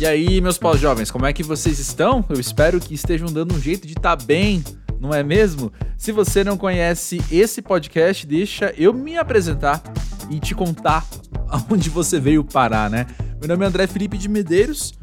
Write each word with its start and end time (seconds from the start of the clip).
E 0.00 0.06
aí, 0.06 0.40
meus 0.40 0.56
pós-jovens, 0.56 1.10
como 1.10 1.26
é 1.26 1.32
que 1.32 1.42
vocês 1.42 1.80
estão? 1.80 2.24
Eu 2.28 2.38
espero 2.38 2.78
que 2.78 2.94
estejam 2.94 3.26
dando 3.26 3.52
um 3.52 3.60
jeito 3.60 3.84
de 3.84 3.94
estar 3.94 4.16
tá 4.16 4.24
bem, 4.24 4.62
não 5.00 5.12
é 5.12 5.24
mesmo? 5.24 5.72
Se 5.96 6.12
você 6.12 6.44
não 6.44 6.56
conhece 6.56 7.20
esse 7.32 7.60
podcast, 7.60 8.24
deixa 8.24 8.72
eu 8.78 8.94
me 8.94 9.18
apresentar 9.18 9.82
e 10.30 10.38
te 10.38 10.54
contar 10.54 11.04
aonde 11.50 11.90
você 11.90 12.20
veio 12.20 12.44
parar, 12.44 12.88
né? 12.88 13.08
Meu 13.40 13.48
nome 13.48 13.64
é 13.64 13.66
André 13.66 13.88
Felipe 13.88 14.16
de 14.16 14.28
Medeiros 14.28 14.94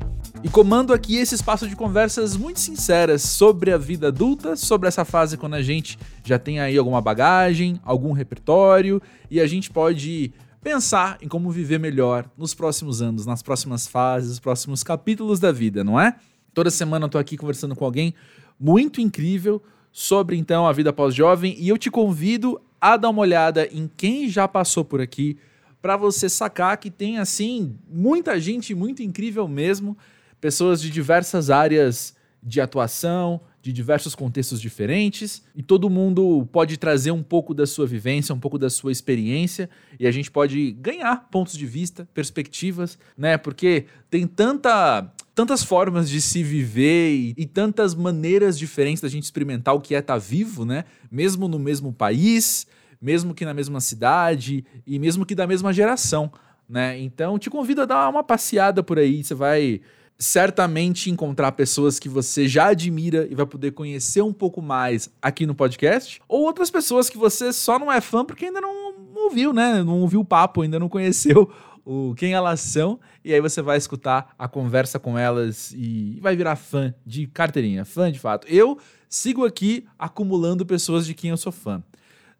e 0.41 0.47
comando 0.47 0.93
aqui 0.93 1.17
esse 1.17 1.35
espaço 1.35 1.67
de 1.67 1.75
conversas 1.75 2.37
muito 2.37 2.61
sinceras 2.61 3.21
sobre 3.21 3.73
a 3.73 3.77
vida 3.77 4.07
adulta, 4.07 4.55
sobre 4.55 4.87
essa 4.87 5.03
fase 5.03 5.35
quando 5.35 5.55
a 5.55 5.61
gente 5.61 5.99
já 6.23 6.39
tem 6.39 6.61
aí 6.61 6.77
alguma 6.77 7.01
bagagem, 7.01 7.81
algum 7.83 8.13
repertório 8.13 9.01
e 9.29 9.41
a 9.41 9.47
gente 9.47 9.69
pode 9.69 10.31
pensar 10.65 11.19
em 11.21 11.27
como 11.27 11.51
viver 11.51 11.79
melhor 11.79 12.27
nos 12.35 12.55
próximos 12.55 12.99
anos, 12.99 13.23
nas 13.23 13.43
próximas 13.43 13.85
fases, 13.85 14.29
nos 14.29 14.39
próximos 14.39 14.81
capítulos 14.81 15.39
da 15.39 15.51
vida, 15.51 15.83
não 15.83 16.01
é? 16.01 16.15
Toda 16.55 16.71
semana 16.71 17.05
eu 17.05 17.09
tô 17.09 17.19
aqui 17.19 17.37
conversando 17.37 17.75
com 17.75 17.85
alguém 17.85 18.15
muito 18.59 18.99
incrível 18.99 19.61
sobre 19.91 20.35
então 20.35 20.65
a 20.65 20.73
vida 20.73 20.91
pós-jovem 20.91 21.55
e 21.59 21.69
eu 21.69 21.77
te 21.77 21.91
convido 21.91 22.59
a 22.81 22.97
dar 22.97 23.11
uma 23.11 23.21
olhada 23.21 23.67
em 23.71 23.87
quem 23.95 24.27
já 24.27 24.47
passou 24.47 24.83
por 24.83 24.99
aqui 24.99 25.37
para 25.83 25.95
você 25.95 26.27
sacar 26.27 26.77
que 26.77 26.89
tem 26.89 27.19
assim 27.19 27.77
muita 27.87 28.39
gente 28.39 28.73
muito 28.73 29.03
incrível 29.03 29.47
mesmo, 29.47 29.95
pessoas 30.41 30.81
de 30.81 30.89
diversas 30.89 31.51
áreas 31.51 32.15
de 32.41 32.59
atuação, 32.59 33.39
de 33.65 33.73
diversos 33.73 34.13
contextos 34.13 34.61
diferentes 34.61 35.41
e 35.55 35.63
todo 35.63 35.89
mundo 35.89 36.47
pode 36.51 36.77
trazer 36.77 37.09
um 37.09 37.23
pouco 37.23 37.51
da 37.51 37.65
sua 37.65 37.87
vivência, 37.87 38.35
um 38.35 38.39
pouco 38.39 38.59
da 38.59 38.69
sua 38.69 38.91
experiência 38.91 39.67
e 39.99 40.05
a 40.05 40.11
gente 40.11 40.29
pode 40.29 40.73
ganhar 40.73 41.27
pontos 41.31 41.57
de 41.57 41.65
vista, 41.65 42.07
perspectivas, 42.13 42.95
né? 43.17 43.39
Porque 43.39 43.85
tem 44.07 44.27
tanta 44.27 45.11
tantas 45.33 45.63
formas 45.63 46.07
de 46.07 46.21
se 46.21 46.43
viver 46.43 47.09
e, 47.11 47.33
e, 47.35 47.45
tantas 47.47 47.95
maneiras 47.95 48.57
diferentes 48.57 49.01
da 49.01 49.09
gente 49.09 49.23
experimentar 49.23 49.73
o 49.73 49.81
que 49.81 49.95
é 49.95 49.97
estar 49.97 50.13
tá 50.13 50.19
vivo, 50.19 50.63
né? 50.63 50.85
Mesmo 51.09 51.47
no 51.47 51.57
mesmo 51.57 51.91
país, 51.91 52.67
mesmo 53.01 53.33
que 53.33 53.45
na 53.45 53.53
mesma 53.53 53.81
cidade 53.81 54.63
e 54.85 54.99
mesmo 54.99 55.25
que 55.25 55.33
da 55.33 55.47
mesma 55.47 55.73
geração, 55.73 56.31
né? 56.69 56.99
Então 56.99 57.39
te 57.39 57.49
convido 57.49 57.81
a 57.81 57.85
dar 57.85 58.09
uma 58.09 58.23
passeada 58.23 58.83
por 58.83 58.99
aí, 58.99 59.23
você 59.23 59.33
vai 59.33 59.81
certamente 60.17 61.09
encontrar 61.09 61.51
pessoas 61.51 61.99
que 61.99 62.07
você 62.07 62.47
já 62.47 62.67
admira 62.67 63.27
e 63.29 63.35
vai 63.35 63.45
poder 63.45 63.71
conhecer 63.71 64.21
um 64.21 64.33
pouco 64.33 64.61
mais 64.61 65.09
aqui 65.21 65.45
no 65.45 65.53
podcast, 65.53 66.21
ou 66.27 66.43
outras 66.43 66.69
pessoas 66.69 67.09
que 67.09 67.17
você 67.17 67.51
só 67.51 67.77
não 67.77 67.91
é 67.91 67.99
fã 67.99 68.23
porque 68.23 68.45
ainda 68.45 68.61
não, 68.61 68.93
ouviu, 69.25 69.53
né? 69.53 69.83
Não 69.83 70.01
ouviu 70.01 70.21
o 70.21 70.25
papo, 70.25 70.61
ainda 70.61 70.79
não 70.79 70.89
conheceu 70.89 71.51
o 71.85 72.15
quem 72.15 72.33
elas 72.33 72.61
são, 72.61 72.99
e 73.23 73.33
aí 73.33 73.39
você 73.39 73.61
vai 73.61 73.77
escutar 73.77 74.33
a 74.39 74.47
conversa 74.47 74.97
com 74.97 75.17
elas 75.17 75.71
e 75.75 76.17
vai 76.21 76.35
virar 76.35 76.55
fã 76.55 76.93
de 77.05 77.27
carteirinha, 77.27 77.85
fã 77.85 78.11
de 78.11 78.19
fato. 78.19 78.47
Eu 78.47 78.79
sigo 79.07 79.45
aqui 79.45 79.85
acumulando 79.99 80.65
pessoas 80.65 81.05
de 81.05 81.13
quem 81.13 81.29
eu 81.29 81.37
sou 81.37 81.51
fã. 81.51 81.83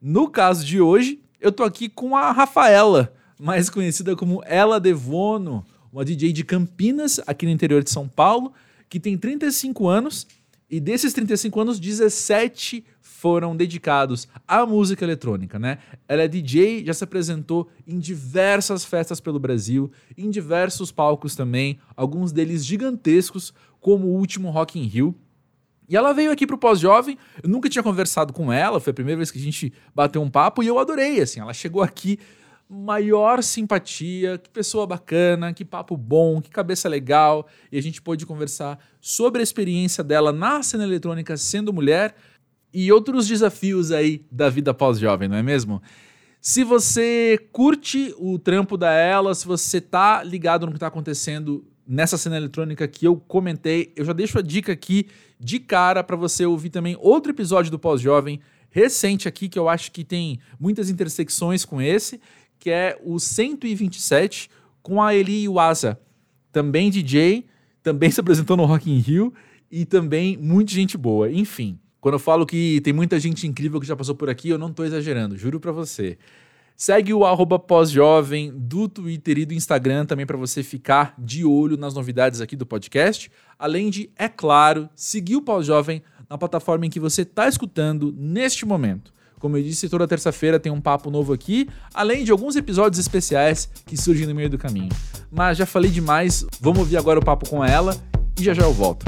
No 0.01 0.29
caso 0.29 0.65
de 0.65 0.81
hoje, 0.81 1.21
eu 1.39 1.51
tô 1.51 1.63
aqui 1.63 1.89
com 1.89 2.15
a 2.15 2.31
Rafaela, 2.31 3.13
mais 3.39 3.69
conhecida 3.69 4.15
como 4.15 4.41
Ela 4.45 4.79
Devono 4.79 5.65
uma 5.95 6.03
DJ 6.03 6.33
de 6.33 6.43
Campinas, 6.43 7.21
aqui 7.25 7.45
no 7.45 7.51
interior 7.53 7.81
de 7.81 7.89
São 7.89 8.05
Paulo, 8.05 8.51
que 8.89 8.99
tem 8.99 9.17
35 9.17 9.87
anos 9.87 10.27
e 10.69 10.77
desses 10.81 11.13
35 11.13 11.61
anos, 11.61 11.79
17 11.79 12.83
foram 12.99 13.55
dedicados 13.55 14.27
à 14.45 14.65
música 14.65 15.05
eletrônica, 15.05 15.57
né? 15.57 15.77
Ela 16.05 16.23
é 16.23 16.27
DJ, 16.27 16.83
já 16.85 16.93
se 16.93 17.05
apresentou 17.05 17.69
em 17.87 17.97
diversas 17.97 18.83
festas 18.83 19.21
pelo 19.21 19.39
Brasil, 19.39 19.89
em 20.17 20.29
diversos 20.29 20.91
palcos 20.91 21.33
também, 21.33 21.79
alguns 21.95 22.33
deles 22.33 22.65
gigantescos, 22.65 23.53
como 23.79 24.07
o 24.07 24.17
último 24.17 24.49
Rock 24.49 24.77
in 24.77 24.83
Rio. 24.83 25.15
E 25.87 25.95
ela 25.95 26.11
veio 26.11 26.29
aqui 26.29 26.45
pro 26.45 26.57
Pós-Jovem, 26.57 27.17
eu 27.41 27.49
nunca 27.49 27.69
tinha 27.69 27.83
conversado 27.83 28.33
com 28.33 28.51
ela, 28.51 28.81
foi 28.81 28.91
a 28.91 28.93
primeira 28.93 29.17
vez 29.17 29.31
que 29.31 29.39
a 29.39 29.41
gente 29.41 29.71
bateu 29.93 30.21
um 30.21 30.29
papo 30.29 30.61
e 30.61 30.67
eu 30.67 30.77
adorei, 30.77 31.21
assim, 31.21 31.39
ela 31.39 31.53
chegou 31.53 31.81
aqui 31.81 32.19
maior 32.69 33.43
simpatia, 33.43 34.37
que 34.37 34.49
pessoa 34.49 34.87
bacana, 34.87 35.53
que 35.53 35.63
papo 35.63 35.95
bom, 35.95 36.41
que 36.41 36.49
cabeça 36.49 36.89
legal. 36.89 37.47
E 37.71 37.77
a 37.77 37.81
gente 37.81 38.01
pôde 38.01 38.25
conversar 38.25 38.79
sobre 38.99 39.41
a 39.41 39.43
experiência 39.43 40.03
dela 40.03 40.31
na 40.31 40.63
cena 40.63 40.83
eletrônica 40.83 41.37
sendo 41.37 41.71
mulher 41.71 42.15
e 42.73 42.91
outros 42.91 43.27
desafios 43.27 43.91
aí 43.91 44.25
da 44.31 44.49
vida 44.49 44.73
pós-jovem, 44.73 45.29
não 45.29 45.37
é 45.37 45.43
mesmo? 45.43 45.81
Se 46.41 46.63
você 46.63 47.39
curte 47.51 48.13
o 48.17 48.37
trampo 48.37 48.77
da 48.77 48.91
ela, 48.91 49.33
se 49.33 49.47
você 49.47 49.79
tá 49.79 50.23
ligado 50.23 50.65
no 50.65 50.73
que 50.73 50.79
tá 50.79 50.87
acontecendo 50.87 51.65
nessa 51.87 52.17
cena 52.17 52.37
eletrônica 52.37 52.87
que 52.87 53.07
eu 53.07 53.15
comentei, 53.15 53.93
eu 53.95 54.03
já 54.03 54.13
deixo 54.13 54.37
a 54.37 54.41
dica 54.41 54.71
aqui 54.71 55.07
de 55.39 55.59
cara 55.59 56.03
para 56.03 56.15
você 56.15 56.45
ouvir 56.45 56.69
também 56.69 56.97
outro 56.99 57.31
episódio 57.31 57.71
do 57.71 57.79
Pós-Jovem 57.79 58.39
recente 58.69 59.25
aqui 59.25 59.47
que 59.47 59.57
eu 59.57 59.69
acho 59.69 59.89
que 59.89 60.03
tem 60.03 60.37
muitas 60.59 60.89
intersecções 60.89 61.63
com 61.63 61.81
esse 61.81 62.19
que 62.59 62.69
é 62.69 62.99
o 63.03 63.19
127 63.19 64.49
com 64.81 65.01
a 65.01 65.15
Eli 65.15 65.43
Iwasa, 65.43 65.99
também 66.51 66.89
DJ, 66.89 67.45
também 67.81 68.09
se 68.11 68.19
apresentou 68.19 68.55
no 68.55 68.65
Rock 68.65 68.89
in 68.91 68.99
Rio 68.99 69.33
e 69.71 69.85
também 69.85 70.37
muita 70.37 70.71
gente 70.71 70.97
boa. 70.97 71.31
Enfim, 71.31 71.79
quando 71.99 72.15
eu 72.15 72.19
falo 72.19 72.45
que 72.45 72.79
tem 72.81 72.93
muita 72.93 73.19
gente 73.19 73.47
incrível 73.47 73.79
que 73.79 73.87
já 73.87 73.95
passou 73.95 74.15
por 74.15 74.29
aqui, 74.29 74.49
eu 74.49 74.57
não 74.57 74.67
estou 74.67 74.85
exagerando, 74.85 75.37
juro 75.37 75.59
para 75.59 75.71
você. 75.71 76.17
Segue 76.77 77.13
o 77.13 77.25
arroba 77.25 77.57
pós-jovem 77.57 78.51
do 78.53 78.89
Twitter 78.89 79.37
e 79.37 79.45
do 79.45 79.53
Instagram 79.53 80.05
também 80.05 80.25
para 80.25 80.35
você 80.35 80.61
ficar 80.61 81.15
de 81.17 81.45
olho 81.45 81.77
nas 81.77 81.93
novidades 81.93 82.41
aqui 82.41 82.55
do 82.55 82.65
podcast. 82.65 83.31
Além 83.57 83.89
de, 83.89 84.09
é 84.17 84.27
claro, 84.27 84.89
seguir 84.93 85.37
o 85.37 85.41
pós-jovem 85.41 86.03
na 86.29 86.37
plataforma 86.37 86.85
em 86.85 86.89
que 86.89 86.99
você 86.99 87.21
está 87.21 87.47
escutando 87.47 88.13
neste 88.17 88.65
momento. 88.65 89.14
Como 89.45 89.57
eu 89.57 89.61
disse, 89.61 89.87
toda 89.87 90.07
terça-feira 90.07 90.59
tem 90.59 90.71
um 90.71 90.81
papo 90.81 91.11
novo 91.11 91.31
aqui, 91.31 91.69
além 91.93 92.23
de 92.23 92.31
alguns 92.31 92.55
episódios 92.55 92.97
especiais 92.97 93.69
que 93.85 93.95
surgem 93.95 94.25
no 94.25 94.33
meio 94.33 94.49
do 94.49 94.57
caminho. 94.57 94.89
Mas 95.29 95.55
já 95.55 95.67
falei 95.67 95.91
demais, 95.91 96.43
vamos 96.59 96.79
ouvir 96.79 96.97
agora 96.97 97.19
o 97.19 97.23
papo 97.23 97.47
com 97.47 97.63
ela 97.63 97.95
e 98.39 98.43
já 98.43 98.55
já 98.55 98.63
eu 98.63 98.73
volto. 98.73 99.05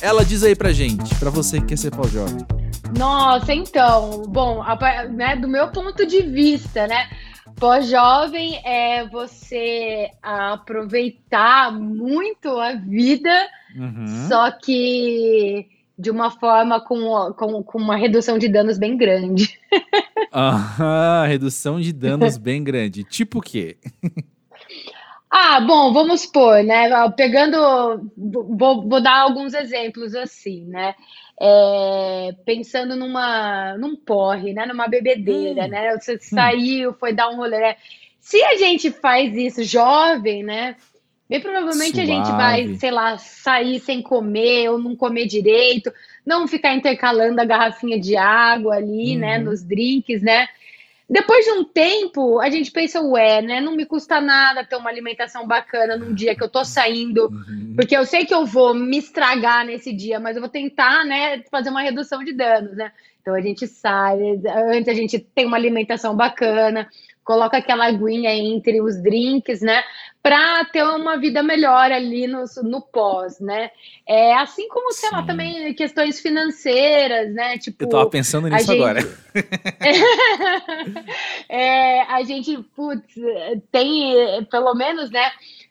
Ela 0.00 0.24
diz 0.24 0.42
aí 0.42 0.56
pra 0.56 0.72
gente, 0.72 1.14
pra 1.16 1.28
você 1.28 1.60
que 1.60 1.66
quer 1.66 1.76
ser 1.76 1.90
pós-jovem. 1.90 2.38
Nossa, 2.98 3.52
então, 3.52 4.22
bom, 4.28 4.64
né, 5.12 5.36
do 5.36 5.46
meu 5.46 5.68
ponto 5.68 6.06
de 6.06 6.22
vista, 6.22 6.86
né? 6.86 7.06
Pós-jovem 7.56 8.60
é 8.64 9.06
você 9.06 10.10
aproveitar 10.22 11.72
muito 11.72 12.48
a 12.58 12.74
vida, 12.74 13.48
uhum. 13.76 14.28
só 14.28 14.50
que 14.50 15.68
de 15.96 16.10
uma 16.10 16.30
forma 16.30 16.80
com, 16.80 17.32
com, 17.34 17.62
com 17.62 17.78
uma 17.78 17.96
redução 17.96 18.38
de 18.38 18.48
danos 18.48 18.78
bem 18.78 18.96
grande. 18.96 19.58
Aham, 20.34 21.26
redução 21.26 21.80
de 21.80 21.92
danos 21.92 22.36
bem 22.36 22.62
grande. 22.64 23.04
Tipo 23.04 23.38
o 23.38 23.42
quê? 23.42 23.76
Ah, 25.36 25.58
bom, 25.58 25.92
vamos 25.92 26.20
supor, 26.20 26.62
né? 26.62 26.88
Pegando, 27.16 28.08
vou, 28.16 28.88
vou 28.88 29.02
dar 29.02 29.22
alguns 29.22 29.52
exemplos 29.52 30.14
assim, 30.14 30.64
né? 30.66 30.94
É, 31.40 32.34
pensando 32.44 32.94
numa, 32.94 33.76
num 33.76 33.96
porre, 33.96 34.52
né? 34.52 34.66
Numa 34.66 34.86
bebedeira, 34.88 35.64
hum. 35.64 35.68
né? 35.68 35.96
Você 35.98 36.14
hum. 36.14 36.18
saiu, 36.20 36.92
foi 36.94 37.12
dar 37.12 37.30
um 37.30 37.36
rolê. 37.36 37.58
Né? 37.58 37.76
Se 38.20 38.42
a 38.42 38.56
gente 38.56 38.90
faz 38.90 39.36
isso 39.36 39.62
jovem, 39.64 40.42
né? 40.42 40.76
Bem 41.28 41.40
provavelmente 41.40 41.94
Suave. 41.94 42.10
a 42.10 42.14
gente 42.14 42.30
vai, 42.30 42.74
sei 42.74 42.90
lá, 42.90 43.16
sair 43.16 43.80
sem 43.80 44.02
comer 44.02 44.68
ou 44.68 44.78
não 44.78 44.94
comer 44.94 45.26
direito, 45.26 45.90
não 46.24 46.46
ficar 46.46 46.74
intercalando 46.74 47.40
a 47.40 47.44
garrafinha 47.44 47.98
de 47.98 48.16
água 48.16 48.76
ali, 48.76 49.16
né? 49.16 49.38
Uhum. 49.38 49.44
Nos 49.44 49.62
drinks, 49.62 50.22
né? 50.22 50.46
Depois 51.08 51.44
de 51.44 51.50
um 51.52 51.64
tempo, 51.64 52.40
a 52.40 52.48
gente 52.48 52.70
pensa, 52.70 53.00
ué, 53.02 53.42
né? 53.42 53.60
Não 53.60 53.76
me 53.76 53.84
custa 53.84 54.20
nada 54.20 54.64
ter 54.64 54.76
uma 54.76 54.88
alimentação 54.88 55.46
bacana 55.46 55.96
num 55.96 56.14
dia 56.14 56.34
que 56.34 56.42
eu 56.42 56.48
tô 56.48 56.64
saindo, 56.64 57.26
uhum. 57.26 57.74
porque 57.76 57.96
eu 57.96 58.06
sei 58.06 58.24
que 58.24 58.32
eu 58.32 58.46
vou 58.46 58.74
me 58.74 58.98
estragar 58.98 59.66
nesse 59.66 59.92
dia, 59.92 60.18
mas 60.18 60.36
eu 60.36 60.40
vou 60.40 60.48
tentar, 60.48 61.04
né, 61.04 61.42
fazer 61.50 61.68
uma 61.68 61.82
redução 61.82 62.24
de 62.24 62.32
danos, 62.32 62.74
né? 62.74 62.90
Então 63.20 63.34
a 63.34 63.40
gente 63.40 63.66
sai, 63.66 64.18
antes 64.70 64.88
a 64.88 64.94
gente 64.94 65.18
tem 65.18 65.46
uma 65.46 65.56
alimentação 65.56 66.16
bacana, 66.16 66.88
coloca 67.24 67.56
aquela 67.56 67.86
aguinha 67.86 68.34
entre 68.34 68.80
os 68.80 69.02
drinks, 69.02 69.60
né? 69.60 69.82
Para 70.22 70.64
ter 70.66 70.84
uma 70.84 71.18
vida 71.18 71.42
melhor 71.42 71.90
ali 71.90 72.26
no, 72.26 72.44
no 72.62 72.80
pós, 72.80 73.40
né? 73.40 73.70
É, 74.06 74.34
assim 74.34 74.68
como, 74.68 74.92
sei 74.92 75.08
Sim. 75.08 75.14
lá, 75.14 75.22
também 75.22 75.74
questões 75.74 76.20
financeiras, 76.20 77.32
né? 77.34 77.58
Tipo, 77.58 77.84
Eu 77.84 77.88
tava 77.88 78.10
pensando 78.10 78.48
nisso 78.48 78.66
gente... 78.66 78.82
agora. 78.82 79.00
é, 81.48 82.02
a 82.02 82.22
gente, 82.22 82.58
putz, 82.76 83.14
tem, 83.72 84.44
pelo 84.50 84.74
menos, 84.74 85.10
né? 85.10 85.30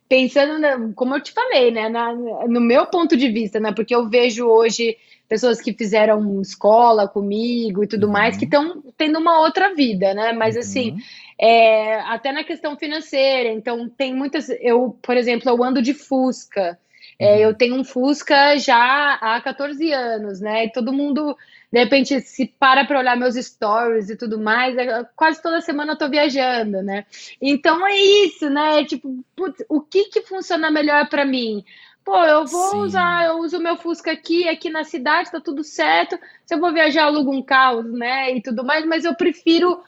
pensando, 0.10 0.60
na, 0.60 0.94
como 0.94 1.16
eu 1.16 1.22
te 1.22 1.32
falei, 1.32 1.72
né, 1.72 1.90
na, 1.90 2.14
no 2.14 2.62
meu 2.62 2.86
ponto 2.86 3.18
de 3.18 3.30
vista, 3.30 3.60
né, 3.60 3.72
porque 3.72 3.96
eu 3.96 4.08
vejo 4.08 4.46
hoje 4.46 4.96
pessoas 5.28 5.60
que 5.60 5.74
fizeram 5.74 6.42
escola 6.42 7.08
comigo 7.08 7.84
e 7.84 7.88
tudo 7.88 8.06
uhum. 8.06 8.14
mais, 8.14 8.38
que 8.38 8.46
estão 8.46 8.84
tendo 8.96 9.18
uma 9.18 9.40
outra 9.40 9.74
vida, 9.74 10.14
né? 10.14 10.32
Mas 10.32 10.56
assim, 10.56 10.92
uhum. 10.92 10.98
assim, 10.98 11.06
é, 11.40 12.00
até 12.02 12.32
na 12.32 12.44
questão 12.44 12.78
financeira, 12.78 13.50
então 13.50 13.90
tem 13.90 14.14
muitas. 14.14 14.50
Eu, 14.62 14.98
por 15.02 15.18
exemplo, 15.18 15.50
eu 15.50 15.64
ando 15.64 15.82
de 15.82 15.94
Fusca. 15.94 16.78
É, 17.20 17.36
uhum. 17.36 17.40
eu 17.42 17.54
tenho 17.54 17.76
um 17.76 17.84
Fusca 17.84 18.58
já 18.58 19.14
há 19.22 19.40
14 19.42 19.92
anos, 19.92 20.40
né? 20.40 20.66
E 20.66 20.72
todo 20.72 20.94
mundo, 20.94 21.38
de 21.72 21.80
repente, 21.80 22.20
se 22.22 22.46
para 22.48 22.86
para 22.86 23.00
olhar 23.00 23.16
meus 23.16 23.36
stories 23.36 24.10
e 24.10 24.18
tudo 24.18 24.40
mais, 24.40 24.78
é, 24.78 25.06
quase 25.16 25.42
toda 25.42 25.62
semana 25.62 25.94
eu 25.94 25.98
tô 25.98 26.10
viajando, 26.10 26.82
né? 26.82 27.06
Então 27.42 27.86
é 27.86 27.96
isso, 27.96 28.50
né? 28.50 28.84
Tipo, 28.86 29.24
putz, 29.36 29.64
o 29.70 29.82
que 29.82 30.06
que 30.06 30.22
funciona 30.22 30.72
melhor 30.72 31.08
para 31.08 31.26
mim? 31.26 31.64
Pô, 32.04 32.18
eu 32.26 32.46
vou 32.46 32.72
Sim. 32.72 32.78
usar, 32.80 33.26
eu 33.26 33.38
uso 33.40 33.60
meu 33.60 33.78
Fusca 33.78 34.12
aqui, 34.12 34.48
aqui 34.50 34.70
na 34.70 34.84
cidade, 34.84 35.32
tá 35.32 35.40
tudo 35.40 35.64
certo. 35.64 36.20
Se 36.46 36.54
eu 36.54 36.60
vou 36.60 36.74
viajar, 36.74 37.06
alugo 37.06 37.32
um 37.34 37.42
carro, 37.42 37.82
né, 37.84 38.36
e 38.36 38.42
tudo 38.42 38.64
mais, 38.64 38.86
mas 38.86 39.06
eu 39.06 39.16
prefiro 39.16 39.82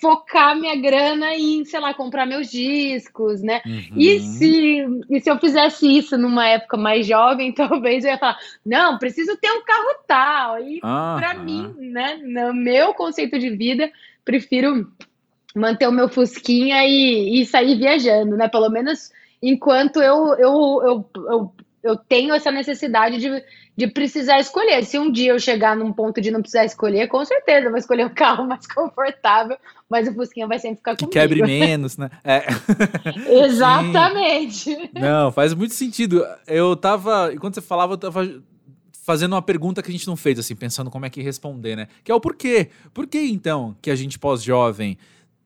focar 0.00 0.54
minha 0.58 0.76
grana 0.76 1.34
em, 1.34 1.64
sei 1.64 1.80
lá, 1.80 1.94
comprar 1.94 2.26
meus 2.26 2.50
discos, 2.50 3.42
né? 3.42 3.62
Uhum. 3.64 3.96
E, 3.96 4.20
se, 4.20 4.86
e 5.08 5.20
se 5.20 5.30
eu 5.30 5.38
fizesse 5.38 5.86
isso 5.86 6.18
numa 6.18 6.46
época 6.46 6.76
mais 6.76 7.06
jovem, 7.06 7.52
talvez 7.54 8.04
eu 8.04 8.10
ia 8.10 8.18
falar, 8.18 8.38
não, 8.64 8.98
preciso 8.98 9.36
ter 9.36 9.50
um 9.50 9.64
carro 9.64 9.94
tal. 10.06 10.58
E 10.58 10.74
uhum. 10.74 10.80
para 10.80 11.34
mim, 11.34 11.74
né, 11.78 12.20
no 12.22 12.54
meu 12.54 12.92
conceito 12.94 13.38
de 13.38 13.50
vida, 13.50 13.90
prefiro 14.24 14.90
manter 15.54 15.88
o 15.88 15.92
meu 15.92 16.08
Fusquinha 16.08 16.84
e, 16.86 17.40
e 17.40 17.46
sair 17.46 17.76
viajando, 17.76 18.36
né? 18.36 18.48
Pelo 18.48 18.70
menos 18.70 19.10
enquanto 19.42 20.00
eu, 20.00 20.34
eu, 20.34 20.82
eu, 20.84 21.10
eu, 21.14 21.54
eu 21.82 21.96
tenho 21.96 22.34
essa 22.34 22.50
necessidade 22.50 23.18
de, 23.18 23.44
de 23.76 23.86
precisar 23.86 24.38
escolher. 24.38 24.84
Se 24.84 24.98
um 24.98 25.10
dia 25.10 25.32
eu 25.32 25.38
chegar 25.38 25.76
num 25.76 25.92
ponto 25.92 26.20
de 26.20 26.30
não 26.30 26.40
precisar 26.40 26.64
escolher, 26.64 27.08
com 27.08 27.24
certeza 27.24 27.66
eu 27.66 27.70
vou 27.70 27.78
escolher 27.78 28.06
um 28.06 28.14
carro 28.14 28.46
mais 28.48 28.66
confortável, 28.66 29.56
mas 29.88 30.06
o 30.08 30.14
Fusquinha 30.14 30.46
vai 30.46 30.58
sempre 30.58 30.78
ficar 30.78 30.96
comigo. 30.96 31.10
Que 31.10 31.18
quebre 31.18 31.42
menos, 31.42 31.96
né? 31.96 32.10
É. 32.22 32.44
Exatamente. 33.44 34.90
Não, 34.92 35.32
faz 35.32 35.54
muito 35.54 35.74
sentido. 35.74 36.26
Eu 36.46 36.76
tava, 36.76 37.32
enquanto 37.32 37.54
você 37.54 37.62
falava, 37.62 37.94
eu 37.94 37.98
tava 37.98 38.42
fazendo 39.02 39.32
uma 39.32 39.42
pergunta 39.42 39.82
que 39.82 39.88
a 39.88 39.92
gente 39.92 40.06
não 40.06 40.16
fez, 40.16 40.38
assim, 40.38 40.54
pensando 40.54 40.90
como 40.90 41.06
é 41.06 41.10
que 41.10 41.22
responder, 41.22 41.76
né? 41.76 41.88
Que 42.04 42.12
é 42.12 42.14
o 42.14 42.20
porquê. 42.20 42.68
Por 42.92 43.06
que, 43.06 43.18
então, 43.18 43.76
que 43.80 43.90
a 43.90 43.96
gente 43.96 44.18
pós-jovem 44.18 44.98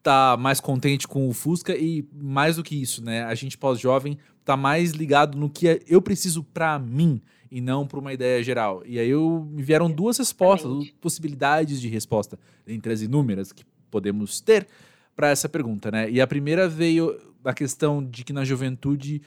tá 0.02 0.36
mais 0.36 0.60
contente 0.60 1.08
com 1.08 1.26
o 1.26 1.32
Fusca 1.32 1.74
e 1.74 2.06
mais 2.12 2.56
do 2.56 2.62
que 2.62 2.80
isso, 2.80 3.02
né? 3.02 3.24
A 3.24 3.34
gente 3.34 3.56
pós-jovem 3.56 4.18
tá 4.44 4.56
mais 4.56 4.92
ligado 4.92 5.38
no 5.38 5.48
que 5.48 5.80
eu 5.86 6.02
preciso 6.02 6.42
para 6.42 6.78
mim 6.78 7.20
e 7.50 7.60
não 7.60 7.86
para 7.86 8.00
uma 8.00 8.12
ideia 8.12 8.42
geral. 8.42 8.82
E 8.84 8.98
aí 8.98 9.08
eu, 9.08 9.48
me 9.50 9.62
vieram 9.62 9.90
duas 9.90 10.18
respostas, 10.18 10.70
duas 10.70 10.90
possibilidades 11.00 11.80
de 11.80 11.88
resposta 11.88 12.38
entre 12.66 12.92
as 12.92 13.00
inúmeras 13.00 13.52
que 13.52 13.64
podemos 13.90 14.40
ter 14.40 14.66
para 15.14 15.28
essa 15.28 15.48
pergunta, 15.48 15.90
né? 15.90 16.10
E 16.10 16.20
a 16.20 16.26
primeira 16.26 16.68
veio 16.68 17.16
a 17.44 17.54
questão 17.54 18.04
de 18.04 18.24
que 18.24 18.32
na 18.32 18.44
juventude 18.44 19.22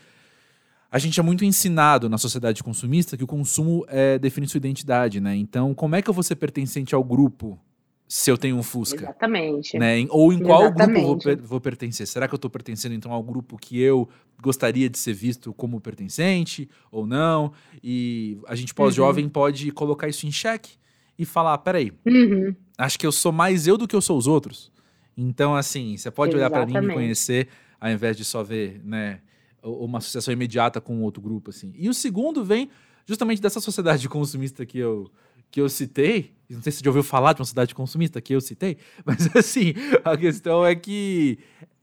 a 0.91 0.99
gente 0.99 1.19
é 1.19 1.23
muito 1.23 1.43
ensinado 1.43 2.09
na 2.09 2.17
sociedade 2.17 2.63
consumista 2.63 3.17
que 3.17 3.23
o 3.23 3.27
consumo 3.27 3.85
é, 3.87 4.17
define 4.17 4.47
sua 4.47 4.57
identidade, 4.57 5.19
né? 5.19 5.35
Então, 5.35 5.73
como 5.73 5.95
é 5.95 6.01
que 6.01 6.09
eu 6.09 6.13
vou 6.13 6.23
ser 6.23 6.35
pertencente 6.35 6.95
ao 6.95 7.03
grupo 7.03 7.59
se 8.07 8.31
eu 8.31 8.37
tenho 8.37 8.55
um 8.55 8.63
Fusca. 8.63 9.03
Exatamente. 9.03 9.77
Né? 9.77 10.05
Ou 10.09 10.31
em 10.31 10.39
qual 10.39 10.63
Exatamente. 10.63 11.05
grupo 11.05 11.29
eu 11.29 11.37
vou, 11.37 11.47
vou, 11.47 11.61
pertencer? 11.61 12.07
Será 12.07 12.27
que 12.27 12.33
eu 12.33 12.37
estou 12.37 12.49
pertencendo 12.49 12.95
então 12.95 13.11
ao 13.11 13.21
grupo 13.21 13.57
que 13.57 13.79
eu 13.81 14.07
gostaria 14.41 14.89
de 14.89 14.97
ser 14.97 15.13
visto 15.13 15.53
como 15.53 15.81
pertencente 15.81 16.69
ou 16.91 17.05
não? 17.05 17.51
E 17.83 18.37
a 18.47 18.55
gente 18.55 18.73
pós-jovem 18.73 19.25
uhum. 19.25 19.29
pode 19.29 19.71
colocar 19.71 20.07
isso 20.07 20.25
em 20.25 20.31
xeque 20.31 20.71
e 21.19 21.25
falar: 21.25 21.57
peraí, 21.57 21.91
uhum. 22.05 22.55
acho 22.77 22.97
que 22.97 23.05
eu 23.05 23.11
sou 23.11 23.31
mais 23.31 23.67
eu 23.67 23.77
do 23.77 23.87
que 23.87 23.95
eu 23.95 24.01
sou 24.01 24.17
os 24.17 24.27
outros. 24.27 24.71
Então, 25.17 25.55
assim, 25.55 25.97
você 25.97 26.11
pode 26.11 26.35
olhar 26.35 26.49
para 26.49 26.65
mim 26.65 26.75
e 26.75 26.81
me 26.81 26.93
conhecer 26.93 27.49
ao 27.79 27.89
invés 27.89 28.17
de 28.17 28.25
só 28.25 28.43
ver, 28.43 28.81
né, 28.83 29.19
uma 29.63 29.99
associação 29.99 30.31
imediata 30.31 30.81
com 30.81 31.01
outro 31.01 31.21
grupo, 31.21 31.49
assim. 31.49 31.73
E 31.75 31.89
o 31.89 31.93
segundo 31.93 32.43
vem 32.43 32.69
justamente 33.05 33.41
dessa 33.41 33.59
sociedade 33.59 34.07
consumista 34.09 34.65
que 34.65 34.77
eu 34.77 35.09
que 35.51 35.61
eu 35.61 35.69
citei, 35.69 36.35
não 36.49 36.61
sei 36.61 36.71
se 36.71 36.79
você 36.79 36.83
já 36.85 36.89
ouviu 36.89 37.03
falar 37.03 37.33
de 37.33 37.41
uma 37.41 37.45
cidade 37.45 37.75
consumista 37.75 38.21
que 38.21 38.33
eu 38.33 38.41
citei, 38.41 38.77
mas 39.05 39.35
assim, 39.35 39.73
a 40.03 40.15
questão 40.17 40.65
é 40.65 40.75
que 40.75 41.39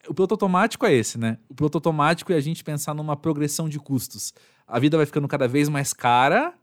o 0.09 0.15
piloto 0.15 0.35
automático 0.35 0.87
é 0.87 0.95
esse, 0.95 1.19
né? 1.19 1.39
O 1.49 1.55
piloto 1.55 1.79
automático 1.79 2.33
é 2.33 2.37
a 2.37 2.41
gente 2.41 2.63
pensar 2.63 2.95
numa 2.95 3.17
progressão 3.17 3.69
de 3.69 3.79
custos. 3.79 4.33
A 4.67 4.79
vida 4.79 4.97
vai 4.97 5.07
ficando 5.07 5.29
cada 5.29 5.49
vez 5.49 5.69
mais 5.69 5.93
cara, 5.93 6.55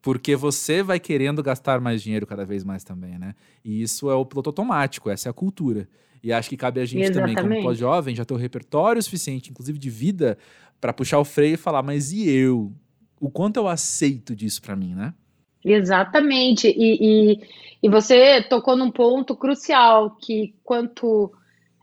porque 0.00 0.36
você 0.36 0.82
vai 0.82 1.00
querendo 1.00 1.42
gastar 1.42 1.80
mais 1.80 2.02
dinheiro 2.02 2.26
cada 2.26 2.44
vez 2.44 2.64
mais 2.64 2.84
também, 2.84 3.18
né? 3.18 3.34
E 3.64 3.82
isso 3.82 4.10
é 4.10 4.14
o 4.14 4.24
piloto 4.24 4.50
automático, 4.50 5.10
essa 5.10 5.28
é 5.28 5.30
a 5.30 5.34
cultura. 5.34 5.88
E 6.22 6.32
acho 6.32 6.48
que 6.48 6.56
cabe 6.56 6.80
a 6.80 6.84
gente 6.84 7.04
Exatamente. 7.04 7.36
também, 7.36 7.58
como 7.58 7.68
pós-jovem, 7.68 8.14
já 8.14 8.24
ter 8.24 8.34
o 8.34 8.36
repertório 8.36 9.02
suficiente, 9.02 9.50
inclusive 9.50 9.78
de 9.78 9.90
vida, 9.90 10.36
para 10.80 10.92
puxar 10.92 11.18
o 11.18 11.24
freio 11.24 11.54
e 11.54 11.56
falar, 11.56 11.82
mas 11.82 12.12
e 12.12 12.28
eu? 12.28 12.72
O 13.20 13.30
quanto 13.30 13.56
eu 13.56 13.68
aceito 13.68 14.34
disso 14.34 14.60
para 14.62 14.76
mim, 14.76 14.94
né? 14.94 15.14
Exatamente. 15.64 16.68
E, 16.68 17.32
e, 17.32 17.40
e, 17.82 17.88
você 17.88 18.42
tocou 18.42 18.76
num 18.76 18.90
ponto 18.90 19.36
crucial 19.36 20.16
que 20.20 20.54
quanto 20.64 21.32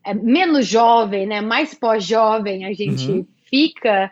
é 0.04 0.14
menos 0.14 0.68
jovem, 0.68 1.26
né, 1.26 1.42
mais 1.42 1.74
pós-jovem 1.74 2.66
a 2.66 2.74
gente 2.74 3.12
uhum. 3.12 3.28
fica, 3.50 4.12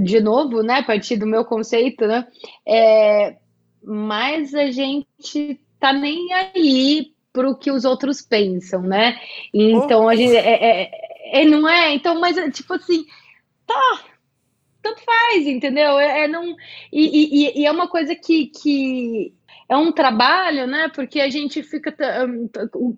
de 0.00 0.20
novo, 0.20 0.62
né, 0.62 0.80
a 0.80 0.82
partir 0.82 1.16
do 1.16 1.26
meu 1.26 1.44
conceito, 1.44 2.06
né, 2.06 2.26
é, 2.66 3.36
mais 3.82 4.54
a 4.54 4.70
gente 4.70 5.58
tá 5.80 5.92
nem 5.92 6.32
aí 6.32 7.12
para 7.32 7.48
o 7.48 7.56
que 7.56 7.70
os 7.70 7.84
outros 7.84 8.20
pensam, 8.20 8.82
né? 8.82 9.18
Então 9.52 10.04
oh. 10.04 10.08
a 10.08 10.14
gente 10.14 10.36
é, 10.36 10.82
é, 10.82 11.40
é, 11.40 11.44
não 11.46 11.68
é, 11.68 11.94
então, 11.94 12.20
mas 12.20 12.36
tipo 12.54 12.74
assim, 12.74 13.04
tá, 13.66 14.00
tanto 14.82 15.02
faz, 15.02 15.46
entendeu? 15.46 15.98
É, 15.98 16.24
é 16.24 16.28
não 16.28 16.56
e, 16.92 17.52
e, 17.52 17.60
e, 17.60 17.66
é 17.66 17.70
uma 17.70 17.88
coisa 17.88 18.14
que, 18.14 18.46
que 18.46 19.32
é 19.68 19.76
um 19.76 19.92
trabalho, 19.92 20.66
né? 20.66 20.90
Porque 20.94 21.20
a 21.20 21.30
gente 21.30 21.62
fica 21.62 21.94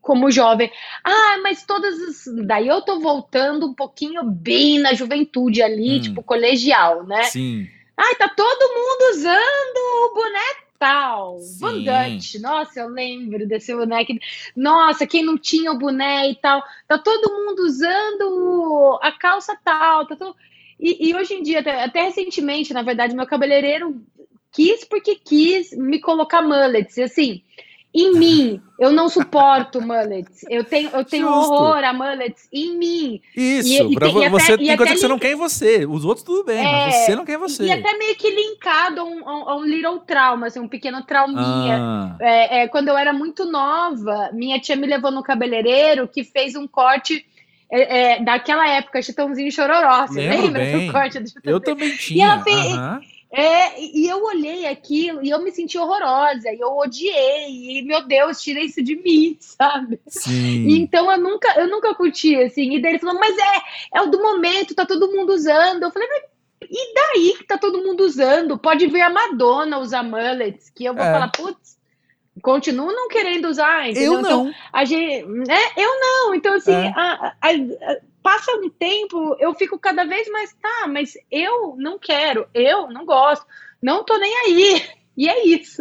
como 0.00 0.30
jovem, 0.30 0.70
ah, 1.04 1.38
mas 1.42 1.64
todas 1.64 2.00
as... 2.00 2.34
daí 2.46 2.66
eu 2.68 2.82
tô 2.82 2.98
voltando 3.00 3.66
um 3.66 3.74
pouquinho 3.74 4.24
bem 4.24 4.78
na 4.78 4.94
juventude 4.94 5.62
ali, 5.62 5.98
hum. 5.98 6.00
tipo 6.00 6.22
colegial, 6.22 7.04
né? 7.04 7.24
Sim. 7.24 7.68
Ai, 7.96 8.14
tá 8.16 8.28
todo 8.28 8.74
mundo 8.74 9.16
usando 9.16 10.10
o 10.10 10.14
boneco 10.14 10.64
tal, 10.78 11.38
Vandante. 11.60 12.38
Nossa, 12.38 12.80
eu 12.80 12.88
lembro 12.88 13.46
desse 13.46 13.74
boneco. 13.74 14.12
Nossa, 14.54 15.06
quem 15.06 15.24
não 15.24 15.38
tinha 15.38 15.72
o 15.72 15.78
boné 15.78 16.28
e 16.28 16.34
tal. 16.34 16.62
Tá 16.86 16.98
todo 16.98 17.32
mundo 17.32 17.60
usando 17.60 18.98
a 19.00 19.12
calça 19.12 19.56
tal. 19.64 20.06
Tá 20.06 20.16
todo... 20.16 20.36
E, 20.78 21.08
e, 21.08 21.14
hoje 21.14 21.34
em 21.34 21.42
dia, 21.42 21.60
até, 21.60 21.84
até, 21.84 22.02
recentemente, 22.04 22.72
na 22.72 22.82
verdade, 22.82 23.14
meu 23.14 23.26
cabeleireiro 23.26 24.00
quis 24.52 24.84
porque 24.84 25.16
quis 25.16 25.72
me 25.76 26.00
colocar 26.00 26.42
mullets. 26.42 26.96
E 26.96 27.02
assim, 27.02 27.42
em 27.92 28.12
mim, 28.18 28.60
eu 28.78 28.90
não 28.90 29.08
suporto 29.08 29.80
mullets. 29.80 30.44
Eu 30.50 30.64
tenho, 30.64 30.90
eu 30.90 31.04
tenho 31.04 31.28
horror 31.28 31.84
a 31.84 31.92
mullets 31.92 32.48
em 32.52 32.76
mim. 32.76 33.20
Isso, 33.36 33.68
e, 33.68 33.94
e, 33.94 34.28
você 34.28 34.52
até, 34.52 34.64
tem 34.64 34.76
coisa 34.76 34.92
que 34.92 34.98
você 34.98 35.08
não 35.08 35.18
quer 35.18 35.32
em 35.32 35.36
você. 35.36 35.86
Os 35.86 36.04
outros 36.04 36.24
tudo 36.24 36.44
bem, 36.44 36.58
é, 36.58 36.86
mas 36.86 36.94
você 36.94 37.14
não 37.14 37.24
quer 37.24 37.34
em 37.34 37.38
você. 37.38 37.64
E 37.64 37.70
até 37.70 37.96
meio 37.96 38.16
que 38.16 38.30
linkado 38.30 39.00
a 39.00 39.04
um, 39.04 39.28
a 39.28 39.56
um 39.56 39.64
little 39.64 40.00
trauma, 40.00 40.48
assim, 40.48 40.58
um 40.58 40.68
pequeno 40.68 41.04
trauminha. 41.04 41.78
Ah. 41.80 42.16
É, 42.20 42.62
é, 42.62 42.68
quando 42.68 42.88
eu 42.88 42.98
era 42.98 43.12
muito 43.12 43.44
nova, 43.44 44.30
minha 44.32 44.58
tia 44.60 44.74
me 44.74 44.86
levou 44.86 45.12
no 45.12 45.22
cabeleireiro 45.22 46.08
que 46.08 46.24
fez 46.24 46.56
um 46.56 46.66
corte 46.66 47.24
é, 47.70 48.14
é, 48.14 48.24
daquela 48.24 48.68
época, 48.68 49.02
Chitãozinho 49.02 49.50
Chororó. 49.50 50.06
Você 50.06 50.20
Lembro 50.20 50.42
lembra 50.42 50.62
bem. 50.62 50.86
do 50.86 50.92
corte 50.92 51.20
do 51.20 51.28
Chitãozinho? 51.28 51.56
Eu 51.56 51.60
também 51.60 51.96
tinha. 51.96 52.26
E, 52.26 52.28
ela 52.28 52.42
fez, 52.42 52.76
uhum. 52.76 53.00
é, 53.32 53.80
e 53.80 54.06
eu 54.08 54.22
olhei 54.24 54.66
aquilo 54.66 55.22
e 55.22 55.30
eu 55.30 55.42
me 55.42 55.50
senti 55.50 55.76
horrorosa, 55.78 56.50
e 56.50 56.60
eu 56.60 56.76
odiei, 56.76 57.78
e 57.78 57.82
meu 57.82 58.06
Deus, 58.06 58.40
tira 58.40 58.60
isso 58.60 58.82
de 58.82 58.96
mim, 58.96 59.36
sabe? 59.40 60.00
Sim. 60.06 60.68
então 60.68 61.10
eu 61.10 61.18
nunca, 61.18 61.48
eu 61.58 61.68
nunca 61.68 61.94
curti, 61.94 62.36
assim. 62.36 62.74
E 62.74 62.80
daí 62.82 62.92
ele 62.92 63.00
falou, 63.00 63.18
mas 63.18 63.36
é, 63.36 63.98
é 63.98 64.02
o 64.02 64.06
do 64.06 64.22
momento, 64.22 64.74
tá 64.74 64.86
todo 64.86 65.10
mundo 65.10 65.32
usando. 65.32 65.82
Eu 65.82 65.90
falei, 65.90 66.08
mas 66.08 66.34
e 66.70 66.94
daí 66.94 67.36
que 67.38 67.44
tá 67.44 67.58
todo 67.58 67.82
mundo 67.82 68.04
usando? 68.04 68.58
Pode 68.58 68.86
ver 68.86 69.02
a 69.02 69.10
Madonna 69.10 69.78
usar 69.78 70.02
mullets, 70.02 70.70
que 70.70 70.84
eu 70.84 70.94
vou 70.94 71.04
é. 71.04 71.12
falar, 71.12 71.28
putz, 71.28 71.73
continuam 72.42 72.92
não 72.92 73.08
querendo 73.08 73.48
usar, 73.48 73.88
entendeu? 73.88 74.14
Eu 74.14 74.22
não. 74.22 74.48
Então, 74.48 74.54
a 74.72 74.84
gente, 74.84 75.26
né? 75.26 75.58
Eu 75.76 76.00
não. 76.00 76.34
Então, 76.34 76.54
assim, 76.54 76.72
é. 76.72 76.92
a, 76.96 77.36
a, 77.40 77.50
a, 77.50 77.96
passa 78.22 78.52
um 78.56 78.70
tempo, 78.70 79.36
eu 79.38 79.54
fico 79.54 79.78
cada 79.78 80.04
vez 80.04 80.28
mais, 80.30 80.52
tá, 80.54 80.86
mas 80.88 81.14
eu 81.30 81.76
não 81.76 81.98
quero, 81.98 82.46
eu 82.54 82.88
não 82.88 83.04
gosto, 83.04 83.46
não 83.82 84.04
tô 84.04 84.16
nem 84.16 84.34
aí. 84.46 84.82
E 85.16 85.28
é 85.28 85.46
isso. 85.46 85.80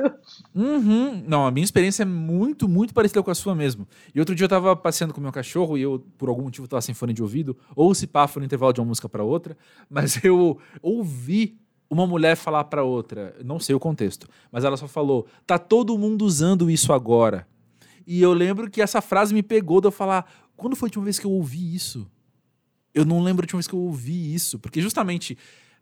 Uhum. 0.53 1.23
Não, 1.27 1.47
a 1.47 1.49
minha 1.49 1.63
experiência 1.63 2.03
é 2.03 2.05
muito, 2.05 2.67
muito 2.67 2.93
parecida 2.93 3.23
com 3.23 3.31
a 3.31 3.33
sua 3.33 3.55
mesmo. 3.55 3.87
E 4.13 4.19
outro 4.19 4.35
dia 4.35 4.45
eu 4.45 4.49
tava 4.49 4.75
passeando 4.75 5.11
com 5.11 5.19
meu 5.19 5.31
cachorro 5.31 5.75
e 5.75 5.81
eu, 5.81 6.05
por 6.19 6.29
algum 6.29 6.43
motivo, 6.43 6.67
tava 6.67 6.83
sem 6.83 6.93
fone 6.93 7.13
de 7.13 7.23
ouvido, 7.23 7.57
ou 7.75 7.95
se 7.95 8.05
pá, 8.05 8.27
foi 8.27 8.41
no 8.41 8.45
intervalo 8.45 8.71
de 8.71 8.79
uma 8.79 8.85
música 8.85 9.09
para 9.09 9.23
outra, 9.23 9.57
mas 9.89 10.21
eu 10.23 10.59
ouvi 10.83 11.57
uma 11.93 12.07
mulher 12.07 12.35
falar 12.35 12.63
para 12.65 12.83
outra, 12.83 13.35
não 13.43 13.59
sei 13.59 13.75
o 13.75 13.79
contexto, 13.79 14.27
mas 14.51 14.63
ela 14.63 14.75
só 14.77 14.87
falou: 14.87 15.27
tá 15.45 15.57
todo 15.57 15.97
mundo 15.97 16.25
usando 16.25 16.69
isso 16.69 16.91
agora. 16.91 17.47
E 18.05 18.21
eu 18.21 18.33
lembro 18.33 18.69
que 18.69 18.81
essa 18.81 19.01
frase 19.01 19.33
me 19.33 19.43
pegou 19.43 19.79
de 19.79 19.87
eu 19.87 19.91
falar: 19.91 20.29
quando 20.55 20.75
foi 20.75 20.87
a 20.87 20.89
última 20.89 21.05
vez 21.05 21.19
que 21.19 21.25
eu 21.25 21.31
ouvi 21.31 21.73
isso? 21.73 22.09
Eu 22.93 23.05
não 23.05 23.23
lembro 23.23 23.43
a 23.43 23.45
última 23.45 23.57
vez 23.57 23.67
que 23.67 23.73
eu 23.73 23.79
ouvi 23.79 24.33
isso, 24.33 24.59
porque 24.59 24.81
justamente 24.81 25.37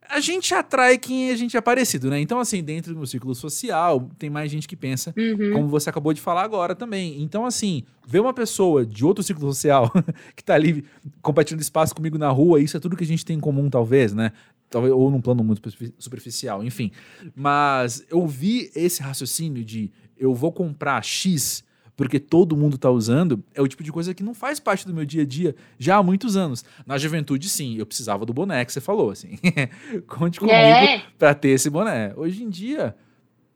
a 0.10 0.20
gente 0.20 0.54
atrai 0.54 0.98
quem 0.98 1.32
a 1.32 1.36
gente 1.36 1.56
é 1.56 1.62
parecido, 1.62 2.10
né? 2.10 2.20
Então, 2.20 2.40
assim, 2.40 2.64
dentro 2.64 2.94
do 2.94 3.06
círculo 3.06 3.36
social, 3.36 4.10
tem 4.18 4.30
mais 4.30 4.52
gente 4.52 4.68
que 4.68 4.76
pensa, 4.76 5.14
uhum. 5.18 5.54
como 5.54 5.68
você 5.68 5.90
acabou 5.90 6.14
de 6.14 6.20
falar 6.20 6.44
agora 6.44 6.76
também. 6.76 7.22
Então, 7.22 7.46
assim, 7.46 7.84
ver 8.08 8.20
uma 8.20 8.34
pessoa 8.34 8.86
de 8.86 9.06
outro 9.06 9.24
círculo 9.24 9.54
social 9.54 9.92
que 10.36 10.44
tá 10.44 10.56
ali 10.56 10.84
compartilhando 11.22 11.62
espaço 11.62 11.96
comigo 11.96 12.18
na 12.18 12.30
rua, 12.30 12.60
isso 12.60 12.76
é 12.76 12.80
tudo 12.80 12.98
que 12.98 13.04
a 13.04 13.08
gente 13.08 13.26
tem 13.26 13.38
em 13.38 13.40
comum, 13.40 13.70
talvez, 13.70 14.14
né? 14.14 14.32
Talvez, 14.72 14.94
ou 14.94 15.12
num 15.12 15.22
plano 15.22 15.44
muito 15.44 15.62
superficial, 16.00 16.64
enfim. 16.64 16.92
Mas 17.36 18.06
eu 18.10 18.26
vi 18.26 18.72
esse 18.74 19.04
raciocínio 19.04 19.64
de 19.64 19.92
eu 20.18 20.34
vou 20.34 20.52
comprar 20.52 21.04
X 21.04 21.64
porque 22.02 22.20
todo 22.20 22.58
mundo 22.58 22.78
está 22.78 22.90
usando, 22.90 23.44
é 23.54 23.62
o 23.62 23.68
tipo 23.68 23.84
de 23.84 23.92
coisa 23.92 24.12
que 24.12 24.24
não 24.24 24.34
faz 24.34 24.60
parte 24.60 24.88
do 24.88 24.94
meu 24.94 25.06
dia 25.06 25.22
a 25.22 25.26
dia 25.26 25.56
já 25.78 25.98
há 25.98 26.04
muitos 26.04 26.36
anos. 26.36 26.66
Na 26.84 26.98
juventude, 26.98 27.48
sim, 27.48 27.78
eu 27.78 27.86
precisava 27.86 28.26
do 28.26 28.34
boné 28.34 28.66
que 28.66 28.74
você 28.74 28.82
falou, 28.82 29.12
assim. 29.12 29.38
Conte 30.08 30.40
comigo 30.40 30.58
é. 30.58 31.04
para 31.20 31.36
ter 31.36 31.50
esse 31.50 31.70
boné. 31.70 32.12
Hoje 32.16 32.44
em 32.44 32.50
dia, 32.50 32.96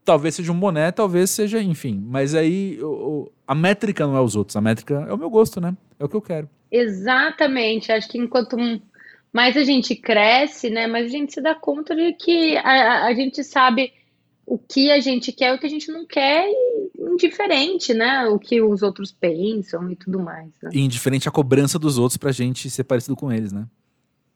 talvez 0.03 0.35
seja 0.35 0.51
um 0.51 0.59
boné, 0.59 0.91
talvez 0.91 1.31
seja, 1.31 1.59
enfim. 1.59 2.03
Mas 2.07 2.35
aí 2.35 2.77
eu, 2.77 3.31
a 3.47 3.55
métrica 3.55 4.05
não 4.05 4.15
é 4.15 4.21
os 4.21 4.35
outros, 4.35 4.55
a 4.55 4.61
métrica 4.61 5.07
é 5.09 5.13
o 5.13 5.17
meu 5.17 5.29
gosto, 5.29 5.59
né? 5.59 5.75
É 5.97 6.05
o 6.05 6.07
que 6.07 6.15
eu 6.15 6.21
quero. 6.21 6.47
Exatamente. 6.71 7.91
Acho 7.91 8.07
que 8.07 8.19
enquanto 8.19 8.55
mais 9.35 9.57
a 9.57 9.65
gente 9.65 9.97
cresce, 9.97 10.69
né, 10.69 10.87
mais 10.87 11.07
a 11.07 11.09
gente 11.09 11.33
se 11.33 11.41
dá 11.41 11.53
conta 11.53 11.93
de 11.93 12.13
que 12.13 12.55
a, 12.55 13.03
a 13.03 13.13
gente 13.13 13.43
sabe 13.43 13.91
o 14.45 14.57
que 14.57 14.89
a 14.89 15.01
gente 15.01 15.33
quer 15.33 15.51
e 15.51 15.57
o 15.57 15.59
que 15.59 15.65
a 15.65 15.69
gente 15.69 15.91
não 15.91 16.05
quer, 16.05 16.47
e 16.47 17.01
indiferente, 17.01 17.93
né? 17.93 18.27
O 18.27 18.39
que 18.39 18.61
os 18.61 18.81
outros 18.81 19.11
pensam 19.11 19.91
e 19.91 19.95
tudo 19.97 20.19
mais. 20.19 20.51
Né? 20.63 20.69
E 20.73 20.79
indiferente 20.79 21.27
a 21.27 21.31
cobrança 21.31 21.77
dos 21.77 21.97
outros 21.97 22.15
pra 22.15 22.31
gente 22.31 22.69
ser 22.69 22.85
parecido 22.85 23.13
com 23.13 23.29
eles, 23.29 23.51
né? 23.51 23.67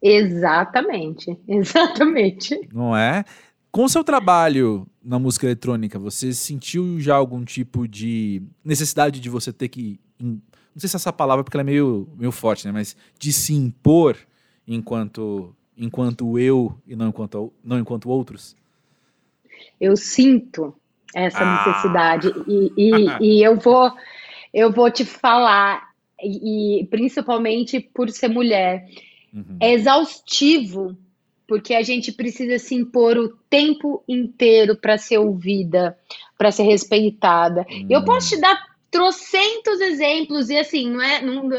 Exatamente, 0.01 1.37
exatamente. 1.47 2.59
Não 2.73 2.93
é? 2.93 3.23
Com 3.71 3.85
o 3.85 3.89
seu 3.89 4.03
trabalho 4.03 4.85
na 5.01 5.17
música 5.17 5.45
eletrônica, 5.45 5.97
você 5.97 6.33
sentiu 6.33 6.99
já 6.99 7.15
algum 7.15 7.45
tipo 7.45 7.87
de 7.87 8.41
necessidade 8.65 9.21
de 9.21 9.29
você 9.29 9.53
ter 9.53 9.69
que. 9.69 9.97
Não 10.19 10.41
sei 10.75 10.89
se 10.89 10.97
essa 10.97 11.13
palavra, 11.13 11.41
porque 11.41 11.55
ela 11.55 11.61
é 11.61 11.71
meio, 11.71 12.09
meio 12.17 12.33
forte, 12.33 12.65
né? 12.65 12.73
Mas 12.73 12.97
de 13.17 13.31
se 13.31 13.53
impor 13.53 14.17
enquanto, 14.69 15.55
enquanto 15.75 16.37
eu 16.37 16.77
e 16.87 16.95
não 16.95 17.09
enquanto, 17.09 17.51
não 17.63 17.79
enquanto 17.79 18.09
outros? 18.09 18.55
Eu 19.81 19.97
sinto 19.97 20.75
essa 21.13 21.39
ah. 21.41 21.65
necessidade 21.65 22.31
e, 22.47 22.71
e, 22.77 22.91
e, 23.19 23.43
eu 23.43 23.55
vou 23.57 23.91
eu 24.53 24.71
vou 24.71 24.89
te 24.91 25.03
falar 25.03 25.89
e, 26.21 26.87
principalmente 26.89 27.79
por 27.79 28.09
ser 28.09 28.27
mulher 28.27 28.87
uhum. 29.33 29.57
é 29.59 29.73
exaustivo 29.73 30.95
porque 31.47 31.73
a 31.73 31.81
gente 31.81 32.11
precisa 32.11 32.59
se 32.59 32.75
impor 32.75 33.17
o 33.17 33.29
tempo 33.49 34.03
inteiro 34.07 34.75
para 34.75 34.97
ser 34.97 35.17
ouvida 35.17 35.97
para 36.37 36.51
ser 36.51 36.63
respeitada 36.63 37.65
uhum. 37.69 37.87
eu 37.89 38.03
posso 38.03 38.29
te 38.29 38.41
dar 38.41 38.69
trocentos 38.91 39.79
exemplos 39.81 40.49
e 40.49 40.57
assim 40.57 40.89
não 40.91 41.01
é 41.01 41.21
não, 41.21 41.49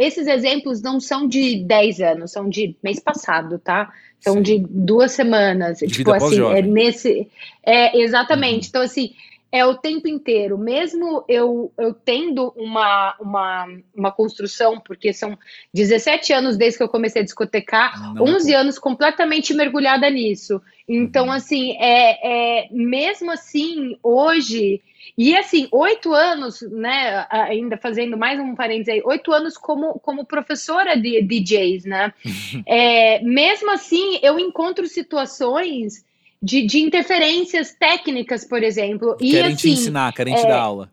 esses 0.00 0.26
exemplos 0.26 0.82
não 0.82 0.98
são 0.98 1.28
de 1.28 1.62
10 1.64 2.00
anos 2.00 2.32
são 2.32 2.48
de 2.48 2.76
mês 2.82 2.98
passado 2.98 3.58
tá 3.58 3.92
são 4.20 4.34
Sim. 4.34 4.42
de 4.42 4.58
duas 4.68 5.12
semanas. 5.12 5.78
De 5.78 5.86
tipo 5.86 6.12
assim, 6.12 6.42
é 6.42 6.62
nesse. 6.62 7.28
É, 7.64 7.98
exatamente. 7.98 8.64
Uhum. 8.64 8.68
Então, 8.68 8.82
assim, 8.82 9.14
é 9.50 9.64
o 9.64 9.76
tempo 9.76 10.06
inteiro. 10.06 10.58
Mesmo 10.58 11.24
eu, 11.26 11.72
eu 11.76 11.94
tendo 11.94 12.52
uma, 12.54 13.16
uma, 13.18 13.66
uma 13.94 14.12
construção, 14.12 14.78
porque 14.78 15.12
são 15.12 15.38
17 15.72 16.32
anos 16.32 16.56
desde 16.56 16.78
que 16.78 16.84
eu 16.84 16.88
comecei 16.88 17.22
a 17.22 17.24
discotecar, 17.24 18.14
Não, 18.14 18.24
11 18.24 18.52
pô. 18.52 18.58
anos 18.58 18.78
completamente 18.78 19.54
mergulhada 19.54 20.08
nisso. 20.10 20.60
Então, 20.92 21.26
uhum. 21.26 21.32
assim, 21.32 21.76
é, 21.78 22.64
é, 22.64 22.68
mesmo 22.72 23.30
assim, 23.30 23.96
hoje 24.02 24.82
e 25.16 25.36
assim, 25.36 25.68
oito 25.70 26.12
anos, 26.12 26.62
né? 26.62 27.26
Ainda 27.30 27.76
fazendo 27.76 28.16
mais 28.16 28.40
um 28.40 28.56
parênteses 28.56 28.94
aí, 28.94 29.02
oito 29.04 29.32
anos 29.32 29.56
como, 29.56 30.00
como 30.00 30.24
professora 30.24 30.96
de 30.96 31.22
DJs, 31.22 31.84
né? 31.84 32.12
é, 32.66 33.22
mesmo 33.22 33.70
assim, 33.70 34.18
eu 34.20 34.36
encontro 34.40 34.88
situações 34.88 36.04
de, 36.42 36.66
de 36.66 36.80
interferências 36.80 37.72
técnicas, 37.72 38.44
por 38.44 38.60
exemplo. 38.60 39.16
Querem 39.16 39.32
e, 39.32 39.40
assim, 39.40 39.56
te 39.56 39.70
ensinar, 39.70 40.12
querem 40.12 40.34
é, 40.34 40.38
te 40.38 40.42
dar 40.42 40.58
aula 40.58 40.90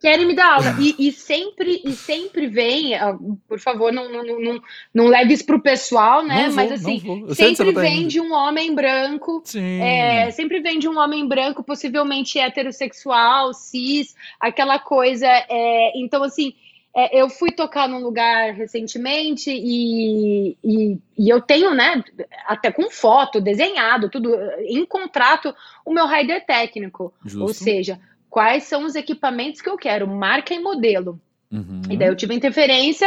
querem 0.00 0.26
me 0.26 0.34
dar 0.34 0.54
aula. 0.54 0.76
E, 0.82 1.08
e, 1.08 1.12
sempre, 1.12 1.80
e 1.84 1.92
sempre 1.92 2.48
vem, 2.48 2.94
ah, 2.94 3.16
por 3.48 3.60
favor, 3.60 3.92
não, 3.92 4.10
não, 4.10 4.40
não, 4.40 4.62
não 4.92 5.06
leve 5.06 5.32
isso 5.32 5.46
pro 5.46 5.62
pessoal, 5.62 6.24
né? 6.24 6.46
Vou, 6.46 6.56
Mas 6.56 6.72
assim, 6.72 7.00
sempre 7.34 7.72
vem 7.72 8.08
de 8.08 8.20
um 8.20 8.32
homem 8.32 8.74
branco. 8.74 9.42
É, 9.54 10.30
sempre 10.32 10.60
vem 10.60 10.78
de 10.78 10.88
um 10.88 10.98
homem 10.98 11.26
branco, 11.26 11.62
possivelmente 11.62 12.38
heterossexual, 12.38 13.52
cis, 13.54 14.16
aquela 14.40 14.78
coisa. 14.78 15.26
É, 15.26 15.92
então, 15.96 16.22
assim. 16.22 16.54
É, 16.94 17.18
eu 17.18 17.30
fui 17.30 17.50
tocar 17.50 17.88
num 17.88 18.02
lugar 18.02 18.52
recentemente 18.52 19.50
e, 19.50 20.58
e, 20.62 20.98
e, 21.18 21.26
eu 21.26 21.40
tenho, 21.40 21.72
né, 21.72 22.04
até 22.46 22.70
com 22.70 22.90
foto, 22.90 23.40
desenhado, 23.40 24.10
tudo, 24.10 24.30
em 24.58 24.84
contrato, 24.84 25.54
o 25.86 25.90
meu 25.94 26.06
rider 26.06 26.44
técnico. 26.44 27.10
Justo. 27.24 27.40
Ou 27.40 27.54
seja, 27.54 27.98
quais 28.32 28.62
são 28.62 28.86
os 28.86 28.94
equipamentos 28.94 29.60
que 29.60 29.68
eu 29.68 29.76
quero, 29.76 30.08
marca 30.08 30.54
e 30.54 30.58
modelo. 30.58 31.20
Uhum. 31.50 31.82
E 31.90 31.98
daí 31.98 32.08
eu 32.08 32.16
tive 32.16 32.34
interferência 32.34 33.06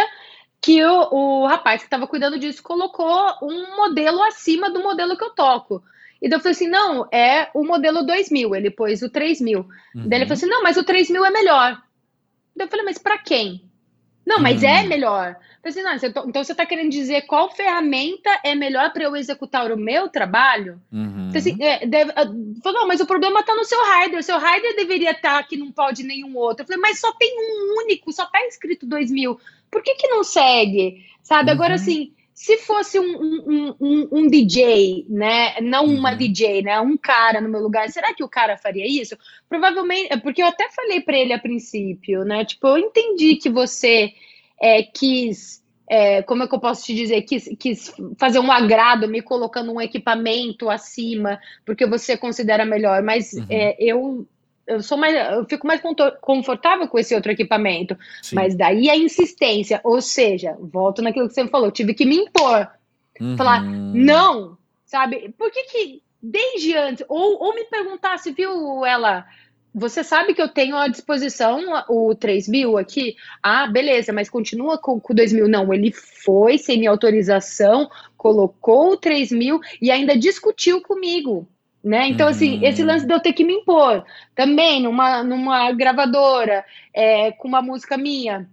que 0.62 0.86
o, 0.86 1.10
o 1.12 1.48
rapaz 1.48 1.82
que 1.82 1.88
estava 1.88 2.06
cuidando 2.06 2.38
disso 2.38 2.62
colocou 2.62 3.34
um 3.42 3.76
modelo 3.76 4.22
acima 4.22 4.70
do 4.70 4.84
modelo 4.84 5.18
que 5.18 5.24
eu 5.24 5.32
toco. 5.32 5.84
E 6.22 6.30
daí 6.30 6.38
eu 6.38 6.40
falei 6.40 6.52
assim, 6.52 6.68
não, 6.68 7.08
é 7.12 7.50
o 7.56 7.66
modelo 7.66 8.06
2000, 8.06 8.54
ele 8.54 8.70
pôs 8.70 9.02
o 9.02 9.10
3000. 9.10 9.62
Uhum. 9.62 9.68
Daí 9.96 10.20
ele 10.20 10.26
falou 10.26 10.34
assim, 10.34 10.46
não, 10.46 10.62
mas 10.62 10.78
o 10.78 10.84
3000 10.84 11.26
é 11.26 11.32
melhor. 11.32 11.82
Daí 12.56 12.68
eu 12.68 12.70
falei, 12.70 12.86
mas 12.86 13.00
para 13.00 13.18
quem? 13.18 13.64
Não, 14.24 14.38
mas 14.38 14.62
é 14.62 14.82
uhum. 14.82 14.88
melhor. 14.88 15.36
Assim, 15.66 15.82
não, 15.82 15.96
então 15.96 16.44
você 16.44 16.52
está 16.52 16.64
querendo 16.64 16.92
dizer 16.92 17.24
qual 17.24 17.50
ferramenta 17.50 18.30
é 18.44 18.54
melhor 18.54 18.94
para 18.94 19.04
eu 19.04 19.16
executar 19.16 19.72
o 19.72 19.78
meu 19.78 20.08
trabalho? 20.08 20.80
Uhum. 20.92 21.32
Assim, 21.36 21.58
é, 21.60 21.88
deve, 21.88 22.12
ah, 22.12 22.26
falou, 22.64 22.82
não, 22.82 22.88
mas 22.88 23.02
o 23.02 23.08
problema 23.08 23.40
está 23.40 23.56
no 23.56 23.66
seu 23.66 23.80
rider. 23.84 24.20
O 24.20 24.24
seu 24.24 24.38
rider 24.38 24.76
deveria 24.76 25.12
estar 25.12 25.38
tá 25.38 25.44
que 25.44 25.58
não 25.58 25.72
pode 25.72 26.04
nenhum 26.04 26.38
outro. 26.38 26.64
Eu 26.64 26.68
falei, 26.68 26.82
mas 26.82 27.00
só 27.00 27.12
tem 27.14 27.36
um 27.36 27.82
único, 27.84 28.14
só 28.14 28.26
está 28.26 28.46
escrito 28.46 28.86
2000. 28.86 29.40
Por 29.72 29.82
que, 29.82 29.96
que 29.96 30.08
não 30.08 30.24
segue? 30.24 31.04
Sabe? 31.24 31.50
Uhum. 31.50 31.56
Agora, 31.56 31.74
assim, 31.74 32.14
se 32.32 32.58
fosse 32.58 33.00
um, 33.00 33.18
um, 33.18 33.76
um, 33.82 34.08
um, 34.12 34.28
DJ, 34.28 35.08
né? 35.10 35.60
Não 35.62 35.86
uma 35.86 36.12
uhum. 36.12 36.18
DJ, 36.18 36.62
né? 36.62 36.80
Um 36.80 36.96
cara 36.96 37.42
no 37.42 37.50
meu 37.50 37.62
lugar, 37.62 37.90
será 37.90 38.14
que 38.14 38.24
o 38.24 38.30
cara 38.30 38.56
faria 38.56 38.86
isso? 38.86 39.18
Provavelmente, 39.50 40.14
é 40.14 40.18
porque 40.18 40.44
eu 40.44 40.48
até 40.48 40.70
falei 40.70 41.02
para 41.02 41.18
ele 41.18 41.34
a 41.34 41.40
princípio, 41.40 42.24
né? 42.24 42.46
Tipo, 42.46 42.68
eu 42.68 42.78
entendi 42.78 43.38
que 43.38 43.50
você 43.50 44.14
é, 44.62 44.84
quis, 44.84 45.64
é, 45.90 46.22
como 46.24 46.44
é 46.44 46.48
que 46.48 46.56
eu 46.56 46.60
posso 46.60 46.86
te 46.86 46.94
dizer, 46.94 47.22
quis, 47.24 47.50
quis 47.60 47.94
fazer 48.18 48.40
um 48.40 48.52
agrado, 48.52 49.08
me 49.08 49.22
colocando 49.22 49.72
um 49.72 49.82
equipamento 49.82 50.70
acima, 50.70 51.40
porque 51.66 51.86
você 51.86 52.18
considera 52.18 52.66
melhor, 52.66 53.02
mas 53.04 53.34
uhum. 53.34 53.46
é, 53.50 53.76
eu 53.80 54.28
eu 54.68 54.82
sou 54.82 54.98
mais, 54.98 55.16
eu 55.32 55.46
fico 55.46 55.68
mais 55.68 55.80
confortável 56.22 56.88
com 56.88 56.98
esse 56.98 57.14
outro 57.14 57.32
equipamento. 57.32 57.96
Sim. 58.22 58.36
Mas 58.36 58.56
daí 58.56 58.90
a 58.90 58.98
insistência, 58.98 59.80
ou 59.84 60.02
seja, 60.02 60.58
volto 60.60 61.04
naquilo 61.04 61.28
que 61.28 61.36
você 61.36 61.48
falou, 61.48 61.72
tive 61.72 61.94
que 61.94 62.04
me 62.04 62.16
impor. 62.16 62.68
Uhum. 63.22 63.38
Falar, 63.38 63.64
não, 63.64 64.58
sabe? 64.84 65.34
Por 65.38 65.52
que 65.52 65.64
que 65.66 66.04
desde 66.22 66.76
antes, 66.76 67.06
ou, 67.08 67.42
ou 67.44 67.54
me 67.54 67.66
perguntasse, 67.66 68.32
viu, 68.32 68.84
ela, 68.84 69.26
você 69.76 70.06
sabe 70.06 70.34
que 70.34 70.42
eu 70.42 70.48
tenho 70.48 70.78
à 70.78 70.88
disposição 70.88 71.60
o 71.90 72.16
3 72.16 72.48
mil 72.48 72.78
aqui? 72.78 73.18
Ah, 73.44 73.68
beleza, 73.68 74.14
mas 74.14 74.30
continua 74.30 74.78
com, 74.78 75.02
o 75.04 75.14
2 75.14 75.34
mil. 75.34 75.50
Não, 75.50 75.74
ele 75.74 75.92
foi 75.92 76.58
sem 76.58 76.78
minha 76.78 76.90
autorização, 76.90 77.90
colocou 78.16 78.94
o 78.94 78.98
3 78.98 79.34
mil 79.34 79.60
e 79.82 79.92
ainda 79.92 80.18
discutiu 80.18 80.82
comigo. 80.82 81.46
Né? 81.84 82.08
Então, 82.08 82.30
assim, 82.30 82.58
uhum. 82.58 82.64
esse 82.64 82.82
lance 82.84 83.06
de 83.06 83.14
eu 83.14 83.20
ter 83.20 83.34
que 83.34 83.44
me 83.44 83.54
impor 83.54 84.06
também 84.34 84.82
numa, 84.82 85.22
numa 85.22 85.70
gravadora, 85.74 86.64
é, 86.94 87.34
com 87.34 87.48
uma 87.48 87.62
música 87.62 87.98
minha, 87.98 88.50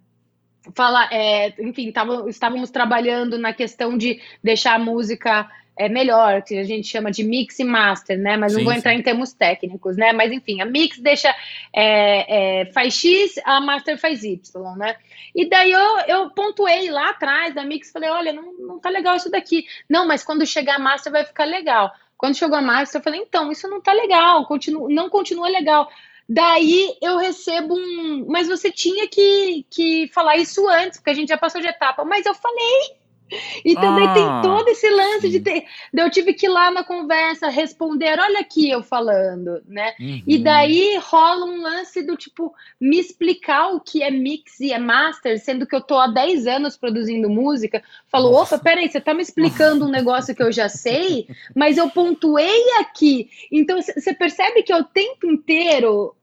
falar, 0.74 1.08
é, 1.12 1.54
enfim, 1.60 1.92
tava, 1.92 2.28
estávamos 2.28 2.70
trabalhando 2.70 3.38
na 3.38 3.52
questão 3.52 3.96
de 3.96 4.20
deixar 4.42 4.74
a 4.74 4.78
música 4.78 5.48
é 5.76 5.88
melhor, 5.88 6.42
que 6.42 6.58
a 6.58 6.64
gente 6.64 6.86
chama 6.86 7.10
de 7.10 7.24
mix 7.24 7.58
e 7.58 7.64
master, 7.64 8.18
né? 8.18 8.36
Mas 8.36 8.52
sim, 8.52 8.58
não 8.58 8.64
vou 8.64 8.72
entrar 8.72 8.92
sim. 8.92 8.98
em 8.98 9.02
termos 9.02 9.32
técnicos, 9.32 9.96
né? 9.96 10.12
Mas 10.12 10.30
enfim, 10.32 10.60
a 10.60 10.64
mix 10.64 10.98
deixa 10.98 11.34
é, 11.74 12.60
é, 12.60 12.66
faz 12.72 12.94
X, 12.94 13.38
a 13.44 13.60
master 13.60 13.98
faz 13.98 14.22
Y, 14.22 14.76
né? 14.76 14.96
E 15.34 15.48
daí 15.48 15.72
eu, 15.72 15.98
eu 16.06 16.30
pontuei 16.30 16.90
lá 16.90 17.10
atrás 17.10 17.54
da 17.54 17.64
mix, 17.64 17.90
falei, 17.90 18.10
olha, 18.10 18.32
não, 18.32 18.52
não 18.58 18.78
tá 18.78 18.90
legal 18.90 19.16
isso 19.16 19.30
daqui. 19.30 19.64
Não, 19.88 20.06
mas 20.06 20.22
quando 20.22 20.46
chegar 20.46 20.76
a 20.76 20.78
master 20.78 21.10
vai 21.10 21.24
ficar 21.24 21.44
legal. 21.44 21.92
Quando 22.16 22.36
chegou 22.36 22.56
a 22.56 22.62
master, 22.62 23.00
eu 23.00 23.02
falei, 23.02 23.20
então, 23.20 23.50
isso 23.50 23.68
não 23.68 23.80
tá 23.80 23.92
legal, 23.92 24.46
continua, 24.46 24.88
não 24.88 25.08
continua 25.08 25.48
legal. 25.48 25.90
Daí 26.28 26.96
eu 27.02 27.18
recebo 27.18 27.74
um. 27.74 28.26
Mas 28.28 28.46
você 28.48 28.70
tinha 28.70 29.08
que, 29.08 29.66
que 29.68 30.08
falar 30.08 30.36
isso 30.36 30.66
antes, 30.68 30.98
porque 30.98 31.10
a 31.10 31.14
gente 31.14 31.28
já 31.28 31.36
passou 31.36 31.60
de 31.60 31.66
etapa. 31.66 32.04
Mas 32.04 32.24
eu 32.24 32.34
falei. 32.34 33.01
E 33.64 33.74
também 33.74 34.06
ah, 34.06 34.12
tem 34.12 34.24
todo 34.42 34.68
esse 34.68 34.88
lance 34.88 35.28
de 35.28 35.40
ter. 35.40 35.64
Eu 35.92 36.10
tive 36.10 36.34
que 36.34 36.46
ir 36.46 36.48
lá 36.48 36.70
na 36.70 36.84
conversa 36.84 37.48
responder, 37.48 38.18
olha 38.18 38.40
aqui 38.40 38.70
eu 38.70 38.82
falando, 38.82 39.62
né? 39.66 39.94
Uhum. 40.00 40.22
E 40.26 40.38
daí 40.38 40.98
rola 40.98 41.46
um 41.46 41.62
lance 41.62 42.02
do 42.02 42.16
tipo, 42.16 42.52
me 42.80 42.98
explicar 42.98 43.68
o 43.68 43.80
que 43.80 44.02
é 44.02 44.10
mix 44.10 44.60
e 44.60 44.72
é 44.72 44.78
master, 44.78 45.38
sendo 45.42 45.66
que 45.66 45.74
eu 45.74 45.80
tô 45.80 45.98
há 45.98 46.08
10 46.08 46.46
anos 46.46 46.76
produzindo 46.76 47.30
música. 47.30 47.82
Falou, 48.08 48.34
opa, 48.34 48.58
peraí, 48.58 48.90
você 48.90 49.00
tá 49.00 49.14
me 49.14 49.22
explicando 49.22 49.86
um 49.86 49.90
negócio 49.90 50.34
que 50.34 50.42
eu 50.42 50.52
já 50.52 50.68
sei, 50.68 51.26
mas 51.54 51.78
eu 51.78 51.88
pontuei 51.90 52.72
aqui. 52.80 53.30
Então 53.50 53.80
você 53.80 54.14
percebe 54.14 54.62
que 54.62 54.72
é 54.72 54.76
o 54.76 54.84
tempo 54.84 55.26
inteiro 55.26 56.14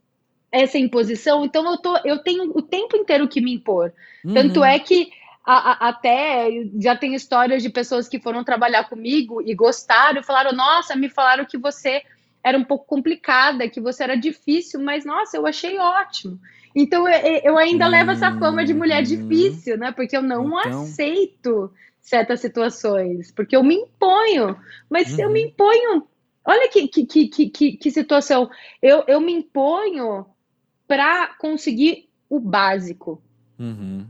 essa 0.52 0.78
imposição, 0.80 1.46
então 1.46 1.70
eu, 1.70 1.78
tô, 1.78 1.96
eu 2.04 2.18
tenho 2.20 2.52
o 2.56 2.62
tempo 2.62 2.98
inteiro 2.98 3.28
que 3.28 3.40
me 3.40 3.54
impor. 3.54 3.94
Uhum. 4.26 4.34
Tanto 4.34 4.64
é 4.64 4.80
que 4.80 5.12
a, 5.50 5.72
a, 5.72 5.90
até 5.90 6.48
já 6.80 6.96
tem 6.96 7.16
histórias 7.16 7.64
de 7.64 7.72
pessoas 7.72 8.08
que 8.08 8.20
foram 8.20 8.44
trabalhar 8.44 8.88
comigo 8.88 9.42
e 9.42 9.56
gostaram, 9.56 10.22
falaram: 10.22 10.56
Nossa, 10.56 10.96
me 10.96 11.10
falaram 11.10 11.44
que 11.44 11.58
você 11.58 12.04
era 12.44 12.56
um 12.56 12.64
pouco 12.64 12.86
complicada, 12.86 13.68
que 13.68 13.82
você 13.82 14.04
era 14.04 14.16
difícil, 14.16 14.80
mas 14.80 15.06
nossa, 15.06 15.38
eu 15.38 15.48
achei 15.48 15.80
ótimo. 15.80 16.40
Então 16.76 17.10
eu, 17.10 17.42
eu 17.44 17.58
ainda 17.58 17.86
uhum. 17.86 17.92
levo 17.92 18.12
essa 18.12 18.38
fama 18.38 18.64
de 18.64 18.76
mulher 18.76 19.02
difícil, 19.02 19.76
né? 19.76 19.92
Porque 19.92 20.16
eu 20.16 20.22
não 20.22 20.48
então... 20.60 20.84
aceito 20.84 21.74
certas 22.00 22.42
situações, 22.42 23.32
porque 23.32 23.56
eu 23.56 23.64
me 23.64 23.74
imponho. 23.74 24.56
Mas 24.88 25.14
uhum. 25.14 25.22
eu 25.22 25.30
me 25.32 25.42
uhum. 25.42 25.48
imponho, 25.48 26.08
olha 26.46 26.70
que, 26.70 26.88
que, 26.88 27.08
que, 27.08 27.50
que, 27.50 27.72
que 27.72 27.92
situação. 27.92 28.52
Eu, 28.84 29.04
eu 29.08 29.20
me 29.20 29.34
imponho 29.34 30.28
para 30.88 31.34
conseguir 31.40 32.08
o 32.30 32.40
básico. 32.40 33.20
Uhum. 33.58 34.06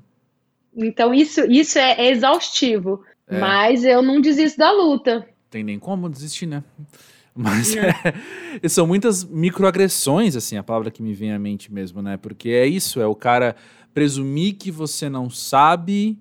Então 0.76 1.14
isso, 1.14 1.42
isso 1.46 1.78
é, 1.78 1.92
é 1.94 2.12
exaustivo. 2.12 3.04
É. 3.28 3.40
Mas 3.40 3.84
eu 3.84 4.02
não 4.02 4.20
desisto 4.20 4.58
da 4.58 4.72
luta. 4.72 5.28
Tem 5.50 5.64
nem 5.64 5.78
como 5.78 6.10
desistir, 6.10 6.46
né? 6.46 6.64
Mas 7.36 7.76
é. 7.76 7.94
São 8.68 8.86
muitas 8.86 9.24
microagressões, 9.24 10.36
assim, 10.36 10.58
a 10.58 10.64
palavra 10.64 10.92
que 10.92 11.02
me 11.02 11.14
vem 11.14 11.32
à 11.32 11.40
mente 11.40 11.72
mesmo, 11.72 12.02
né? 12.02 12.18
Porque 12.18 12.50
é 12.50 12.66
isso, 12.66 13.00
é 13.00 13.08
o 13.08 13.16
cara 13.16 13.56
presumir 13.94 14.56
que 14.56 14.72
você 14.72 15.10
não 15.10 15.30
sabe 15.30 16.20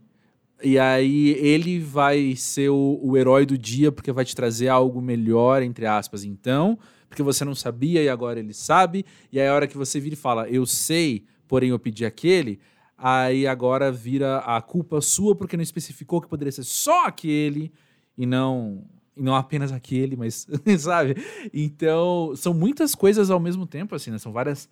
e 0.62 0.78
aí 0.78 1.31
ele 1.38 1.78
vai 1.78 2.35
ser 2.37 2.69
o, 2.69 2.99
o 3.02 3.17
herói 3.17 3.47
do 3.47 3.57
dia 3.57 3.93
porque 3.93 4.12
vai 4.12 4.25
te 4.25 4.35
trazer 4.35 4.69
algo 4.69 5.00
melhor, 5.00 5.62
entre 5.62 5.87
aspas, 5.87 6.25
então 6.25 6.78
porque 7.09 7.23
você 7.23 7.45
não 7.45 7.55
sabia 7.55 8.02
e 8.02 8.09
agora 8.09 8.38
ele 8.38 8.52
sabe. 8.52 9.05
E 9.33 9.40
aí 9.40 9.49
a 9.49 9.55
hora 9.55 9.67
que 9.67 9.76
você 9.76 9.99
vira 9.99 10.14
e 10.14 10.19
fala, 10.19 10.49
eu 10.49 10.67
sei, 10.67 11.25
porém 11.47 11.71
eu 11.71 11.78
pedi 11.78 12.05
aquele, 12.05 12.61
aí 12.99 13.47
agora 13.47 13.93
vira 13.93 14.38
a 14.38 14.61
culpa 14.61 15.00
sua 15.00 15.37
porque 15.37 15.57
não 15.57 15.62
especificou 15.62 16.21
que 16.21 16.28
poderia 16.28 16.50
ser 16.50 16.64
só 16.64 17.07
aquele 17.07 17.73
e 18.17 18.26
não 18.26 18.85
e 19.17 19.23
não 19.23 19.35
apenas 19.35 19.73
aquele, 19.73 20.17
mas 20.17 20.47
sabe? 20.78 21.17
Então, 21.52 22.35
são 22.37 22.52
muitas 22.52 22.95
coisas 22.95 23.31
ao 23.31 23.40
mesmo 23.40 23.67
tempo 23.67 23.95
assim, 23.95 24.11
né? 24.11 24.19
São 24.19 24.33
várias 24.33 24.69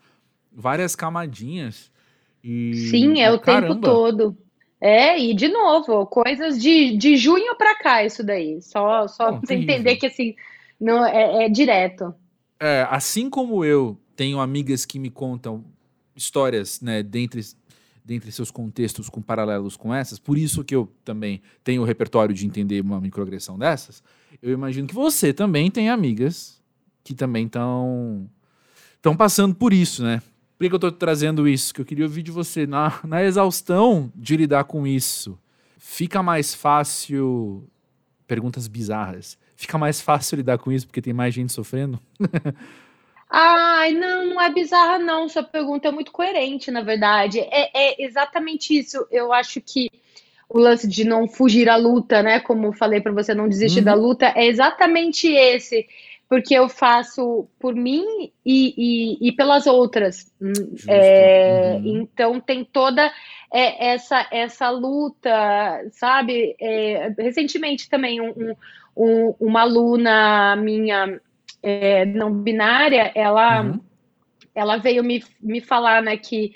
várias 0.53 0.97
camadinhas 0.97 1.91
e 2.43 2.75
Sim, 2.91 3.21
é 3.21 3.31
o 3.31 3.39
caramba. 3.39 3.75
tempo 3.75 3.81
todo. 3.81 4.37
É, 4.81 5.19
e 5.19 5.35
de 5.35 5.49
novo, 5.49 6.05
coisas 6.07 6.61
de, 6.61 6.97
de 6.97 7.17
junho 7.17 7.57
para 7.57 7.75
cá 7.77 8.05
isso 8.05 8.23
daí. 8.25 8.61
Só 8.61 9.07
só 9.07 9.33
Bom, 9.33 9.41
você 9.41 9.55
entender 9.55 9.97
que 9.97 10.07
assim, 10.07 10.35
não 10.81 11.05
é, 11.05 11.47
é 11.47 11.49
direto. 11.49 12.15
É, 12.59 12.87
assim 12.91 13.29
como 13.29 13.65
eu 13.65 13.99
tenho 14.15 14.41
amigas 14.41 14.85
que 14.85 14.99
me 14.99 15.11
contam 15.11 15.65
histórias, 16.15 16.81
né, 16.81 17.03
dentre, 17.03 17.43
dentre 18.07 18.31
seus 18.31 18.51
contextos 18.51 19.11
com 19.11 19.21
paralelos 19.21 19.77
com 19.77 19.93
essas, 19.93 20.19
por 20.19 20.39
isso 20.39 20.63
que 20.63 20.75
eu 20.75 20.89
também 21.05 21.43
tenho 21.65 21.83
o 21.83 21.85
repertório 21.85 22.33
de 22.35 22.47
entender 22.47 22.81
uma 22.81 23.01
microagressão 23.01 23.59
dessas, 23.59 24.03
eu 24.41 24.53
imagino 24.53 24.87
que 24.87 24.95
você 24.95 25.33
também 25.33 25.71
tem 25.71 25.91
amigas 25.91 26.63
que 27.03 27.15
também 27.15 27.47
estão 27.47 28.31
estão 28.95 29.17
passando 29.17 29.55
por 29.55 29.73
isso, 29.73 30.03
né? 30.03 30.23
Por 30.57 30.65
que, 30.65 30.69
que 30.69 30.75
eu 30.75 30.77
estou 30.77 30.93
trazendo 30.93 31.47
isso? 31.47 31.75
Que 31.75 31.81
eu 31.81 31.85
queria 31.85 32.05
ouvir 32.05 32.23
de 32.23 32.31
você 32.31 32.67
na, 32.67 33.01
na 33.05 33.23
exaustão 33.23 34.11
de 34.15 34.37
lidar 34.37 34.65
com 34.65 34.87
isso. 34.87 35.39
Fica 35.77 36.23
mais 36.23 36.55
fácil 36.55 37.69
perguntas 38.27 38.67
bizarras 38.67 39.37
fica 39.57 39.79
mais 39.79 40.01
fácil 40.01 40.37
lidar 40.37 40.59
com 40.59 40.71
isso 40.71 40.87
porque 40.87 41.03
tem 41.03 41.13
mais 41.13 41.35
gente 41.35 41.53
sofrendo? 41.53 41.99
Ai, 43.29 43.93
não, 43.93 44.27
não 44.27 44.41
é 44.41 44.51
bizarra, 44.51 44.99
não. 44.99 45.29
Sua 45.29 45.43
pergunta 45.43 45.89
é 45.89 45.91
muito 45.91 46.13
coerente, 46.13 46.71
na 46.71 46.81
verdade. 46.81 47.41
É, 47.41 47.71
é, 47.75 48.05
exatamente 48.05 48.77
isso. 48.79 49.07
Eu 49.11 49.33
acho 49.33 49.61
que 49.61 49.91
o 50.49 50.59
lance 50.59 50.87
de 50.87 51.05
não 51.05 51.27
fugir 51.29 51.69
à 51.69 51.77
luta, 51.77 52.23
né? 52.23 52.41
Como 52.41 52.73
falei 52.73 53.01
para 53.01 53.13
você, 53.13 53.35
não 53.35 53.49
desistir 53.49 53.81
uhum. 53.81 53.85
da 53.85 53.95
luta, 53.95 54.33
é 54.35 54.47
exatamente 54.47 55.29
esse. 55.29 55.87
Porque 56.29 56.55
eu 56.55 56.69
faço 56.69 57.47
por 57.59 57.75
mim 57.75 58.33
e, 58.45 58.75
e, 58.77 59.29
e 59.29 59.33
pelas 59.33 59.67
outras. 59.67 60.33
Hum, 60.41 60.53
é, 60.89 61.75
uhum. 61.77 62.01
Então 62.03 62.41
tem 62.41 62.65
toda 62.65 63.13
é, 63.53 63.93
essa, 63.93 64.27
essa 64.33 64.71
luta, 64.71 65.31
sabe? 65.93 66.57
É, 66.61 67.15
recentemente 67.19 67.89
também 67.89 68.21
um 68.21 68.57
um, 68.97 69.35
uma 69.39 69.61
aluna 69.61 70.57
minha 70.57 71.21
é, 71.69 72.07
não 72.07 72.33
binária, 72.33 73.11
ela, 73.13 73.63
uhum. 73.63 73.81
ela 74.55 74.77
veio 74.77 75.03
me, 75.03 75.25
me 75.41 75.61
falar 75.61 76.01
né, 76.01 76.17
que, 76.17 76.55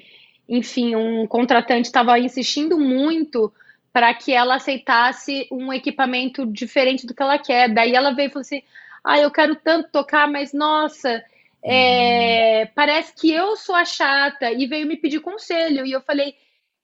enfim, 0.48 0.94
um 0.94 1.26
contratante 1.26 1.88
estava 1.88 2.16
insistindo 2.16 2.78
muito 2.78 3.52
para 3.92 4.14
que 4.14 4.32
ela 4.32 4.54
aceitasse 4.54 5.48
um 5.50 5.72
equipamento 5.72 6.46
diferente 6.46 7.08
do 7.08 7.12
que 7.12 7.20
ela 7.20 7.38
quer. 7.38 7.68
Daí 7.74 7.92
ela 7.92 8.14
veio 8.14 8.28
e 8.28 8.30
falou 8.30 8.42
assim: 8.42 8.62
Ah, 9.02 9.18
eu 9.18 9.32
quero 9.32 9.56
tanto 9.56 9.90
tocar, 9.90 10.30
mas 10.30 10.52
nossa, 10.52 11.24
é, 11.60 12.62
uhum. 12.62 12.70
parece 12.72 13.12
que 13.12 13.32
eu 13.32 13.56
sou 13.56 13.74
a 13.74 13.84
chata. 13.84 14.52
E 14.52 14.64
veio 14.68 14.86
me 14.86 14.96
pedir 14.96 15.18
conselho. 15.18 15.84
E 15.84 15.90
eu 15.90 16.00
falei: 16.02 16.36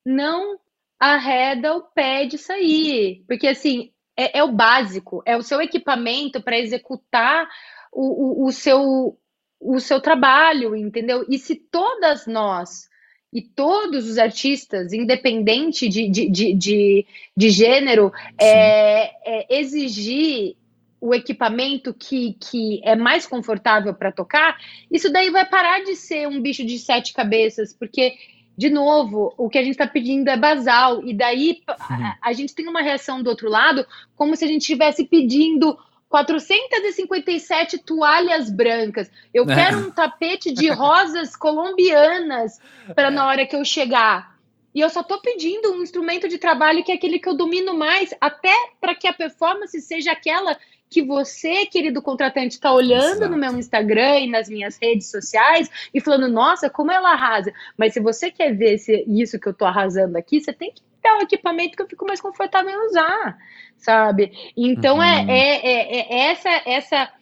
Não 0.04 0.58
arreda 0.98 1.76
o 1.76 1.82
pé 1.82 2.26
disso 2.26 2.52
aí. 2.52 3.22
Porque 3.28 3.46
assim, 3.46 3.92
é, 4.16 4.40
é 4.40 4.42
o 4.42 4.50
básico, 4.50 5.22
é 5.24 5.36
o 5.36 5.42
seu 5.42 5.60
equipamento 5.60 6.42
para 6.42 6.58
executar 6.58 7.48
o, 7.92 8.44
o, 8.44 8.46
o, 8.46 8.52
seu, 8.52 9.18
o 9.60 9.80
seu 9.80 10.00
trabalho, 10.00 10.74
entendeu? 10.74 11.24
E 11.28 11.38
se 11.38 11.54
todas 11.54 12.26
nós 12.26 12.88
e 13.32 13.42
todos 13.42 14.08
os 14.08 14.18
artistas, 14.18 14.92
independente 14.92 15.88
de, 15.88 16.08
de, 16.08 16.30
de, 16.30 16.54
de, 16.54 17.06
de 17.36 17.50
gênero, 17.50 18.12
é, 18.38 19.10
é, 19.24 19.58
exigir 19.58 20.56
o 21.00 21.14
equipamento 21.14 21.92
que, 21.92 22.34
que 22.40 22.80
é 22.82 22.96
mais 22.96 23.26
confortável 23.26 23.92
para 23.92 24.10
tocar, 24.10 24.56
isso 24.90 25.12
daí 25.12 25.30
vai 25.30 25.44
parar 25.44 25.84
de 25.84 25.94
ser 25.94 26.26
um 26.26 26.40
bicho 26.40 26.64
de 26.64 26.78
sete 26.78 27.12
cabeças, 27.12 27.72
porque 27.72 28.14
de 28.56 28.70
novo, 28.70 29.34
o 29.36 29.50
que 29.50 29.58
a 29.58 29.62
gente 29.62 29.72
está 29.72 29.86
pedindo 29.86 30.28
é 30.30 30.36
basal, 30.36 31.06
e 31.06 31.12
daí 31.12 31.60
a, 31.68 32.16
a, 32.22 32.32
gente 32.32 32.54
tem 32.54 32.66
uma 32.66 32.80
reação 32.80 33.22
do 33.22 33.28
outro 33.28 33.50
lado, 33.50 33.86
como 34.16 34.34
se 34.34 34.44
a 34.46 34.48
gente 34.48 34.62
estivesse 34.62 35.04
pedindo 35.04 35.76
457 36.08 37.78
toalhas 37.78 38.50
brancas. 38.50 39.10
Eu 39.34 39.44
é. 39.44 39.54
quero 39.54 39.78
um 39.78 39.90
tapete 39.90 40.52
de 40.52 40.68
rosas 40.68 41.34
colombianas 41.36 42.60
para 42.94 43.10
na 43.10 43.26
hora 43.26 43.46
que 43.46 43.56
eu 43.56 43.64
chegar. 43.64 44.36
E 44.74 44.80
eu 44.80 44.90
só 44.90 45.00
estou 45.00 45.20
pedindo 45.20 45.72
um 45.72 45.82
instrumento 45.82 46.28
de 46.28 46.36
trabalho 46.36 46.84
que 46.84 46.92
é 46.92 46.96
aquele 46.96 47.18
que 47.18 47.28
eu 47.28 47.34
domino 47.34 47.74
mais, 47.74 48.14
até 48.20 48.54
para 48.78 48.94
que 48.94 49.08
a 49.08 49.12
performance 49.12 49.80
seja 49.80 50.12
aquela 50.12 50.56
que 50.88 51.02
você, 51.02 51.66
querido 51.66 52.00
contratante, 52.00 52.54
está 52.54 52.72
olhando 52.72 53.16
Exato. 53.16 53.30
no 53.30 53.36
meu 53.36 53.56
Instagram 53.58 54.20
e 54.20 54.30
nas 54.30 54.48
minhas 54.48 54.78
redes 54.80 55.10
sociais 55.10 55.70
e 55.92 56.00
falando, 56.00 56.28
nossa, 56.28 56.70
como 56.70 56.92
ela 56.92 57.12
arrasa. 57.12 57.52
Mas 57.76 57.94
se 57.94 58.00
você 58.00 58.30
quer 58.30 58.54
ver 58.54 58.78
se, 58.78 59.04
isso 59.08 59.40
que 59.40 59.48
eu 59.48 59.52
estou 59.52 59.66
arrasando 59.66 60.16
aqui, 60.16 60.40
você 60.40 60.52
tem 60.52 60.72
que 60.72 60.82
dar 61.06 61.18
o 61.18 61.22
equipamento 61.22 61.76
que 61.76 61.82
eu 61.82 61.88
fico 61.88 62.06
mais 62.06 62.20
confortável 62.20 62.70
em 62.70 62.86
usar, 62.86 63.38
sabe? 63.76 64.32
Então 64.56 65.02
é, 65.02 65.20
uhum. 65.20 65.30
é, 65.30 65.56
é, 65.56 66.00
é, 66.00 66.30
essa 66.30 66.62
essa 66.66 67.12